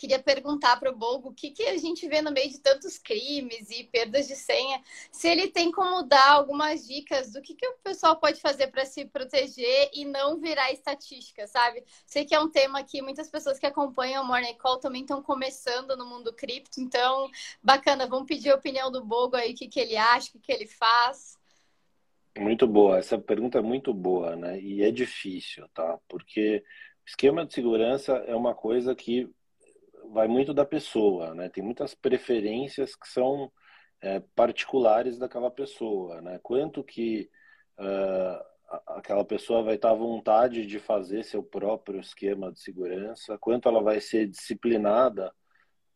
queria 0.00 0.18
perguntar 0.18 0.80
para 0.80 0.90
o 0.90 0.96
Bogo 0.96 1.28
o 1.28 1.34
que, 1.34 1.50
que 1.50 1.62
a 1.64 1.76
gente 1.76 2.08
vê 2.08 2.22
no 2.22 2.32
meio 2.32 2.48
de 2.48 2.58
tantos 2.58 2.98
crimes 2.98 3.68
e 3.70 3.84
perdas 3.84 4.26
de 4.26 4.34
senha, 4.34 4.80
se 5.12 5.28
ele 5.28 5.48
tem 5.48 5.70
como 5.70 6.02
dar 6.02 6.32
algumas 6.32 6.86
dicas 6.86 7.32
do 7.32 7.42
que, 7.42 7.54
que 7.54 7.66
o 7.66 7.76
pessoal 7.84 8.16
pode 8.16 8.40
fazer 8.40 8.68
para 8.68 8.86
se 8.86 9.04
proteger 9.04 9.90
e 9.92 10.06
não 10.06 10.40
virar 10.40 10.72
estatística, 10.72 11.46
sabe? 11.46 11.84
Sei 12.06 12.24
que 12.24 12.34
é 12.34 12.40
um 12.40 12.48
tema 12.48 12.82
que 12.82 13.02
muitas 13.02 13.28
pessoas 13.28 13.58
que 13.58 13.66
acompanham 13.66 14.24
o 14.24 14.26
Morning 14.26 14.54
Call 14.54 14.78
também 14.78 15.02
estão 15.02 15.22
começando 15.22 15.94
no 15.96 16.06
mundo 16.06 16.32
cripto, 16.32 16.80
então, 16.80 17.30
bacana, 17.62 18.06
vamos 18.06 18.26
pedir 18.26 18.50
a 18.50 18.54
opinião 18.54 18.90
do 18.90 19.04
Bogo 19.04 19.36
aí, 19.36 19.52
o 19.52 19.54
que, 19.54 19.68
que 19.68 19.80
ele 19.80 19.98
acha, 19.98 20.30
o 20.30 20.32
que, 20.32 20.38
que 20.38 20.52
ele 20.52 20.66
faz. 20.66 21.38
Muito 22.38 22.66
boa, 22.66 22.98
essa 22.98 23.18
pergunta 23.18 23.58
é 23.58 23.62
muito 23.62 23.92
boa, 23.92 24.34
né? 24.34 24.58
E 24.60 24.82
é 24.82 24.90
difícil, 24.90 25.68
tá? 25.74 25.98
Porque 26.08 26.64
esquema 27.04 27.44
de 27.44 27.52
segurança 27.52 28.12
é 28.26 28.34
uma 28.34 28.54
coisa 28.54 28.94
que 28.94 29.28
vai 30.12 30.28
muito 30.28 30.52
da 30.52 30.64
pessoa, 30.64 31.34
né? 31.34 31.48
Tem 31.48 31.62
muitas 31.62 31.94
preferências 31.94 32.94
que 32.94 33.08
são 33.08 33.50
é, 34.00 34.20
particulares 34.34 35.18
daquela 35.18 35.50
pessoa, 35.50 36.20
né? 36.20 36.38
Quanto 36.42 36.82
que 36.82 37.30
uh, 37.78 38.44
aquela 38.96 39.24
pessoa 39.24 39.62
vai 39.62 39.74
estar 39.76 39.90
à 39.90 39.94
vontade 39.94 40.66
de 40.66 40.78
fazer 40.78 41.24
seu 41.24 41.42
próprio 41.42 42.00
esquema 42.00 42.52
de 42.52 42.60
segurança, 42.60 43.38
quanto 43.38 43.68
ela 43.68 43.82
vai 43.82 44.00
ser 44.00 44.26
disciplinada 44.26 45.32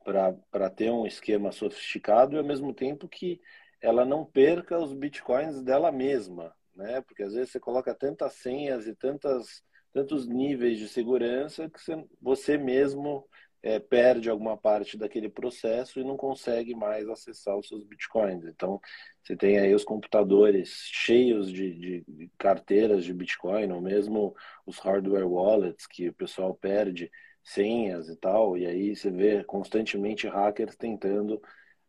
para 0.05 0.71
ter 0.71 0.91
um 0.91 1.07
esquema 1.07 1.51
sofisticado 1.51 2.37
e 2.37 2.39
ao 2.39 2.45
mesmo 2.45 2.75
tempo 2.75 3.09
que 3.09 3.41
ela 3.81 4.05
não 4.05 4.25
perca 4.25 4.79
os 4.79 4.93
bitcoins 4.93 5.63
dela 5.63 5.91
mesma, 5.91 6.55
né? 6.75 7.01
Porque 7.03 7.23
às 7.23 7.35
vezes 7.35 7.51
você 7.51 7.61
coloca 7.61 7.95
tantas 7.95 8.35
senhas 8.35 8.87
e 8.87 8.95
tantas 8.95 9.63
tantos 9.93 10.27
níveis 10.27 10.77
de 10.77 10.89
segurança 10.89 11.71
que 11.71 11.81
você, 11.81 12.05
você 12.21 12.59
mesmo 12.59 13.25
é, 13.65 13.81
perde 13.81 14.29
alguma 14.29 14.59
parte 14.59 14.95
daquele 14.95 15.31
processo 15.31 15.99
e 15.99 16.05
não 16.05 16.19
consegue 16.19 16.75
mais 16.75 17.09
acessar 17.09 17.57
os 17.57 17.67
seus 17.67 17.83
bitcoins. 17.83 18.45
Então, 18.45 18.79
você 19.23 19.35
tem 19.35 19.59
aí 19.59 19.75
os 19.75 19.85
computadores 19.85 20.69
cheios 20.93 21.51
de, 21.51 22.03
de, 22.07 22.31
carteiras 22.37 23.07
de 23.07 23.15
bitcoin, 23.15 23.73
ou 23.73 23.81
mesmo 23.81 24.37
os 24.67 24.79
hardware 24.79 25.27
wallets 25.27 25.87
que 25.87 26.11
o 26.11 26.13
pessoal 26.13 26.55
perde 26.55 27.11
senhas 27.43 28.11
e 28.11 28.17
tal, 28.17 28.59
e 28.59 28.67
aí 28.67 28.95
você 28.95 29.11
vê 29.11 29.43
constantemente 29.45 30.29
hackers 30.29 30.77
tentando 30.77 31.41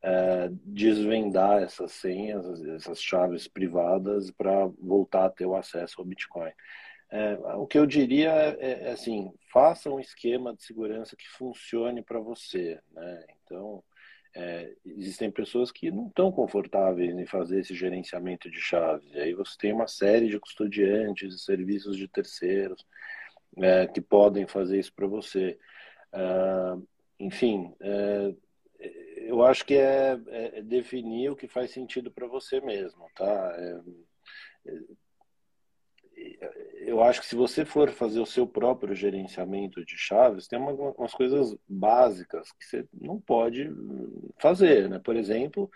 é, 0.02 0.50
desvendar 0.64 1.62
essas 1.62 1.92
senhas, 1.92 2.64
essas 2.64 3.02
chaves 3.02 3.50
privadas 3.50 4.32
para 4.32 4.65
voltar 4.80 5.26
a 5.26 5.30
ter 5.30 5.46
o 5.46 5.56
acesso 5.56 6.00
ao 6.00 6.06
Bitcoin. 6.06 6.52
É, 7.16 7.38
o 7.56 7.66
que 7.66 7.80
eu 7.80 7.86
diria 7.86 8.30
é, 8.60 8.90
é, 8.90 8.92
assim, 8.92 9.32
faça 9.54 9.90
um 9.90 10.02
esquema 10.02 10.54
de 10.54 10.63
segurança 10.63 11.16
que 11.16 11.30
funcione 11.30 12.04
para 12.04 12.20
você, 12.20 12.78
né? 12.92 13.26
Então, 13.42 13.82
é, 14.36 14.76
existem 14.86 15.32
pessoas 15.32 15.72
que 15.72 15.90
não 15.90 16.08
estão 16.08 16.30
confortáveis 16.30 17.18
em 17.18 17.26
fazer 17.26 17.62
esse 17.62 17.74
gerenciamento 17.74 18.52
de 18.52 18.60
chaves. 18.60 19.10
E 19.13 19.20
aí 19.22 19.34
você 19.34 19.56
tem 19.58 19.72
uma 19.72 19.88
série 19.88 20.28
de 20.28 20.38
custodiantes 20.38 21.34
e 21.34 21.40
serviços 21.40 21.96
de 21.96 22.06
terceiros 22.06 22.86
é, 23.60 23.88
que 23.88 24.02
podem 24.02 24.46
fazer 24.46 24.78
isso 24.78 24.92
para 24.94 25.08
você. 25.08 25.58
É, 26.12 26.78
enfim, 27.18 27.74
é, 27.80 28.36
eu 29.20 29.42
acho 29.42 29.66
que 29.66 29.76
é, 29.76 30.20
é, 30.28 30.62
definir 30.62 31.30
o 31.30 31.36
que 31.36 31.48
faz 31.48 31.72
sentido 31.72 32.12
para 32.12 32.28
você 32.28 32.60
mesmo, 32.60 33.08
tá? 33.16 33.56
Eu 36.86 37.02
acho 37.02 37.22
que 37.22 37.28
se 37.28 37.36
você 37.36 37.66
for 37.66 37.90
fazer 37.90 38.20
o 38.20 38.26
seu 38.26 38.46
próprio 38.46 38.96
gerenciamento 38.96 39.84
de 39.84 39.98
chaves, 39.98 40.48
tem 40.48 40.60
umas 40.60 41.13
coisas 41.13 41.56
básicas 41.68 42.52
que 42.52 42.66
você 42.66 42.88
não 42.94 43.20
pode 43.20 43.72
fazer, 44.38 44.88
né? 44.90 45.00
Por 45.00 45.16
exemplo, 45.16 45.70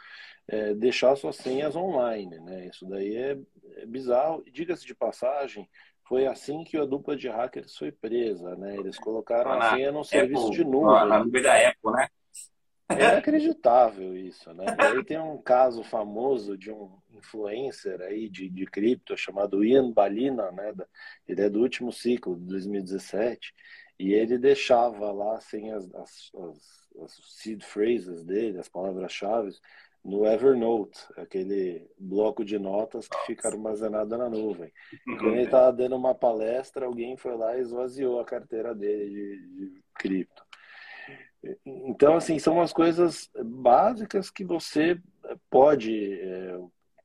é, 0.47 0.73
deixar 0.73 1.15
suas 1.15 1.35
senhas 1.35 1.75
online, 1.75 2.39
né? 2.39 2.67
Isso 2.67 2.85
daí 2.87 3.15
é, 3.15 3.37
é 3.77 3.85
bizarro. 3.85 4.43
Diga-se 4.51 4.85
de 4.85 4.95
passagem, 4.95 5.67
foi 6.07 6.25
assim 6.25 6.63
que 6.63 6.77
a 6.77 6.85
dupla 6.85 7.15
de 7.15 7.27
hackers 7.27 7.75
foi 7.75 7.91
presa, 7.91 8.55
né? 8.55 8.77
Eles 8.77 8.97
colocaram 8.97 9.51
a 9.51 9.71
senha 9.71 9.91
no 9.91 10.03
serviço 10.03 10.49
de 10.51 10.63
nuvem. 10.63 11.07
Na 11.07 11.23
nuvem 11.23 11.41
da 11.41 11.55
Apple, 11.55 11.91
né? 11.91 12.07
É 12.89 12.95
inacreditável 12.95 14.17
isso, 14.17 14.51
né? 14.53 14.65
E 14.77 14.81
aí 14.81 15.03
tem 15.03 15.19
um 15.19 15.37
caso 15.39 15.83
famoso 15.83 16.57
de 16.57 16.71
um 16.71 16.89
influencer 17.19 18.01
aí 18.01 18.27
de, 18.27 18.49
de 18.49 18.65
cripto 18.65 19.15
chamado 19.15 19.63
Ian 19.63 19.91
Balina, 19.91 20.51
né? 20.51 20.73
Ele 21.27 21.41
é 21.41 21.49
do 21.49 21.61
último 21.61 21.91
ciclo, 21.91 22.35
de 22.35 22.45
2017, 22.45 23.53
e 23.99 24.13
ele 24.13 24.37
deixava 24.37 25.11
lá 25.11 25.39
sem 25.41 25.71
as, 25.71 25.93
as, 25.93 26.31
as, 26.33 27.03
as 27.03 27.19
seed 27.37 27.63
phrases 27.63 28.23
dele, 28.23 28.59
as 28.59 28.69
palavras-chave, 28.69 29.51
no 30.03 30.25
Evernote, 30.25 30.99
aquele 31.17 31.85
bloco 31.97 32.43
de 32.43 32.57
notas 32.57 33.07
que 33.07 33.17
fica 33.25 33.49
armazenado 33.49 34.17
na 34.17 34.29
nuvem. 34.29 34.71
E 35.05 35.17
quando 35.17 35.33
ele 35.33 35.43
estava 35.43 35.73
dando 35.73 35.95
uma 35.95 36.15
palestra, 36.15 36.85
alguém 36.85 37.17
foi 37.17 37.35
lá 37.35 37.57
e 37.57 37.61
esvaziou 37.61 38.19
a 38.19 38.25
carteira 38.25 38.73
dele 38.73 39.09
de, 39.09 39.47
de 39.47 39.83
cripto. 39.93 40.43
Então, 41.65 42.15
assim, 42.15 42.37
são 42.37 42.55
umas 42.55 42.73
coisas 42.73 43.29
básicas 43.43 44.29
que 44.29 44.43
você 44.43 44.99
pode 45.49 46.13
é, 46.21 46.59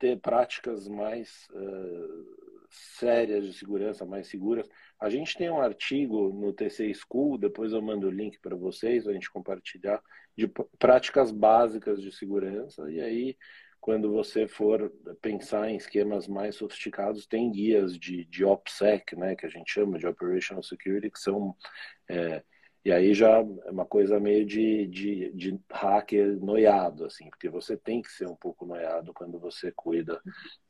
ter 0.04 0.20
práticas 0.20 0.86
mais 0.86 1.48
uh, 1.54 2.68
sérias 2.68 3.46
de 3.46 3.54
segurança, 3.54 4.04
mais 4.04 4.28
seguras. 4.28 4.68
A 5.00 5.08
gente 5.08 5.34
tem 5.34 5.48
um 5.48 5.62
artigo 5.62 6.30
no 6.30 6.52
TC 6.52 6.92
School, 6.92 7.38
depois 7.38 7.72
eu 7.72 7.80
mando 7.80 8.06
o 8.06 8.10
link 8.10 8.38
para 8.38 8.54
vocês, 8.54 9.08
a 9.08 9.14
gente 9.14 9.30
compartilhar, 9.30 10.02
de 10.36 10.46
práticas 10.78 11.30
básicas 11.30 12.02
de 12.02 12.12
segurança. 12.12 12.90
E 12.90 13.00
aí, 13.00 13.38
quando 13.80 14.12
você 14.12 14.46
for 14.46 14.92
pensar 15.22 15.70
em 15.70 15.76
esquemas 15.76 16.28
mais 16.28 16.56
sofisticados, 16.56 17.26
tem 17.26 17.50
guias 17.50 17.98
de, 17.98 18.26
de 18.26 18.44
OPSEC, 18.44 19.16
né, 19.16 19.34
que 19.34 19.46
a 19.46 19.48
gente 19.48 19.72
chama 19.72 19.98
de 19.98 20.06
Operational 20.06 20.62
Security, 20.62 21.10
que 21.10 21.18
são 21.18 21.56
é, 22.10 22.42
e 22.84 22.92
aí 22.92 23.14
já 23.14 23.38
é 23.38 23.70
uma 23.70 23.86
coisa 23.86 24.20
meio 24.20 24.44
de, 24.44 24.86
de, 24.88 25.32
de 25.32 25.58
hacker 25.70 26.38
noiado, 26.38 27.06
assim, 27.06 27.30
porque 27.30 27.48
você 27.48 27.78
tem 27.78 28.02
que 28.02 28.12
ser 28.12 28.28
um 28.28 28.36
pouco 28.36 28.66
noiado 28.66 29.14
quando 29.14 29.38
você 29.38 29.72
cuida 29.72 30.20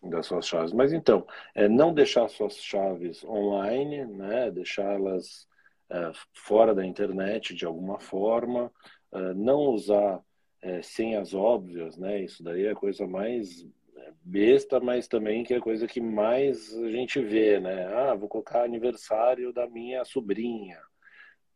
das 0.00 0.26
suas 0.26 0.46
chaves. 0.46 0.72
Mas 0.72 0.92
então, 0.92 1.26
é 1.56 1.68
não 1.68 1.92
deixar 1.92 2.28
suas 2.28 2.56
chaves 2.56 3.24
online, 3.24 4.06
né? 4.06 4.48
deixá-las 4.52 5.48
é, 5.90 6.12
fora 6.32 6.72
da 6.72 6.86
internet 6.86 7.52
de 7.52 7.66
alguma 7.66 7.98
forma, 7.98 8.70
é, 9.12 9.34
não 9.34 9.62
usar 9.70 10.20
é, 10.62 10.82
senhas 10.82 11.34
óbvias, 11.34 11.96
né? 11.98 12.22
Isso 12.22 12.44
daí 12.44 12.66
é 12.66 12.70
a 12.70 12.76
coisa 12.76 13.08
mais 13.08 13.66
é, 13.96 14.12
besta, 14.22 14.78
mas 14.78 15.08
também 15.08 15.42
que 15.42 15.52
é 15.52 15.56
a 15.56 15.60
coisa 15.60 15.86
que 15.88 16.00
mais 16.00 16.72
a 16.78 16.90
gente 16.90 17.20
vê, 17.20 17.58
né? 17.58 17.86
Ah, 17.92 18.14
vou 18.14 18.28
colocar 18.28 18.62
aniversário 18.62 19.52
da 19.52 19.66
minha 19.68 20.04
sobrinha 20.04 20.78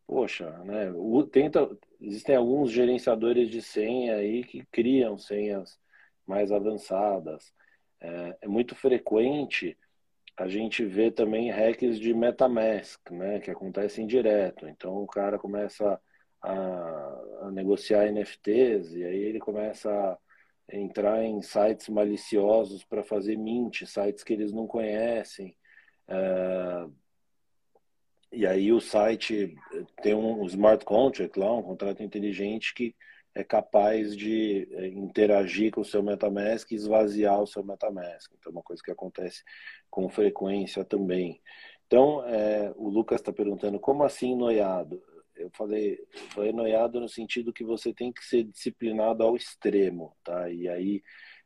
poxa, 0.09 0.51
né? 0.65 0.91
O, 0.97 1.23
tenta, 1.23 1.69
existem 2.01 2.35
alguns 2.35 2.73
gerenciadores 2.73 3.51
de 3.51 3.61
senha 3.61 4.17
aí 4.17 4.43
que 4.43 4.65
criam 4.73 5.19
senhas 5.19 5.79
mais 6.27 6.51
avançadas. 6.51 7.53
É, 8.01 8.39
é 8.43 8.49
muito 8.49 8.75
frequente 8.75 9.77
a 10.35 10.49
gente 10.49 10.85
ver 10.85 11.13
também 11.13 11.51
hacks 11.51 12.01
de 12.01 12.15
MetaMask, 12.15 13.11
né? 13.11 13.39
Que 13.41 13.51
acontecem 13.51 14.07
direto. 14.07 14.67
Então 14.67 14.97
o 15.03 15.07
cara 15.07 15.39
começa 15.39 16.01
a, 16.43 16.53
a 17.43 17.51
negociar 17.53 18.07
NFTs 18.11 18.95
e 18.95 19.05
aí 19.05 19.19
ele 19.19 19.39
começa 19.39 19.91
a 19.91 20.19
entrar 20.77 21.23
em 21.23 21.43
sites 21.43 21.89
maliciosos 21.91 22.83
para 22.83 23.05
fazer 23.05 23.37
mint, 23.37 23.85
sites 23.85 24.25
que 24.25 24.33
eles 24.33 24.53
não 24.53 24.67
conhecem. 24.67 25.55
É, 26.09 26.87
e 28.31 28.47
aí 28.47 28.73
o 28.73 28.81
site 28.81 29.55
tem 30.03 30.15
um 30.15 30.45
smart 30.47 30.85
contract 30.85 31.39
lá, 31.39 31.53
um 31.55 31.63
contrato 31.63 32.03
inteligente 32.03 32.75
que 32.75 32.95
é 33.35 33.45
capaz 33.45 34.17
de 34.17 34.69
é, 34.73 34.89
interagir 34.89 35.71
com 35.71 35.81
o 35.81 35.85
seu 35.85 36.03
MetaMask 36.03 36.71
e 36.71 36.75
esvaziar 36.75 37.41
o 37.41 37.47
seu 37.47 37.65
MetaMask. 37.65 38.33
Então, 38.35 38.51
é 38.51 38.53
uma 38.53 38.63
coisa 38.63 38.83
que 38.83 38.91
acontece 38.91 39.43
com 39.89 40.09
frequência 40.09 40.85
também. 40.85 41.41
Então, 41.87 42.25
é, 42.27 42.73
o 42.77 42.89
Lucas 42.89 43.21
está 43.21 43.33
perguntando, 43.33 43.79
como 43.79 44.03
assim 44.03 44.37
noiado? 44.37 45.01
Eu 45.37 45.51
falei, 45.53 45.99
foi 46.31 46.53
noiado 46.53 47.01
no 47.01 47.09
sentido 47.09 47.53
que 47.53 47.65
você 47.65 47.95
tem 47.95 48.13
que 48.13 48.25
ser 48.25 48.43
disciplinado 48.43 49.23
ao 49.23 49.37
extremo, 49.37 50.17
tá? 50.25 50.51
E 50.51 50.69
aí, 50.69 51.03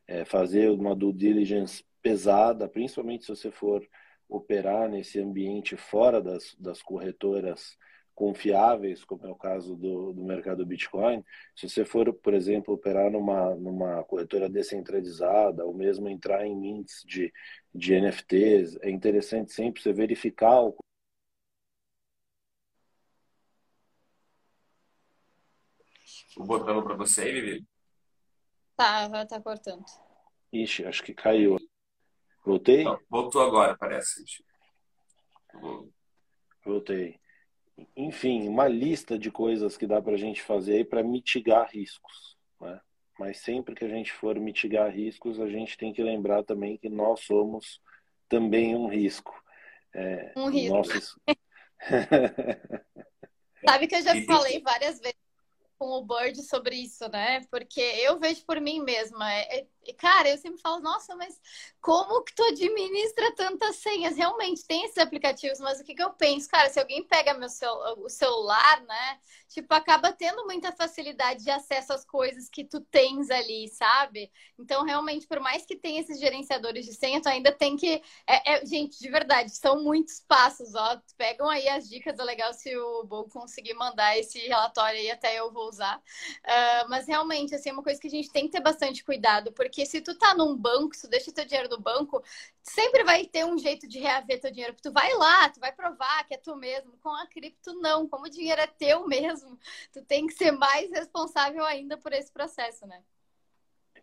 é, 0.07 0.25
fazer 0.25 0.71
uma 0.71 0.95
due 0.95 1.13
diligence 1.13 1.85
pesada, 2.01 2.67
principalmente 2.67 3.25
se 3.25 3.29
você 3.29 3.51
for 3.51 3.87
operar 4.35 4.89
nesse 4.89 5.19
ambiente 5.19 5.77
fora 5.77 6.19
das, 6.19 6.55
das 6.59 6.81
corretoras 6.81 7.77
confiáveis, 8.15 9.03
como 9.03 9.25
é 9.25 9.29
o 9.29 9.35
caso 9.35 9.75
do, 9.75 10.11
do 10.13 10.23
mercado 10.23 10.65
Bitcoin, 10.65 11.23
se 11.55 11.69
você 11.69 11.85
for, 11.85 12.11
por 12.13 12.33
exemplo, 12.33 12.73
operar 12.73 13.11
numa, 13.11 13.55
numa 13.55 14.03
corretora 14.03 14.49
descentralizada, 14.49 15.65
ou 15.65 15.73
mesmo 15.73 16.09
entrar 16.09 16.45
em 16.45 16.55
mints 16.55 17.03
de, 17.05 17.31
de 17.73 17.93
NFTs, 17.93 18.77
é 18.81 18.89
interessante 18.89 19.51
sempre 19.51 19.81
você 19.81 19.93
verificar 19.93 20.61
o 20.61 20.75
Vou 26.35 26.47
botando 26.47 26.83
para 26.83 26.95
você 26.95 27.21
aí, 27.21 27.33
Vivi. 27.33 27.65
Tá, 28.75 29.25
tá 29.25 29.39
cortando. 29.39 29.85
Ixi, 30.51 30.85
acho 30.85 31.03
que 31.03 31.13
caiu. 31.13 31.57
Voltei? 32.45 32.83
Não, 32.83 32.99
voltou 33.09 33.41
agora, 33.41 33.77
parece. 33.77 34.23
Voltei. 36.63 37.19
Enfim, 37.95 38.47
uma 38.47 38.67
lista 38.67 39.17
de 39.17 39.31
coisas 39.31 39.77
que 39.77 39.87
dá 39.87 40.01
para 40.01 40.13
a 40.13 40.17
gente 40.17 40.41
fazer 40.41 40.73
aí 40.75 40.85
para 40.85 41.01
mitigar 41.03 41.69
riscos. 41.71 42.37
Né? 42.59 42.79
Mas 43.17 43.39
sempre 43.39 43.75
que 43.75 43.85
a 43.85 43.89
gente 43.89 44.11
for 44.11 44.39
mitigar 44.39 44.91
riscos, 44.91 45.39
a 45.39 45.47
gente 45.47 45.77
tem 45.77 45.93
que 45.93 46.03
lembrar 46.03 46.43
também 46.43 46.77
que 46.77 46.89
nós 46.89 47.21
somos 47.21 47.81
também 48.27 48.75
um 48.75 48.87
risco. 48.87 49.33
É, 49.93 50.33
um 50.35 50.49
risco. 50.49 50.75
Nossos... 50.75 51.15
Sabe 53.65 53.87
que 53.87 53.95
eu 53.95 54.01
já 54.01 54.21
falei 54.25 54.61
várias 54.61 54.99
vezes 54.99 55.23
com 55.77 55.85
o 55.85 56.05
Bird 56.05 56.41
sobre 56.43 56.75
isso, 56.75 57.07
né? 57.09 57.41
Porque 57.49 57.81
eu 57.81 58.19
vejo 58.19 58.45
por 58.45 58.59
mim 58.59 58.81
mesma. 58.81 59.31
É, 59.33 59.59
é 59.59 59.67
Cara, 59.97 60.29
eu 60.29 60.37
sempre 60.37 60.61
falo, 60.61 60.79
nossa, 60.79 61.15
mas 61.15 61.39
como 61.81 62.23
que 62.23 62.33
tu 62.33 62.43
administra 62.43 63.33
tantas 63.35 63.77
senhas? 63.77 64.15
Realmente 64.15 64.65
tem 64.65 64.85
esses 64.85 64.97
aplicativos, 64.97 65.59
mas 65.59 65.79
o 65.79 65.83
que, 65.83 65.93
que 65.95 66.03
eu 66.03 66.11
penso? 66.11 66.49
Cara, 66.49 66.69
se 66.69 66.79
alguém 66.79 67.03
pega 67.03 67.33
meu 67.33 67.49
cel 67.49 67.73
o 67.97 68.09
celular, 68.09 68.81
né? 68.83 69.19
Tipo, 69.49 69.73
acaba 69.73 70.11
tendo 70.11 70.45
muita 70.45 70.71
facilidade 70.71 71.43
de 71.43 71.51
acesso 71.51 71.93
às 71.93 72.03
coisas 72.05 72.49
que 72.49 72.63
tu 72.63 72.81
tens 72.81 73.29
ali, 73.29 73.67
sabe? 73.69 74.31
Então, 74.57 74.83
realmente, 74.83 75.27
por 75.27 75.39
mais 75.39 75.65
que 75.65 75.75
tenha 75.75 76.01
esses 76.01 76.19
gerenciadores 76.19 76.85
de 76.85 76.93
senha, 76.93 77.21
tu 77.21 77.27
ainda 77.29 77.51
tem 77.51 77.75
que. 77.75 78.01
É, 78.27 78.53
é... 78.53 78.65
Gente, 78.65 78.99
de 78.99 79.09
verdade, 79.09 79.55
são 79.55 79.83
muitos 79.83 80.21
passos, 80.21 80.73
ó. 80.73 80.99
Pegam 81.17 81.49
aí 81.49 81.67
as 81.69 81.87
dicas, 81.89 82.17
é 82.17 82.23
legal 82.23 82.53
se 82.53 82.75
o 82.75 83.03
Bo 83.03 83.25
conseguir 83.29 83.73
mandar 83.73 84.17
esse 84.17 84.39
relatório 84.39 84.99
aí, 84.99 85.11
até 85.11 85.39
eu 85.39 85.51
vou 85.51 85.67
usar. 85.67 85.97
Uh, 85.97 86.89
mas 86.89 87.07
realmente, 87.07 87.53
assim, 87.53 87.69
é 87.69 87.73
uma 87.73 87.83
coisa 87.83 87.99
que 87.99 88.07
a 88.07 88.09
gente 88.09 88.31
tem 88.31 88.45
que 88.45 88.51
ter 88.51 88.61
bastante 88.61 89.03
cuidado, 89.03 89.51
porque 89.51 89.72
porque 89.73 89.87
se 89.87 90.01
tu 90.01 90.15
tá 90.15 90.35
num 90.35 90.55
banco, 90.55 90.95
se 90.95 91.01
tu 91.01 91.09
deixa 91.09 91.33
teu 91.33 91.45
dinheiro 91.45 91.67
no 91.67 91.81
banco, 91.81 92.23
sempre 92.61 93.03
vai 93.03 93.25
ter 93.25 93.43
um 93.43 93.57
jeito 93.57 93.87
de 93.87 93.97
reaver 93.97 94.39
teu 94.39 94.51
dinheiro. 94.51 94.73
Porque 94.75 94.87
tu 94.87 94.93
vai 94.93 95.11
lá, 95.15 95.49
tu 95.49 95.59
vai 95.59 95.71
provar 95.71 96.23
que 96.27 96.35
é 96.35 96.37
tu 96.37 96.55
mesmo. 96.55 96.93
Com 97.01 97.09
a 97.09 97.25
cripto, 97.25 97.73
não. 97.81 98.07
Como 98.07 98.25
o 98.25 98.29
dinheiro 98.29 98.61
é 98.61 98.67
teu 98.67 99.07
mesmo, 99.07 99.57
tu 99.91 100.03
tem 100.03 100.27
que 100.27 100.33
ser 100.33 100.51
mais 100.51 100.91
responsável 100.91 101.65
ainda 101.65 101.97
por 101.97 102.13
esse 102.13 102.31
processo, 102.31 102.85
né? 102.85 103.01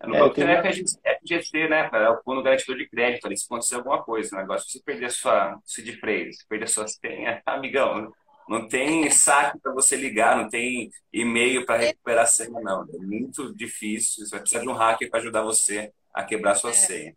É, 0.01 0.07
no 0.09 0.15
banco 0.15 0.41
é, 0.41 0.61
tem 0.61 0.85
FGC, 1.23 1.69
né? 1.69 1.89
É 1.93 2.09
o 2.09 2.21
fundo 2.25 2.43
garantidor 2.43 2.77
de 2.77 2.89
crédito, 2.89 3.27
ali, 3.27 3.37
se 3.37 3.45
acontecer 3.45 3.77
alguma 3.77 4.03
coisa. 4.03 4.35
O 4.35 4.41
negócio, 4.41 4.69
se 4.69 4.79
você 4.79 4.85
perder 4.85 5.13
sua 5.13 5.57
seed 5.65 6.01
phrase, 6.01 6.33
se 6.33 6.49
perder 6.49 6.69
sua 6.69 6.89
senha, 6.89 7.41
amigão, 7.47 8.13
não 8.51 8.67
tem 8.67 9.09
saque 9.11 9.61
para 9.61 9.73
você 9.73 9.95
ligar, 9.95 10.37
não 10.37 10.49
tem 10.49 10.91
e-mail 11.13 11.65
para 11.65 11.77
recuperar 11.79 12.25
a 12.25 12.27
senha, 12.27 12.51
não. 12.61 12.83
É 12.83 12.99
muito 12.99 13.55
difícil. 13.55 14.27
Você 14.27 14.31
vai 14.33 14.41
precisar 14.41 14.63
de 14.63 14.69
um 14.69 14.73
hacker 14.73 15.09
para 15.09 15.21
ajudar 15.21 15.43
você 15.43 15.93
a 16.13 16.25
quebrar 16.25 16.53
a 16.53 16.55
sua 16.57 16.71
é. 16.71 16.73
senha. 16.73 17.17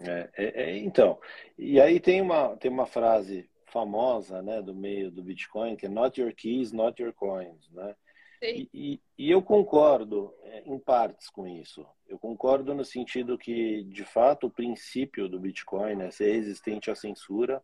É, 0.00 0.30
é, 0.36 0.62
é, 0.64 0.76
então, 0.76 1.18
e 1.56 1.80
aí 1.80 1.98
tem 1.98 2.20
uma, 2.20 2.54
tem 2.58 2.70
uma 2.70 2.84
frase 2.84 3.48
famosa 3.72 4.42
né, 4.42 4.60
do 4.60 4.74
meio 4.74 5.10
do 5.10 5.22
Bitcoin, 5.22 5.76
que 5.76 5.86
é 5.86 5.88
not 5.88 6.20
your 6.20 6.34
keys, 6.34 6.72
not 6.72 7.00
your 7.00 7.14
coins. 7.14 7.70
Né? 7.70 7.94
E, 8.42 9.00
e, 9.16 9.30
eu 9.30 9.40
concordo 9.40 10.34
é, 10.42 10.62
em 10.66 10.78
partes 10.78 11.30
com 11.30 11.46
isso. 11.46 11.86
Eu 12.06 12.18
concordo 12.18 12.74
no 12.74 12.84
sentido 12.84 13.38
que, 13.38 13.82
de 13.84 14.04
fato, 14.04 14.48
o 14.48 14.50
princípio 14.50 15.26
do 15.26 15.40
Bitcoin 15.40 16.02
é 16.02 16.10
ser 16.10 16.32
resistente 16.32 16.90
à 16.90 16.94
censura, 16.94 17.62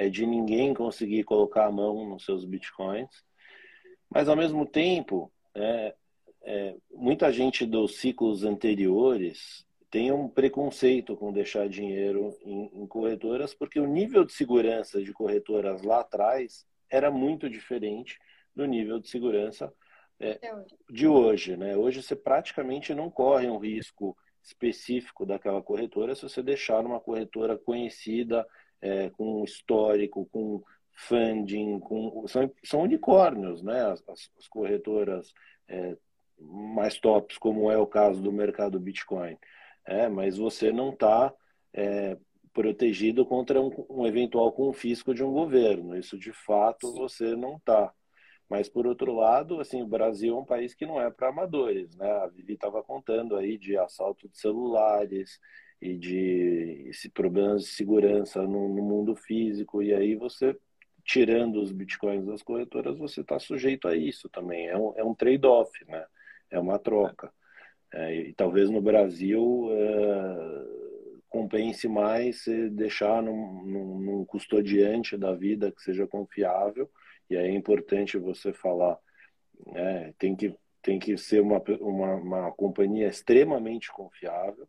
é 0.00 0.08
de 0.08 0.24
ninguém 0.24 0.72
conseguir 0.72 1.24
colocar 1.24 1.66
a 1.66 1.70
mão 1.70 2.08
nos 2.08 2.24
seus 2.24 2.42
Bitcoins. 2.46 3.22
Mas, 4.08 4.30
ao 4.30 4.34
mesmo 4.34 4.64
tempo, 4.64 5.30
é, 5.54 5.94
é, 6.42 6.74
muita 6.90 7.30
gente 7.30 7.66
dos 7.66 7.96
ciclos 7.96 8.42
anteriores 8.42 9.66
tem 9.90 10.10
um 10.10 10.26
preconceito 10.26 11.14
com 11.14 11.30
deixar 11.30 11.68
dinheiro 11.68 12.34
em, 12.42 12.80
em 12.80 12.86
corretoras, 12.86 13.52
porque 13.52 13.78
o 13.78 13.86
nível 13.86 14.24
de 14.24 14.32
segurança 14.32 15.02
de 15.02 15.12
corretoras 15.12 15.82
lá 15.82 16.00
atrás 16.00 16.66
era 16.88 17.10
muito 17.10 17.50
diferente 17.50 18.18
do 18.56 18.64
nível 18.64 19.00
de 19.00 19.10
segurança 19.10 19.70
é, 20.18 20.40
de 20.88 21.06
hoje. 21.06 21.58
Né? 21.58 21.76
Hoje 21.76 22.02
você 22.02 22.16
praticamente 22.16 22.94
não 22.94 23.10
corre 23.10 23.50
um 23.50 23.58
risco 23.58 24.16
específico 24.42 25.26
daquela 25.26 25.60
corretora 25.60 26.14
se 26.14 26.22
você 26.22 26.42
deixar 26.42 26.86
uma 26.86 26.98
corretora 27.00 27.58
conhecida, 27.58 28.46
é, 28.80 29.10
com 29.10 29.44
histórico, 29.44 30.28
com 30.32 30.62
funding, 30.92 31.80
com, 31.80 32.26
são, 32.26 32.50
são 32.64 32.82
unicórnios, 32.82 33.62
né? 33.62 33.82
As, 33.90 34.02
as 34.08 34.48
corretoras 34.48 35.32
é, 35.68 35.96
mais 36.38 36.98
tops, 36.98 37.38
como 37.38 37.70
é 37.70 37.78
o 37.78 37.86
caso 37.86 38.22
do 38.22 38.32
mercado 38.32 38.80
Bitcoin. 38.80 39.36
É, 39.86 40.08
mas 40.08 40.36
você 40.36 40.70
não 40.72 40.90
está 40.90 41.32
é, 41.72 42.16
protegido 42.52 43.24
contra 43.24 43.60
um, 43.60 43.70
um, 43.88 44.06
eventual 44.06 44.52
confisco 44.52 45.14
de 45.14 45.22
um 45.22 45.32
governo. 45.32 45.96
Isso 45.96 46.18
de 46.18 46.32
fato 46.32 46.92
você 46.92 47.36
não 47.36 47.56
está. 47.56 47.92
Mas 48.48 48.68
por 48.68 48.86
outro 48.86 49.14
lado, 49.14 49.60
assim, 49.60 49.82
o 49.82 49.86
Brasil 49.86 50.34
é 50.36 50.38
um 50.38 50.44
país 50.44 50.74
que 50.74 50.84
não 50.84 51.00
é 51.00 51.10
para 51.10 51.28
amadores, 51.28 51.94
né? 51.96 52.10
A 52.10 52.26
Vivi 52.26 52.54
estava 52.54 52.82
contando 52.82 53.36
aí 53.36 53.56
de 53.56 53.76
assalto 53.78 54.28
de 54.28 54.38
celulares 54.38 55.38
e 55.80 55.96
de 55.96 56.86
esse 56.88 57.08
problemas 57.08 57.62
de 57.62 57.68
segurança 57.68 58.42
no, 58.42 58.68
no 58.68 58.82
mundo 58.82 59.16
físico 59.16 59.82
e 59.82 59.94
aí 59.94 60.14
você 60.14 60.56
tirando 61.04 61.60
os 61.60 61.72
bitcoins 61.72 62.24
das 62.24 62.42
corretoras, 62.42 62.96
você 62.98 63.20
está 63.22 63.38
sujeito 63.38 63.88
a 63.88 63.96
isso 63.96 64.28
também. 64.28 64.68
É 64.68 64.76
um, 64.76 64.92
é 64.96 65.04
um 65.04 65.14
trade-off, 65.14 65.72
né? 65.86 66.04
É 66.50 66.58
uma 66.58 66.78
troca. 66.78 67.32
É, 67.92 68.14
e 68.14 68.32
talvez 68.34 68.70
no 68.70 68.80
Brasil 68.80 69.68
é, 69.72 70.66
compense 71.28 71.88
mais 71.88 72.44
deixar 72.72 73.22
num, 73.22 73.64
num, 73.64 73.98
num, 74.00 74.24
custodiante 74.24 75.16
da 75.16 75.34
vida 75.34 75.72
que 75.72 75.82
seja 75.82 76.06
confiável. 76.06 76.88
E 77.28 77.36
aí 77.36 77.48
é 77.48 77.54
importante 77.54 78.18
você 78.18 78.52
falar, 78.52 78.96
é, 79.74 80.14
tem, 80.18 80.36
que, 80.36 80.54
tem 80.82 80.98
que 80.98 81.16
ser 81.16 81.40
uma, 81.40 81.60
uma, 81.80 82.14
uma 82.14 82.52
companhia 82.52 83.08
extremamente 83.08 83.90
confiável, 83.92 84.68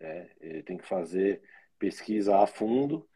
é, 0.00 0.62
tem 0.62 0.76
que 0.76 0.86
fazer 0.86 1.42
pesquisa 1.78 2.38
a 2.38 2.46
fundo, 2.46 3.06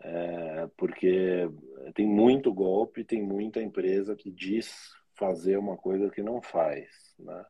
é, 0.00 0.68
porque 0.76 1.48
tem 1.94 2.06
muito 2.06 2.52
golpe, 2.52 3.04
tem 3.04 3.22
muita 3.22 3.62
empresa 3.62 4.16
que 4.16 4.30
diz 4.30 4.92
fazer 5.14 5.56
uma 5.56 5.76
coisa 5.76 6.10
que 6.10 6.22
não 6.22 6.42
faz, 6.42 7.14
né? 7.18 7.44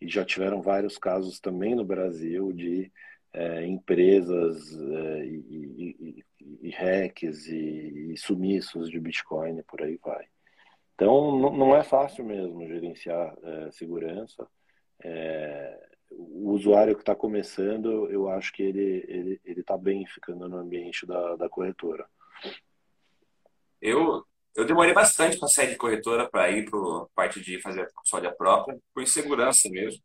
E 0.00 0.08
já 0.08 0.24
tiveram 0.24 0.60
vários 0.60 0.98
casos 0.98 1.40
também 1.40 1.74
no 1.74 1.84
Brasil 1.84 2.52
de 2.52 2.92
é, 3.32 3.66
empresas 3.66 4.72
é, 4.72 5.26
e, 5.26 5.94
e, 5.98 6.24
e, 6.62 6.70
hacks 6.70 7.46
e, 7.46 8.12
e, 8.12 8.16
sumiços 8.16 8.90
de 8.90 9.00
Bitcoin, 9.00 9.62
por 9.62 9.82
aí 9.82 9.98
vai. 10.02 10.26
Então, 10.94 11.38
não 11.38 11.76
é 11.76 11.82
fácil 11.82 12.24
mesmo 12.24 12.66
gerenciar 12.66 13.36
é, 13.42 13.70
segurança. 13.70 14.46
É, 15.04 15.85
o 16.10 16.50
usuário 16.52 16.94
que 16.94 17.02
está 17.02 17.14
começando, 17.14 18.08
eu 18.10 18.28
acho 18.28 18.52
que 18.52 18.62
ele 18.62 19.04
ele 19.08 19.40
ele 19.44 19.60
está 19.60 19.76
bem 19.76 20.06
ficando 20.06 20.48
no 20.48 20.58
ambiente 20.58 21.06
da, 21.06 21.36
da 21.36 21.48
corretora. 21.48 22.06
Eu 23.80 24.24
eu 24.54 24.64
demorei 24.64 24.94
bastante 24.94 25.38
para 25.38 25.48
sair 25.48 25.70
de 25.70 25.76
corretora 25.76 26.28
para 26.28 26.50
ir 26.50 26.68
para 26.70 26.78
a 26.78 27.06
parte 27.14 27.40
de 27.40 27.60
fazer 27.60 27.92
custódia 27.94 28.32
própria, 28.34 28.78
por 28.94 29.02
insegurança 29.02 29.68
mesmo. 29.68 30.02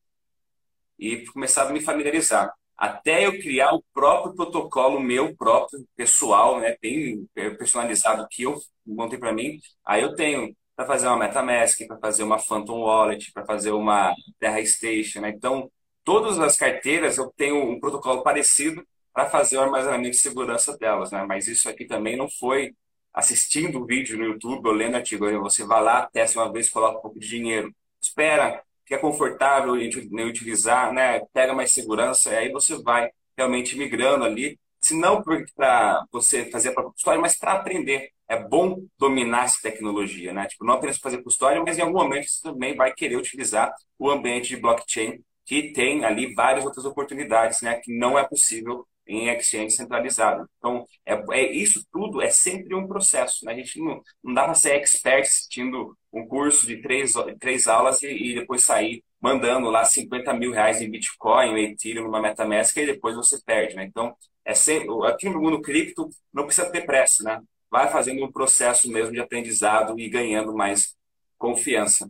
E 0.99 1.25
começar 1.27 1.67
a 1.67 1.71
me 1.71 1.81
familiarizar. 1.81 2.53
Até 2.77 3.25
eu 3.25 3.33
criar 3.39 3.73
o 3.73 3.83
próprio 3.93 4.35
protocolo 4.35 4.99
meu 4.99 5.35
próprio, 5.35 5.85
pessoal, 5.95 6.59
né, 6.59 6.75
bem 6.81 7.27
personalizado 7.57 8.27
que 8.29 8.43
eu 8.43 8.59
montei 8.85 9.17
para 9.17 9.33
mim. 9.33 9.59
Aí 9.85 10.01
eu 10.01 10.15
tenho 10.15 10.55
para 10.75 10.85
fazer 10.85 11.07
uma 11.07 11.17
MetaMask, 11.17 11.85
para 11.87 11.99
fazer 11.99 12.23
uma 12.23 12.39
Phantom 12.39 12.81
Wallet, 12.81 13.31
para 13.33 13.45
fazer 13.45 13.71
uma 13.71 14.13
Terra 14.39 14.63
Station. 14.65 15.21
Né? 15.21 15.29
Então, 15.29 15.71
todas 16.03 16.39
as 16.39 16.57
carteiras 16.57 17.17
eu 17.17 17.31
tenho 17.35 17.55
um 17.57 17.79
protocolo 17.79 18.23
parecido 18.23 18.85
para 19.13 19.29
fazer 19.29 19.57
o 19.57 19.61
armazenamento 19.61 20.11
de 20.11 20.17
segurança 20.17 20.77
delas. 20.77 21.11
Né? 21.11 21.23
Mas 21.27 21.47
isso 21.47 21.69
aqui 21.69 21.85
também 21.85 22.15
não 22.17 22.29
foi 22.29 22.73
assistindo 23.13 23.81
o 23.81 23.85
vídeo 23.85 24.17
no 24.17 24.25
YouTube 24.25 24.67
ou 24.67 24.73
lendo 24.73 24.95
artigo. 24.95 25.29
Você 25.41 25.65
vai 25.65 25.83
lá, 25.83 26.07
testa 26.07 26.39
uma 26.39 26.51
vez, 26.51 26.69
coloca 26.69 26.99
um 26.99 27.01
pouco 27.01 27.19
de 27.19 27.27
dinheiro, 27.27 27.73
espera, 28.01 28.63
é 28.93 28.97
confortável 28.97 29.77
em 29.77 29.89
utilizar, 30.25 30.93
né? 30.93 31.21
pega 31.33 31.53
mais 31.53 31.71
segurança, 31.71 32.31
e 32.31 32.35
aí 32.37 32.51
você 32.51 32.81
vai 32.81 33.09
realmente 33.37 33.77
migrando 33.77 34.25
ali. 34.25 34.59
Se 34.81 34.95
não 34.95 35.21
para 35.21 36.05
você 36.11 36.45
fazer 36.49 36.69
a 36.69 36.73
própria 36.73 36.97
história, 36.97 37.21
mas 37.21 37.37
para 37.37 37.53
aprender. 37.53 38.11
É 38.27 38.41
bom 38.41 38.85
dominar 38.97 39.43
essa 39.43 39.57
tecnologia, 39.61 40.31
né? 40.31 40.47
Tipo, 40.47 40.63
não 40.63 40.75
apenas 40.75 40.97
fazer 40.97 41.21
custódia, 41.21 41.61
mas 41.61 41.77
em 41.77 41.81
algum 41.81 41.99
momento 41.99 42.29
você 42.29 42.41
também 42.41 42.73
vai 42.73 42.93
querer 42.93 43.17
utilizar 43.17 43.73
o 43.99 44.09
ambiente 44.09 44.47
de 44.47 44.57
blockchain, 44.57 45.21
que 45.51 45.73
tem 45.73 46.05
ali 46.05 46.33
várias 46.33 46.63
outras 46.63 46.85
oportunidades, 46.85 47.61
né? 47.61 47.75
Que 47.75 47.93
não 47.93 48.17
é 48.17 48.25
possível 48.25 48.87
em 49.05 49.27
exchange 49.27 49.71
centralizado. 49.71 50.49
Então, 50.57 50.85
é, 51.05 51.13
é, 51.33 51.51
isso 51.51 51.85
tudo 51.91 52.21
é 52.21 52.29
sempre 52.29 52.73
um 52.73 52.87
processo. 52.87 53.43
Né? 53.43 53.51
A 53.51 53.55
gente 53.57 53.77
não, 53.77 54.01
não 54.23 54.33
dá 54.33 54.45
para 54.45 54.53
ser 54.53 54.75
expert 54.75 55.23
assistindo 55.23 55.93
um 56.13 56.25
curso 56.25 56.65
de 56.65 56.81
três, 56.81 57.15
três 57.37 57.67
aulas 57.67 58.01
e, 58.01 58.07
e, 58.07 58.35
depois 58.35 58.63
sair 58.63 59.03
mandando 59.19 59.69
lá 59.69 59.83
50 59.83 60.33
mil 60.35 60.53
reais 60.53 60.81
em 60.81 60.89
Bitcoin, 60.89 61.59
Ethereum, 61.59 62.05
numa 62.05 62.21
MetaMask 62.21 62.77
e 62.77 62.85
depois 62.85 63.17
você 63.17 63.37
perde. 63.45 63.75
Né? 63.75 63.83
Então, 63.83 64.15
é 64.45 64.53
sempre, 64.53 64.87
aqui 65.05 65.27
no 65.27 65.41
mundo 65.41 65.61
cripto 65.61 66.09
não 66.33 66.45
precisa 66.45 66.71
ter 66.71 66.85
pressa. 66.85 67.25
Né? 67.25 67.41
Vai 67.69 67.91
fazendo 67.91 68.23
um 68.23 68.31
processo 68.31 68.89
mesmo 68.89 69.11
de 69.11 69.19
aprendizado 69.19 69.99
e 69.99 70.07
ganhando 70.07 70.55
mais 70.55 70.95
confiança. 71.37 72.09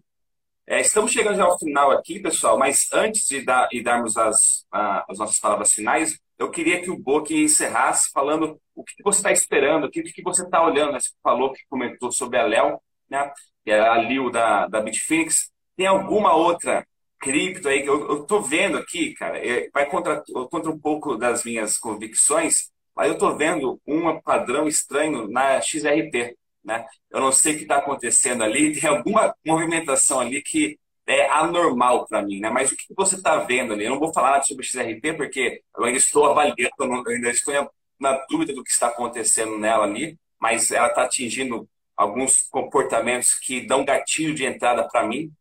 É, 0.71 0.79
estamos 0.79 1.11
chegando 1.11 1.35
já 1.35 1.43
ao 1.43 1.59
final 1.59 1.91
aqui, 1.91 2.17
pessoal, 2.17 2.57
mas 2.57 2.87
antes 2.93 3.27
de 3.27 3.41
dar, 3.41 3.67
e 3.73 3.83
darmos 3.83 4.15
as, 4.15 4.65
as 4.71 5.17
nossas 5.17 5.37
palavras 5.37 5.73
finais, 5.73 6.17
eu 6.39 6.49
queria 6.49 6.81
que 6.81 6.89
o 6.89 6.97
Boque 6.97 7.43
encerrasse 7.43 8.09
falando 8.09 8.57
o 8.73 8.81
que 8.81 9.03
você 9.03 9.19
está 9.19 9.33
esperando, 9.33 9.87
o 9.87 9.91
que, 9.91 10.01
você 10.23 10.43
está 10.45 10.63
olhando. 10.65 10.93
Né? 10.93 11.01
Você 11.01 11.09
falou 11.21 11.51
que 11.51 11.59
comentou 11.69 12.09
sobre 12.09 12.37
a 12.37 12.43
Léo, 12.43 12.79
né? 13.09 13.33
que 13.65 13.71
é 13.71 13.81
a 13.81 13.97
Lil 13.97 14.31
da, 14.31 14.65
da 14.65 14.79
Bitfinex. 14.79 15.51
Tem 15.75 15.87
alguma 15.87 16.33
outra 16.33 16.87
cripto 17.19 17.67
aí 17.67 17.83
que 17.83 17.89
eu 17.89 18.21
estou 18.21 18.41
vendo 18.41 18.77
aqui, 18.77 19.13
cara, 19.15 19.45
é, 19.45 19.69
vai 19.73 19.85
contra, 19.89 20.23
contra 20.49 20.71
um 20.71 20.79
pouco 20.79 21.17
das 21.17 21.43
minhas 21.43 21.77
convicções, 21.77 22.71
mas 22.95 23.09
eu 23.09 23.15
estou 23.15 23.35
vendo 23.35 23.77
um 23.85 24.21
padrão 24.21 24.69
estranho 24.69 25.27
na 25.27 25.59
XRP. 25.59 26.37
Né? 26.63 26.85
Eu 27.09 27.19
não 27.19 27.31
sei 27.31 27.53
o 27.53 27.57
que 27.57 27.63
está 27.63 27.77
acontecendo 27.77 28.43
ali, 28.43 28.79
tem 28.79 28.89
alguma 28.89 29.35
movimentação 29.45 30.19
ali 30.19 30.41
que 30.41 30.79
é 31.07 31.27
anormal 31.29 32.07
para 32.07 32.21
mim, 32.21 32.39
né? 32.39 32.49
Mas 32.49 32.71
o 32.71 32.75
que 32.75 32.85
você 32.95 33.15
está 33.15 33.37
vendo 33.37 33.73
ali? 33.73 33.85
Eu 33.85 33.91
não 33.91 33.99
vou 33.99 34.13
falar 34.13 34.43
sobre 34.43 34.65
XRP 34.65 35.13
porque 35.17 35.61
eu 35.75 35.83
ainda 35.83 35.97
estou 35.97 36.25
avaliando, 36.29 36.71
eu 36.79 37.07
ainda 37.07 37.29
estou 37.29 37.71
na 37.99 38.13
dúvida 38.29 38.53
do 38.53 38.63
que 38.63 38.71
está 38.71 38.87
acontecendo 38.87 39.57
nela 39.57 39.85
ali, 39.85 40.17
mas 40.39 40.71
ela 40.71 40.87
está 40.87 41.03
atingindo 41.03 41.67
alguns 41.95 42.43
comportamentos 42.49 43.35
que 43.35 43.61
dão 43.61 43.85
gatilho 43.85 44.33
de 44.33 44.45
entrada 44.45 44.87
para 44.87 45.05
mim. 45.05 45.31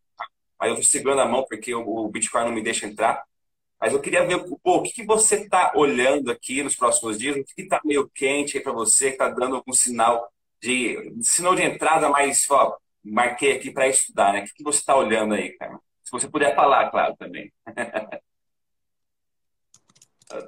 Aí 0.59 0.71
eu 0.71 0.75
estou 0.75 0.91
segurando 0.91 1.23
a 1.23 1.27
mão 1.27 1.45
porque 1.49 1.75
o 1.75 2.09
Bitcoin 2.09 2.45
não 2.45 2.53
me 2.53 2.63
deixa 2.63 2.87
entrar. 2.87 3.25
Mas 3.81 3.95
eu 3.95 4.01
queria 4.01 4.27
ver 4.27 4.45
pô, 4.63 4.77
o 4.77 4.83
que, 4.83 4.93
que 4.93 5.07
você 5.07 5.37
está 5.37 5.73
olhando 5.75 6.31
aqui 6.31 6.63
nos 6.63 6.77
próximos 6.77 7.19
dias, 7.19 7.37
o 7.37 7.45
que 7.45 7.63
está 7.63 7.81
meio 7.83 8.11
quente 8.15 8.59
aí 8.59 8.63
para 8.63 8.73
você, 8.73 9.07
que 9.07 9.13
está 9.13 9.31
dando 9.31 9.57
algum 9.57 9.73
sinal 9.73 10.31
de 10.61 11.13
sinal 11.23 11.55
de 11.55 11.63
entrada 11.63 12.09
mais 12.09 12.49
ó, 12.51 12.77
marquei 13.03 13.53
aqui 13.53 13.71
para 13.71 13.89
estudar, 13.89 14.33
né? 14.33 14.43
O 14.43 14.45
que, 14.45 14.63
você 14.63 14.79
está 14.79 14.97
olhando 14.97 15.35
aí, 15.35 15.51
cara? 15.57 15.79
Se 16.03 16.11
você 16.11 16.29
puder 16.29 16.55
falar, 16.55 16.91
claro, 16.91 17.17
também. 17.17 17.53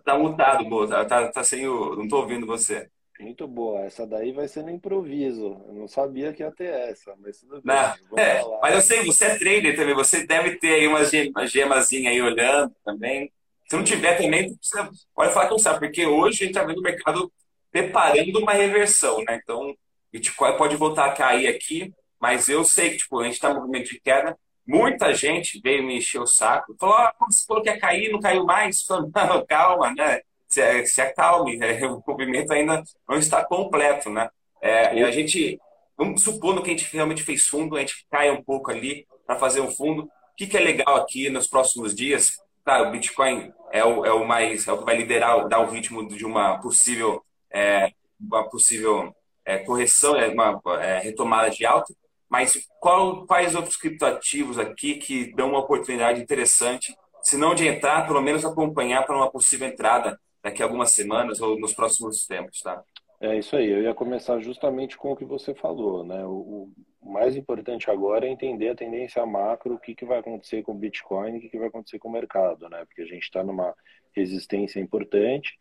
tá 0.04 0.18
mutado, 0.18 0.64
boa. 0.68 1.04
Tá, 1.04 1.28
tá 1.30 1.44
sem 1.44 1.66
o... 1.66 1.96
Não 1.96 2.04
estou 2.04 2.20
ouvindo 2.20 2.46
você. 2.46 2.90
Muito 3.20 3.46
boa. 3.46 3.84
Essa 3.84 4.06
daí 4.06 4.32
vai 4.32 4.48
ser 4.48 4.62
no 4.62 4.70
improviso. 4.70 5.62
Eu 5.66 5.74
não 5.74 5.86
sabia 5.86 6.32
que 6.32 6.42
ia 6.42 6.50
ter 6.50 6.72
essa, 6.90 7.14
mas 7.18 7.38
tudo 7.38 7.62
bem. 7.62 7.76
É, 8.16 8.42
mas 8.60 8.74
eu 8.74 8.80
sei, 8.82 9.04
você 9.04 9.26
é 9.26 9.38
trader 9.38 9.76
também. 9.76 9.94
Você 9.94 10.26
deve 10.26 10.56
ter 10.56 10.74
aí 10.74 10.88
uma, 10.88 11.00
uma 11.34 11.46
gemazinha 11.46 12.10
aí 12.10 12.20
olhando 12.20 12.74
também. 12.84 13.32
Se 13.68 13.76
não 13.76 13.84
tiver 13.84 14.20
também, 14.20 14.54
você 14.60 14.88
pode 15.14 15.32
falar 15.32 15.46
que 15.46 15.52
não 15.52 15.58
sabe, 15.58 15.78
porque 15.78 16.04
hoje 16.04 16.42
a 16.42 16.46
gente 16.46 16.56
está 16.56 16.64
vendo 16.64 16.78
o 16.78 16.82
mercado 16.82 17.32
preparando 17.70 18.38
uma 18.38 18.52
reversão, 18.52 19.22
né? 19.24 19.40
Então, 19.42 19.74
Bitcoin 20.12 20.56
pode 20.56 20.76
voltar 20.76 21.06
a 21.06 21.12
cair 21.12 21.48
aqui, 21.48 21.92
mas 22.20 22.48
eu 22.48 22.64
sei 22.64 22.90
que 22.90 22.98
tipo, 22.98 23.18
a 23.20 23.24
gente 23.24 23.34
está 23.34 23.50
em 23.50 23.54
movimento 23.54 23.88
de 23.88 24.00
queda, 24.00 24.38
muita 24.66 25.14
gente 25.14 25.60
veio 25.60 25.82
me 25.82 25.96
encher 25.98 26.20
o 26.20 26.26
saco, 26.26 26.76
falou, 26.78 26.96
ah, 26.96 27.14
você 27.28 27.44
falou 27.46 27.62
que 27.62 27.68
ia 27.68 27.78
cair, 27.78 28.12
não 28.12 28.20
caiu 28.20 28.44
mais. 28.44 28.82
Falei, 28.86 29.10
não, 29.14 29.46
calma, 29.46 29.92
né? 29.94 30.20
Se, 30.48 30.86
se 30.86 31.00
acalme, 31.00 31.56
né? 31.56 31.84
o 31.86 32.02
movimento 32.06 32.52
ainda 32.52 32.82
não 33.08 33.16
está 33.16 33.44
completo, 33.44 34.10
né? 34.10 34.28
É, 34.60 34.96
e 34.96 35.02
a 35.02 35.10
gente, 35.10 35.58
vamos 35.96 36.22
supondo 36.22 36.62
que 36.62 36.70
a 36.70 36.72
gente 36.72 36.92
realmente 36.92 37.22
fez 37.22 37.46
fundo, 37.46 37.76
a 37.76 37.80
gente 37.80 38.06
cai 38.10 38.30
um 38.30 38.42
pouco 38.42 38.70
ali 38.70 39.06
para 39.26 39.36
fazer 39.36 39.60
um 39.60 39.70
fundo. 39.70 40.02
O 40.04 40.36
que, 40.36 40.46
que 40.46 40.56
é 40.56 40.60
legal 40.60 40.96
aqui 40.96 41.28
nos 41.28 41.46
próximos 41.46 41.94
dias? 41.94 42.38
Claro, 42.64 42.88
o 42.88 42.90
Bitcoin 42.92 43.52
é 43.72 43.84
o, 43.84 44.04
é 44.04 44.12
o 44.12 44.24
mais, 44.24 44.68
é 44.68 44.72
o 44.72 44.78
que 44.78 44.84
vai 44.84 44.96
liderar, 44.96 45.48
dar 45.48 45.60
o 45.60 45.70
ritmo 45.70 46.06
de 46.06 46.24
uma 46.24 46.58
possível, 46.60 47.24
é, 47.50 47.90
uma 48.20 48.48
possível 48.48 49.12
é, 49.45 49.59
correção, 49.59 50.16
é, 50.16 50.28
uma 50.28 50.61
é, 50.80 50.99
retomada 50.99 51.51
de 51.51 51.64
alta. 51.64 51.95
Mas 52.28 52.66
qual, 52.80 53.26
quais 53.26 53.55
outros 53.55 53.76
criptoativos 53.76 54.59
aqui 54.59 54.95
que 54.95 55.34
dão 55.34 55.51
uma 55.51 55.59
oportunidade 55.59 56.20
interessante, 56.20 56.97
se 57.22 57.36
não 57.36 57.55
de 57.55 57.66
entrar, 57.66 58.07
pelo 58.07 58.22
menos 58.22 58.45
acompanhar 58.45 59.05
para 59.05 59.16
uma 59.16 59.30
possível 59.30 59.68
entrada 59.68 60.18
daqui 60.43 60.62
a 60.62 60.64
algumas 60.64 60.93
semanas 60.93 61.40
ou 61.40 61.59
nos 61.61 61.74
próximos 61.74 62.26
tempos, 62.26 62.61
tá? 62.61 62.82
É 63.20 63.38
isso 63.38 63.55
aí, 63.55 63.70
eu 63.70 63.82
ia 63.82 63.95
começar 63.95 64.40
justamente 64.40 64.97
com 64.97 65.12
o 65.12 65.16
que 65.16 65.24
você 65.24 65.55
falou, 65.55 66.03
né? 66.03 66.24
O, 66.24 66.72
o 67.01 67.12
mais 67.12 67.36
importante 67.36 67.90
agora 67.90 68.26
é 68.26 68.30
entender 68.30 68.70
a 68.70 68.74
tendência 68.74 69.24
macro, 69.24 69.74
o 69.74 69.78
que, 69.78 69.95
que 69.95 70.05
vai 70.05 70.18
acontecer 70.18 70.62
com 70.62 70.72
o 70.72 70.78
Bitcoin, 70.78 71.36
o 71.36 71.40
que, 71.40 71.49
que 71.49 71.59
vai 71.59 71.68
acontecer 71.68 71.99
com 71.99 72.09
o 72.09 72.12
mercado, 72.12 72.68
né? 72.68 72.84
Porque 72.84 73.03
a 73.03 73.07
gente 73.07 73.22
está 73.22 73.45
numa 73.45 73.74
resistência 74.16 74.80
importante 74.80 75.59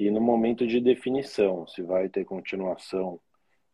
e 0.00 0.10
no 0.10 0.20
momento 0.20 0.66
de 0.66 0.80
definição, 0.80 1.66
se 1.66 1.82
vai 1.82 2.08
ter 2.08 2.24
continuação 2.24 3.20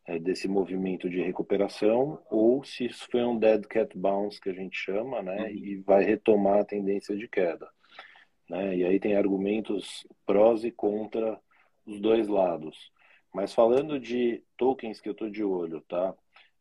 é, 0.06 0.18
desse 0.18 0.48
movimento 0.48 1.08
de 1.08 1.20
recuperação 1.20 2.20
ou 2.28 2.64
se 2.64 2.86
isso 2.86 3.06
foi 3.10 3.24
um 3.24 3.38
dead 3.38 3.64
cat 3.66 3.96
bounce 3.96 4.40
que 4.40 4.48
a 4.48 4.52
gente 4.52 4.76
chama, 4.76 5.22
né? 5.22 5.42
Uhum. 5.42 5.50
E 5.50 5.76
vai 5.76 6.02
retomar 6.02 6.58
a 6.58 6.64
tendência 6.64 7.16
de 7.16 7.28
queda. 7.28 7.68
Né? 8.50 8.76
E 8.78 8.84
aí 8.84 8.98
tem 8.98 9.16
argumentos 9.16 10.04
prós 10.24 10.64
e 10.64 10.72
contra 10.72 11.40
os 11.86 12.00
dois 12.00 12.26
lados. 12.26 12.90
Mas 13.32 13.54
falando 13.54 14.00
de 14.00 14.42
tokens 14.56 15.00
que 15.00 15.08
eu 15.08 15.12
estou 15.12 15.30
de 15.30 15.44
olho, 15.44 15.80
tá? 15.82 16.12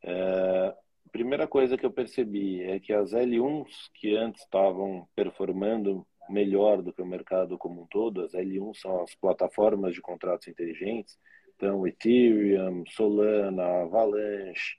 É, 0.04 0.76
primeira 1.12 1.48
coisa 1.48 1.76
que 1.76 1.86
eu 1.86 1.92
percebi 1.92 2.62
é 2.62 2.80
que 2.80 2.94
as 2.94 3.14
L1s 3.14 3.90
que 3.96 4.16
antes 4.16 4.44
estavam 4.44 5.08
performando 5.16 6.06
melhor 6.30 6.82
do 6.82 6.94
que 6.94 7.02
o 7.02 7.06
mercado 7.06 7.58
como 7.58 7.82
um 7.82 7.88
todo, 7.88 8.22
as 8.22 8.34
L1 8.34 8.76
são 8.76 9.04
as 9.04 9.14
plataformas 9.16 9.94
de 9.94 10.02
contratos 10.02 10.48
inteligentes, 10.48 11.18
então 11.56 11.88
Ethereum, 11.88 12.84
Solana, 12.88 13.84
Avalanche, 13.84 14.76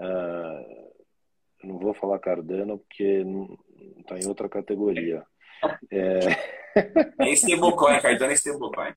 uh, 0.00 0.92
não 1.64 1.78
vou 1.78 1.94
falar 1.94 2.18
Cardano 2.18 2.78
porque 2.78 3.24
está 3.98 4.18
em 4.18 4.26
outra 4.26 4.48
categoria. 4.48 5.24
É... 5.90 6.18
É 7.18 7.32
stablecoin, 7.32 8.00
Cardano 8.00 8.32
é 8.32 8.34
stablecoin. 8.34 8.92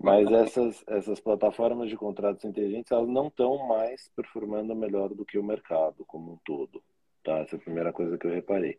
Mas 0.00 0.30
essas, 0.30 0.84
essas 0.88 1.20
plataformas 1.20 1.90
de 1.90 1.96
contratos 1.96 2.44
inteligentes, 2.44 2.90
elas 2.90 3.08
não 3.08 3.28
estão 3.28 3.68
mais 3.68 4.10
performando 4.16 4.74
melhor 4.74 5.10
do 5.10 5.24
que 5.24 5.38
o 5.38 5.44
mercado 5.44 6.04
como 6.06 6.32
um 6.32 6.38
todo. 6.44 6.82
Tá? 7.22 7.38
Essa 7.38 7.56
é 7.56 7.58
a 7.58 7.62
primeira 7.62 7.92
coisa 7.92 8.16
que 8.16 8.26
eu 8.26 8.32
reparei. 8.32 8.78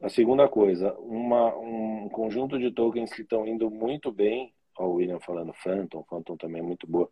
A 0.00 0.08
segunda 0.08 0.48
coisa, 0.48 0.94
uma, 1.00 1.56
um 1.56 2.08
conjunto 2.08 2.58
de 2.58 2.70
tokens 2.70 3.12
que 3.12 3.22
estão 3.22 3.46
indo 3.46 3.68
muito 3.68 4.12
bem, 4.12 4.54
ó, 4.78 4.86
o 4.86 4.94
William 4.94 5.18
falando 5.18 5.52
Phantom, 5.52 6.04
Phantom 6.04 6.36
também 6.36 6.60
é 6.60 6.64
muito 6.64 6.86
boa. 6.86 7.10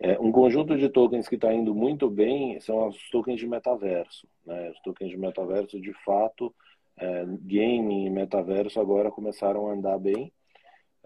É, 0.00 0.18
um 0.18 0.32
conjunto 0.32 0.76
de 0.76 0.88
tokens 0.88 1.28
que 1.28 1.36
está 1.36 1.52
indo 1.54 1.74
muito 1.74 2.10
bem 2.10 2.58
são 2.58 2.88
os 2.88 3.10
tokens 3.10 3.38
de 3.38 3.46
metaverso. 3.46 4.26
Né? 4.44 4.70
Os 4.70 4.80
tokens 4.80 5.10
de 5.10 5.16
metaverso, 5.16 5.80
de 5.80 5.92
fato, 6.04 6.52
é, 6.96 7.24
gaming 7.24 8.06
e 8.06 8.10
metaverso 8.10 8.80
agora 8.80 9.12
começaram 9.12 9.68
a 9.68 9.72
andar 9.72 9.98
bem. 9.98 10.32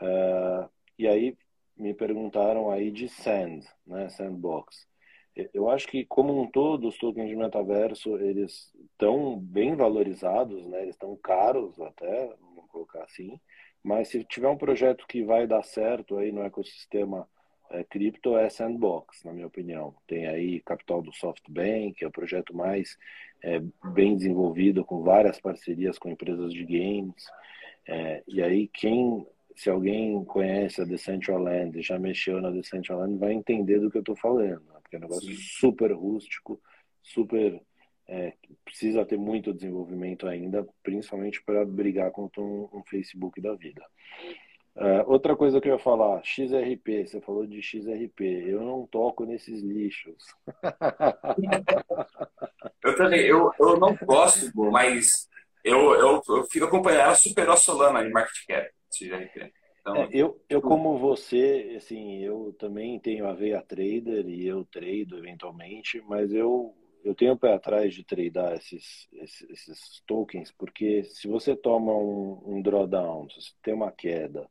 É, 0.01 0.69
e 0.99 1.07
aí 1.07 1.37
me 1.77 1.93
perguntaram 1.93 2.71
aí 2.71 2.91
de 2.91 3.09
Sand, 3.09 3.61
né, 3.87 4.09
Sandbox. 4.09 4.87
Eu 5.55 5.69
acho 5.71 5.87
que 5.87 6.05
como 6.05 6.41
um 6.41 6.51
todo 6.51 6.89
os 6.89 6.99
tokens 6.99 7.29
de 7.29 7.37
metaverso 7.37 8.17
eles 8.17 8.73
estão 8.93 9.39
bem 9.39 9.77
valorizados, 9.77 10.67
né? 10.67 10.83
Eles 10.83 10.95
estão 10.95 11.17
caros 11.17 11.81
até, 11.81 12.27
vamos 12.41 12.71
colocar 12.71 13.05
assim. 13.05 13.39
Mas 13.83 14.09
se 14.09 14.25
tiver 14.25 14.49
um 14.49 14.57
projeto 14.57 15.07
que 15.07 15.23
vai 15.23 15.47
dar 15.47 15.63
certo 15.63 16.19
aí 16.19 16.33
no 16.33 16.43
ecossistema 16.43 17.29
é, 17.71 17.85
cripto 17.85 18.37
é 18.37 18.49
Sandbox, 18.49 19.23
na 19.25 19.33
minha 19.33 19.47
opinião. 19.47 19.95
Tem 20.07 20.27
aí 20.27 20.61
capital 20.61 21.03
do 21.03 21.13
SoftBank, 21.13 21.95
que 21.95 22.05
é 22.05 22.09
o 22.09 22.13
projeto 22.13 22.57
mais 22.57 22.97
é, 23.43 23.61
bem 23.93 24.17
desenvolvido, 24.17 24.85
com 24.85 25.03
várias 25.03 25.41
parcerias 25.41 25.99
com 25.99 26.09
empresas 26.09 26.53
de 26.53 26.65
games. 26.65 27.27
É, 27.87 28.23
e 28.27 28.43
aí, 28.43 28.69
quem, 28.69 29.27
se 29.55 29.71
alguém 29.71 30.25
conhece 30.25 30.81
a 30.81 30.85
Decentraland, 30.85 31.81
já 31.83 31.99
mexeu 31.99 32.41
na 32.41 32.51
Decentraland, 32.51 33.19
vai 33.19 33.33
entender 33.33 33.79
do 33.79 33.91
que 33.91 33.99
eu 33.99 34.03
estou 34.03 34.17
falando. 34.17 34.78
Porque 34.89 34.97
é 34.97 34.99
um 34.99 35.03
negócio 35.03 35.29
Sim. 35.29 35.37
super 35.37 35.93
rústico, 35.93 36.61
super. 37.03 37.61
É, 38.11 38.33
precisa 38.65 39.05
ter 39.05 39.19
muito 39.19 39.53
desenvolvimento 39.53 40.27
ainda, 40.27 40.67
principalmente 40.83 41.43
para 41.45 41.63
brigar 41.67 42.11
contra 42.11 42.41
um, 42.41 42.67
um 42.73 42.83
Facebook 42.89 43.39
da 43.39 43.55
vida. 43.55 43.85
Uh, 44.75 45.05
outra 45.07 45.37
coisa 45.37 45.61
que 45.61 45.69
eu 45.69 45.75
ia 45.75 45.79
falar, 45.79 46.25
XRP, 46.25 47.07
você 47.07 47.21
falou 47.21 47.47
de 47.47 47.61
XRP, 47.61 48.25
eu 48.47 48.63
não 48.63 48.87
toco 48.87 49.27
nesses 49.27 49.61
lixos. 49.61 50.25
eu 52.83 52.97
também, 52.97 53.27
eu, 53.27 53.53
eu 53.61 53.79
não 53.79 53.95
gosto, 53.97 54.51
mas 54.71 55.29
eu, 55.63 55.93
eu, 55.95 56.23
eu 56.29 56.45
fico 56.45 56.65
acompanhando, 56.65 57.03
ela 57.03 57.15
superou 57.15 57.53
a 57.53 57.59
Solana 57.59 58.03
em 58.03 58.11
market 58.11 58.47
cap, 58.47 58.71
XRP. 58.91 59.53
Então, 59.91 60.03
é, 60.03 60.09
eu, 60.13 60.41
eu, 60.49 60.61
tipo 60.61 60.69
como 60.69 60.99
você, 60.99 61.75
assim, 61.77 62.19
eu 62.19 62.55
também 62.59 62.99
tenho 63.01 63.27
a 63.27 63.33
veia 63.33 63.63
trader 63.63 64.29
e 64.29 64.47
eu 64.47 64.65
trado 64.65 65.19
eventualmente, 65.19 66.03
mas 66.07 66.33
eu, 66.33 66.75
eu 67.03 67.15
tenho 67.15 67.33
o 67.33 67.39
pé 67.39 67.55
atrás 67.55 67.95
de 67.95 68.05
tradar 68.05 68.55
esses, 68.55 69.09
esses, 69.13 69.49
esses 69.51 70.03
tokens, 70.07 70.53
porque 70.53 71.05
se 71.05 71.27
você 71.27 71.57
toma 71.57 71.93
um, 71.93 72.43
um 72.45 72.63
drawdown, 72.63 73.31
se 73.31 73.41
você 73.43 73.53
tem 73.63 73.75
uma 73.75 73.91
queda, 73.91 74.49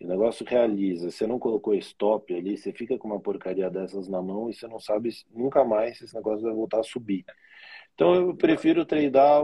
o 0.00 0.06
negócio 0.06 0.46
realiza, 0.48 1.10
você 1.10 1.26
não 1.26 1.38
colocou 1.38 1.74
stop 1.74 2.34
ali, 2.34 2.56
você 2.56 2.72
fica 2.72 2.96
com 2.96 3.06
uma 3.06 3.20
porcaria 3.20 3.68
dessas 3.68 4.08
na 4.08 4.22
mão 4.22 4.48
e 4.48 4.54
você 4.54 4.66
não 4.66 4.80
sabe 4.80 5.10
nunca 5.30 5.62
mais 5.62 5.98
se 5.98 6.04
esse 6.04 6.14
negócio 6.14 6.42
vai 6.42 6.54
voltar 6.54 6.80
a 6.80 6.82
subir. 6.82 7.24
Então 7.94 8.14
eu 8.14 8.34
prefiro 8.34 8.86
tradar 8.86 9.42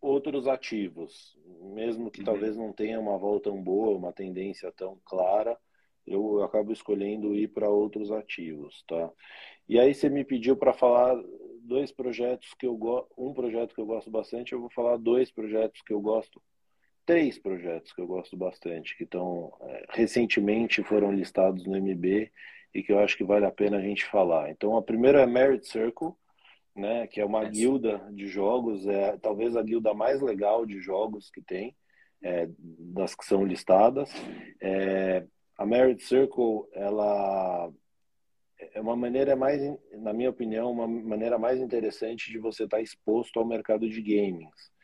outros 0.00 0.46
ativos, 0.46 1.36
mesmo 1.66 2.10
que 2.10 2.20
uhum. 2.20 2.26
talvez 2.26 2.56
não 2.56 2.72
tenha 2.72 3.00
uma 3.00 3.18
volta 3.18 3.50
tão 3.50 3.62
boa, 3.62 3.96
uma 3.96 4.12
tendência 4.12 4.72
tão 4.72 4.98
clara, 5.04 5.56
eu 6.06 6.42
acabo 6.42 6.72
escolhendo 6.72 7.34
ir 7.34 7.48
para 7.48 7.68
outros 7.68 8.10
ativos, 8.10 8.84
tá? 8.86 9.10
E 9.68 9.78
aí 9.78 9.92
você 9.92 10.08
me 10.08 10.24
pediu 10.24 10.56
para 10.56 10.72
falar 10.72 11.20
dois 11.62 11.90
projetos 11.90 12.54
que 12.54 12.66
eu 12.66 12.76
gosto, 12.76 13.08
um 13.18 13.34
projeto 13.34 13.74
que 13.74 13.80
eu 13.80 13.86
gosto 13.86 14.10
bastante, 14.10 14.52
eu 14.52 14.60
vou 14.60 14.70
falar 14.70 14.96
dois 14.96 15.30
projetos 15.30 15.82
que 15.82 15.92
eu 15.92 16.00
gosto 16.00 16.40
três 17.06 17.38
projetos 17.38 17.92
que 17.92 18.00
eu 18.00 18.06
gosto 18.06 18.36
bastante, 18.36 18.96
que 18.96 19.04
estão 19.04 19.56
é, 19.62 19.86
recentemente 19.90 20.82
foram 20.82 21.12
listados 21.12 21.64
no 21.64 21.76
MB 21.76 22.30
e 22.74 22.82
que 22.82 22.92
eu 22.92 22.98
acho 22.98 23.16
que 23.16 23.24
vale 23.24 23.46
a 23.46 23.50
pena 23.50 23.78
a 23.78 23.80
gente 23.80 24.04
falar. 24.04 24.50
Então, 24.50 24.76
a 24.76 24.82
primeira 24.82 25.22
é 25.22 25.26
Merit 25.26 25.66
Circle, 25.66 26.12
né, 26.76 27.06
que 27.06 27.20
é 27.20 27.24
uma 27.24 27.44
guilda 27.44 27.98
de 28.12 28.26
jogos, 28.26 28.86
é 28.86 29.16
talvez 29.18 29.56
a 29.56 29.62
guilda 29.62 29.94
mais 29.94 30.20
legal 30.20 30.66
de 30.66 30.80
jogos 30.80 31.30
que 31.30 31.40
tem, 31.40 31.74
é, 32.22 32.48
das 32.58 33.14
que 33.14 33.24
são 33.24 33.44
listadas. 33.44 34.10
É, 34.60 35.26
a 35.56 35.64
Merit 35.64 36.02
Circle, 36.02 36.64
ela 36.72 37.72
é 38.74 38.80
uma 38.80 38.96
maneira 38.96 39.34
mais, 39.34 39.60
na 39.92 40.12
minha 40.12 40.30
opinião, 40.30 40.70
uma 40.70 40.86
maneira 40.86 41.38
mais 41.38 41.60
interessante 41.60 42.30
de 42.30 42.38
você 42.38 42.64
estar 42.64 42.80
exposto 42.80 43.38
ao 43.38 43.46
mercado 43.46 43.88
de 43.88 44.02
games 44.02 44.76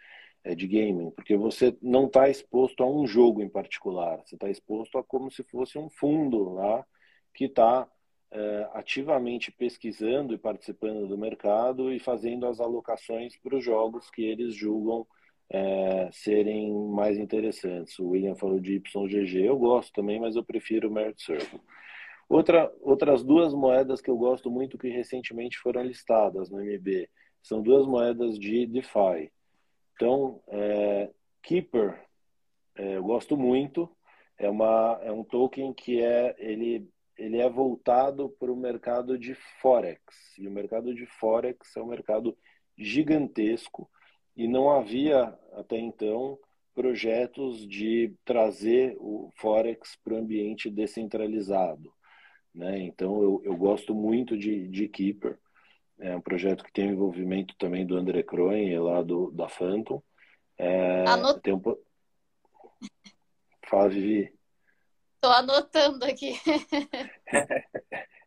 é, 0.45 0.55
de 0.55 0.67
gaming, 0.67 1.11
porque 1.11 1.37
você 1.37 1.77
não 1.81 2.07
está 2.07 2.29
exposto 2.29 2.83
a 2.83 2.91
um 2.91 3.07
jogo 3.07 3.43
em 3.43 3.49
particular, 3.49 4.21
você 4.25 4.35
está 4.35 4.49
exposto 4.49 4.99
a 4.99 5.05
como 5.05 5.31
se 5.31 5.43
fosse 5.45 5.79
um 5.79 5.89
fundo 5.89 6.55
lá 6.55 6.85
que 7.35 7.45
está 7.45 7.83
é, 7.83 7.89
ativamente 8.73 9.53
pesquisando 9.53 10.33
e 10.35 10.39
participando 10.39 11.07
do 11.07 11.19
mercado 11.19 11.93
e 11.93 11.99
fazendo 11.99 12.47
as 12.47 12.61
alocações 12.61 13.37
para 13.37 13.57
os 13.57 13.65
jogos 13.65 14.11
que 14.11 14.23
eles 14.23 14.55
julgam 14.55 15.07
é, 15.51 16.09
serem 16.13 16.73
mais 16.73 17.19
interessantes. 17.19 17.99
O 17.99 18.09
William 18.09 18.35
falou 18.35 18.59
de 18.59 18.77
YGG, 18.77 19.45
eu 19.45 19.59
gosto 19.59 19.93
também, 19.93 20.19
mas 20.19 20.35
eu 20.35 20.43
prefiro 20.43 20.89
o 20.89 20.93
Merit 20.93 21.23
Circle. 21.23 21.61
Outra, 22.29 22.73
outras 22.81 23.23
duas 23.23 23.53
moedas 23.53 24.01
que 24.01 24.09
eu 24.09 24.17
gosto 24.17 24.51
muito 24.51 24.79
que 24.79 24.89
recentemente 24.89 25.59
foram 25.59 25.83
listadas 25.83 26.49
no 26.49 26.61
MB 26.61 27.09
são 27.43 27.61
duas 27.61 27.87
moedas 27.87 28.39
de 28.39 28.67
DeFi. 28.67 29.31
Então, 29.95 30.41
é, 30.49 31.11
Keeper, 31.43 32.01
é, 32.75 32.97
eu 32.97 33.03
gosto 33.03 33.37
muito. 33.37 33.91
É, 34.39 34.49
uma, 34.49 34.99
é 35.03 35.13
um 35.13 35.23
token 35.23 35.75
que 35.75 36.03
é, 36.03 36.35
ele, 36.39 36.89
ele 37.17 37.39
é 37.39 37.49
voltado 37.49 38.31
para 38.39 38.53
o 38.53 38.57
mercado 38.57 39.19
de 39.19 39.35
Forex. 39.61 40.01
E 40.39 40.47
o 40.47 40.51
mercado 40.51 40.95
de 40.95 41.07
Forex 41.07 41.77
é 41.77 41.83
um 41.83 41.87
mercado 41.87 42.37
gigantesco. 42.77 43.91
e 44.35 44.49
não 44.49 44.71
havia 44.71 45.39
até 45.53 45.79
então 45.79 46.39
projetos 46.75 47.67
de 47.69 48.15
trazer 48.25 48.97
o 48.99 49.31
Forex 49.37 49.97
para 50.03 50.15
o 50.15 50.17
ambiente 50.17 50.71
descentralizado. 50.71 51.93
Né? 52.55 52.81
Então, 52.81 53.23
eu, 53.23 53.43
eu 53.45 53.57
gosto 53.57 53.95
muito 53.95 54.37
de, 54.37 54.69
de 54.69 54.89
Keeper. 54.89 55.39
É 55.99 56.17
um 56.17 56.21
projeto 56.21 56.65
que 56.65 56.73
tem 56.73 56.89
envolvimento 56.89 57.55
também 57.59 57.87
do 57.87 57.97
André 57.97 58.23
Croin, 58.23 58.75
lá 58.79 59.03
do, 59.03 59.31
da 59.31 59.49
Phantom. 59.49 60.03
É, 60.59 61.05
Anot... 61.07 61.41
tem 61.41 61.55
um... 61.55 61.61
Fala, 63.69 63.89
Vivi. 63.89 64.33
Estou 65.23 65.37
anotando 65.37 66.05
aqui. 66.05 66.35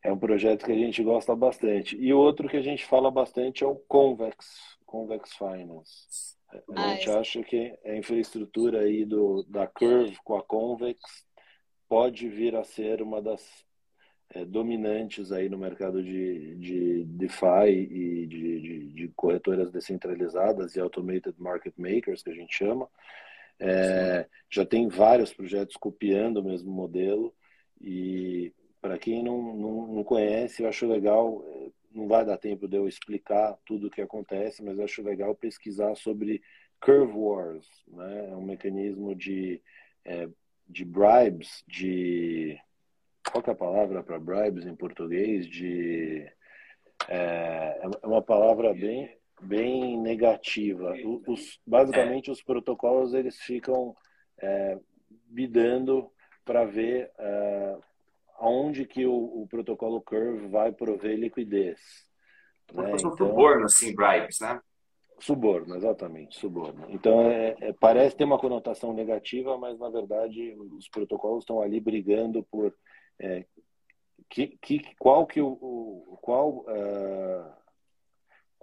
é 0.02 0.14
um 0.14 0.18
projeto 0.18 0.66
que 0.66 0.72
a 0.72 0.78
gente 0.78 1.04
gosta 1.04 1.36
bastante. 1.36 1.98
E 1.98 2.14
outro 2.14 2.48
que 2.48 2.56
a 2.56 2.62
gente 2.62 2.86
fala 2.86 3.12
bastante 3.12 3.66
é 3.66 3.68
o 3.68 3.76
Convex, 3.76 4.78
Convex 4.86 5.34
Finance. 5.34 6.38
A 6.50 6.62
ah, 6.74 6.96
gente 6.96 7.12
acha 7.12 7.43
que 7.43 7.78
a 7.84 7.98
infraestrutura 7.98 8.80
aí 8.80 9.04
do, 9.04 9.43
da 9.43 9.68
Curve 9.68 10.16
com 10.24 10.38
a 10.38 10.41
Convex 10.41 11.02
pode 11.89 12.30
vir 12.30 12.56
a 12.56 12.64
ser 12.64 13.02
uma 13.02 13.22
das 13.22 13.46
é, 14.30 14.46
dominantes 14.46 15.34
aí 15.34 15.50
no 15.50 15.58
mercado 15.58 16.02
de, 16.02 16.56
de 16.56 17.04
DeFi 17.04 17.72
e 17.72 18.26
de, 18.26 18.62
de, 18.62 18.88
de, 18.93 19.08
corretoras 19.10 19.70
descentralizadas 19.70 20.78
e 20.78 20.80
automated 20.80 21.36
market 21.39 21.74
makers, 21.78 22.24
que 22.24 22.30
a 22.30 22.36
gente 22.36 22.56
chama. 22.56 22.88
É, 23.60 24.28
já 24.49 24.66
tem 24.66 24.88
vários 24.88 25.34
projetos 25.34 25.76
copiando 25.78 26.38
o 26.38 26.43
mesmo 26.43 26.72
modelo 26.72 27.34
e 27.82 28.53
para 28.82 28.97
quem 28.97 29.24
não, 29.24 29.56
não, 29.56 29.88
não, 29.88 30.03
conhece, 30.03 30.62
eu 30.62 30.70
acho 30.70 30.88
legal, 30.88 31.43
é, 31.47 31.72
não 31.91 32.08
vai 32.08 32.26
dar 32.26 32.38
tempo 32.38 32.68
de 32.68 32.78
eu 32.78 32.88
explicar 32.88 33.58
tudo 33.66 33.88
o 33.88 33.89
que 33.89 34.01
acontece, 34.01 34.64
mas 34.64 34.78
eu 34.78 34.86
acho 34.86 35.01
legal 35.01 35.34
pesquisar 35.34 35.95
sobre 35.95 36.41
Curve 36.82 37.14
Wars, 37.14 37.68
né? 37.88 38.30
é 38.32 38.36
um 38.36 38.43
mecanismo 38.43 39.16
de, 39.16 39.62
é, 40.03 40.30
de 40.68 40.86
bribes, 40.86 41.64
de 41.68 42.60
qual 43.32 43.43
é 43.47 43.51
a 43.51 43.56
palavra 43.56 44.03
para 44.03 44.20
bribes 44.20 44.66
em 44.66 44.76
português? 44.76 45.47
De 45.47 46.32
é, 47.08 47.82
é 48.01 48.08
uma 48.08 48.22
palavra 48.22 48.74
bem 48.74 49.18
bem 49.42 50.00
negativa. 50.00 50.94
Os, 51.28 51.60
basicamente, 51.66 52.32
os 52.32 52.42
protocolos 52.42 53.14
eles 53.14 53.40
ficam 53.40 53.96
é, 54.42 54.80
bidando 55.28 56.10
para 56.44 56.66
ver 56.66 57.12
é, 57.18 57.78
aonde 58.38 58.86
que 58.86 59.06
o, 59.06 59.14
o, 59.14 59.48
protocolo 59.48 60.02
Curve 60.02 60.48
vai 60.48 60.72
prover 60.72 61.18
liquidez. 61.18 61.80
Né? 62.74 62.92
Então, 62.94 63.16
suborno, 63.16 63.66
assim, 63.66 63.96
bribes, 63.96 64.40
né? 64.40 64.60
Suborno, 65.20 65.76
exatamente, 65.76 66.38
suborno. 66.38 66.88
Então, 66.90 67.22
é, 67.22 67.56
é, 67.62 67.74
parece 67.74 68.18
ter 68.18 68.26
uma 68.26 68.38
conotação 68.38 68.94
negativa, 68.94 69.58
mas, 69.58 69.80
na 69.80 69.90
verdade, 69.90 70.54
os 70.78 70.90
protocolos 70.90 71.44
estão 71.44 71.62
ali 71.62 71.80
brigando 71.80 72.44
por 72.52 72.76
é, 73.20 73.46
que, 74.30 74.58
que, 74.62 74.82
qual 75.00 75.26
que 75.26 75.40
o, 75.40 75.48
o 75.48 76.18
qual 76.22 76.66
uh, 76.68 77.54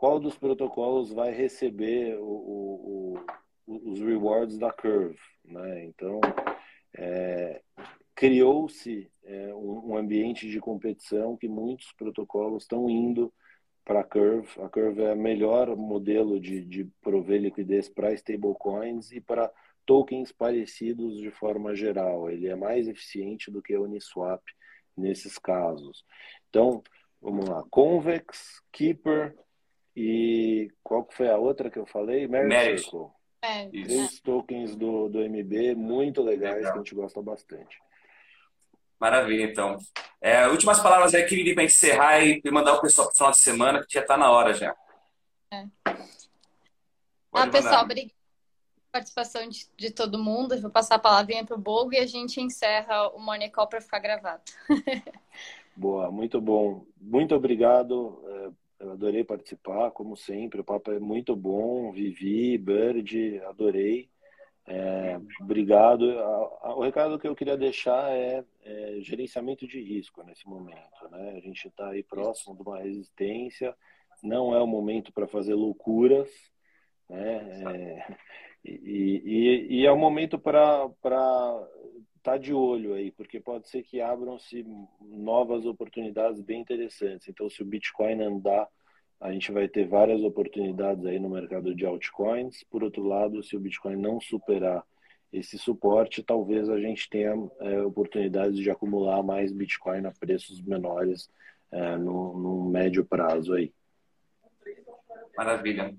qual 0.02 0.18
dos 0.18 0.36
protocolos 0.36 1.12
vai 1.12 1.30
receber 1.30 2.18
o, 2.18 3.14
o, 3.68 3.90
os 3.92 4.00
rewards 4.00 4.58
da 4.58 4.72
curve, 4.72 5.16
né? 5.44 5.84
Então 5.84 6.20
é, 6.92 7.62
criou-se 8.12 9.08
é, 9.22 9.54
um, 9.54 9.96
ambiente 9.96 10.50
de 10.50 10.58
competição 10.58 11.36
que 11.36 11.46
muitos 11.46 11.92
protocolos 11.92 12.64
estão 12.64 12.90
indo 12.90 13.32
para 13.84 14.00
a 14.00 14.04
Curve. 14.04 14.48
A 14.60 14.68
Curve 14.68 15.02
é 15.02 15.12
o 15.12 15.16
melhor 15.16 15.76
modelo 15.76 16.40
de, 16.40 16.64
de 16.64 16.84
prover 17.00 17.40
liquidez 17.40 17.88
para 17.88 18.12
stablecoins 18.12 19.12
e 19.12 19.20
para 19.20 19.52
tokens 19.86 20.32
parecidos 20.32 21.20
de 21.20 21.30
forma 21.30 21.76
geral. 21.76 22.28
Ele 22.28 22.48
é 22.48 22.56
mais 22.56 22.88
eficiente 22.88 23.52
do 23.52 23.62
que 23.62 23.72
a 23.72 23.80
Uniswap 23.80 24.42
nesses 24.96 25.38
casos. 25.38 26.04
Então, 26.48 26.82
vamos 27.20 27.48
lá. 27.48 27.62
Convex, 27.70 28.60
Keeper 28.72 29.36
e 29.96 30.70
qual 30.82 31.06
foi 31.10 31.28
a 31.28 31.36
outra 31.36 31.70
que 31.70 31.78
eu 31.78 31.86
falei? 31.86 32.28
Circle. 32.28 33.10
É, 33.42 33.68
Três 33.68 34.20
tokens 34.20 34.76
do, 34.76 35.08
do 35.08 35.18
MB 35.18 35.74
muito 35.74 36.22
legais 36.22 36.56
Legal. 36.56 36.72
que 36.72 36.78
a 36.78 36.82
gente 36.82 36.94
gosta 36.94 37.20
bastante. 37.20 37.80
Maravilha, 39.00 39.42
então. 39.42 39.76
É, 40.20 40.46
últimas 40.46 40.78
palavras 40.78 41.12
aí, 41.12 41.24
querido, 41.24 41.54
para 41.54 41.64
encerrar 41.64 42.20
e 42.20 42.40
mandar 42.52 42.74
o 42.74 42.80
pessoal 42.80 43.08
para 43.08 43.14
o 43.14 43.16
final 43.16 43.30
de 43.32 43.38
semana, 43.38 43.84
que 43.84 43.94
já 43.94 44.00
está 44.00 44.16
na 44.16 44.30
hora 44.30 44.54
já. 44.54 44.76
É. 45.52 45.66
Ah, 47.32 47.46
pessoal, 47.48 47.84
obrigada 47.84 48.22
participação 48.92 49.48
de, 49.48 49.66
de, 49.74 49.90
todo 49.90 50.22
mundo. 50.22 50.60
vou 50.60 50.70
passar 50.70 50.96
a 50.96 50.98
palavrinha 50.98 51.44
para 51.44 51.56
o 51.56 51.60
Bogo 51.60 51.94
e 51.94 51.98
a 51.98 52.06
gente 52.06 52.40
encerra 52.40 53.08
o 53.08 53.18
Morning 53.18 53.50
Call 53.50 53.66
para 53.66 53.80
ficar 53.80 53.98
gravado. 53.98 54.42
Boa, 55.74 56.10
muito 56.10 56.38
bom. 56.38 56.84
Muito 57.00 57.34
obrigado. 57.34 58.22
Eu 58.82 58.90
adorei 58.90 59.22
participar, 59.22 59.92
como 59.92 60.16
sempre. 60.16 60.60
O 60.60 60.64
papo 60.64 60.90
é 60.90 60.98
muito 60.98 61.36
bom. 61.36 61.92
Vivi, 61.92 62.58
Bird, 62.58 63.40
adorei. 63.44 64.10
É, 64.66 65.20
obrigado. 65.40 66.02
O 66.02 66.82
recado 66.82 67.16
que 67.16 67.28
eu 67.28 67.34
queria 67.36 67.56
deixar 67.56 68.10
é, 68.10 68.44
é, 68.64 68.96
gerenciamento 68.98 69.68
de 69.68 69.80
risco 69.80 70.24
nesse 70.24 70.48
momento. 70.48 71.08
Né? 71.12 71.34
A 71.36 71.40
gente 71.40 71.68
está 71.68 71.90
aí 71.90 72.02
próximo 72.02 72.56
de 72.56 72.62
uma 72.62 72.80
resistência. 72.80 73.72
Não 74.20 74.52
é 74.52 74.60
o 74.60 74.66
momento 74.66 75.12
para 75.12 75.28
fazer 75.28 75.54
loucuras. 75.54 76.28
Né? 77.08 77.62
É, 77.62 78.16
e, 78.64 79.22
e, 79.24 79.78
e 79.78 79.86
é 79.86 79.92
o 79.92 79.96
momento 79.96 80.40
para 80.40 80.90
tá 82.22 82.36
de 82.36 82.52
olho 82.52 82.94
aí, 82.94 83.10
porque 83.10 83.40
pode 83.40 83.68
ser 83.68 83.82
que 83.82 84.00
abram-se 84.00 84.64
novas 85.00 85.66
oportunidades 85.66 86.40
bem 86.40 86.60
interessantes. 86.60 87.28
Então, 87.28 87.50
se 87.50 87.62
o 87.62 87.66
Bitcoin 87.66 88.22
andar, 88.22 88.68
a 89.20 89.32
gente 89.32 89.50
vai 89.50 89.68
ter 89.68 89.86
várias 89.86 90.22
oportunidades 90.22 91.04
aí 91.04 91.18
no 91.18 91.28
mercado 91.28 91.74
de 91.74 91.84
altcoins. 91.84 92.62
Por 92.64 92.82
outro 92.82 93.02
lado, 93.02 93.42
se 93.42 93.56
o 93.56 93.60
Bitcoin 93.60 93.96
não 93.96 94.20
superar 94.20 94.84
esse 95.32 95.58
suporte, 95.58 96.22
talvez 96.22 96.68
a 96.68 96.78
gente 96.78 97.08
tenha 97.08 97.32
é, 97.60 97.82
oportunidades 97.82 98.56
de 98.56 98.70
acumular 98.70 99.22
mais 99.22 99.50
Bitcoin 99.52 100.06
a 100.06 100.12
preços 100.12 100.60
menores 100.60 101.30
é, 101.70 101.96
no, 101.96 102.38
no 102.38 102.64
médio 102.68 103.04
prazo 103.04 103.54
aí. 103.54 103.72
Maravilha. 105.36 105.94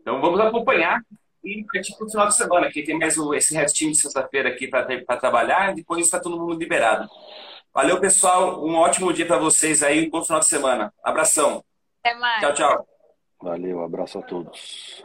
Então 0.00 0.20
vamos 0.20 0.40
acompanhar 0.40 1.00
e 1.44 1.64
partir 1.72 1.96
para 1.96 2.06
o 2.06 2.10
final 2.10 2.28
de 2.28 2.36
semana, 2.36 2.70
que 2.70 2.82
tem 2.82 2.98
mais 2.98 3.16
esse 3.34 3.54
restinho 3.54 3.92
de 3.92 3.98
sexta-feira 3.98 4.48
aqui 4.48 4.68
para 4.68 5.16
trabalhar, 5.16 5.72
e 5.72 5.76
depois 5.76 6.04
está 6.04 6.20
todo 6.20 6.38
mundo 6.38 6.58
liberado. 6.58 7.08
Valeu, 7.74 8.00
pessoal. 8.00 8.64
Um 8.64 8.76
ótimo 8.76 9.12
dia 9.12 9.26
para 9.26 9.38
vocês 9.38 9.82
aí, 9.82 10.06
um 10.06 10.10
bom 10.10 10.22
final 10.22 10.40
de 10.40 10.46
semana. 10.46 10.92
Abração. 11.02 11.64
Até 12.04 12.14
mais. 12.18 12.40
Tchau, 12.40 12.54
tchau. 12.54 12.88
Valeu, 13.40 13.82
abraço 13.82 14.18
a 14.18 14.22
todos. 14.22 15.04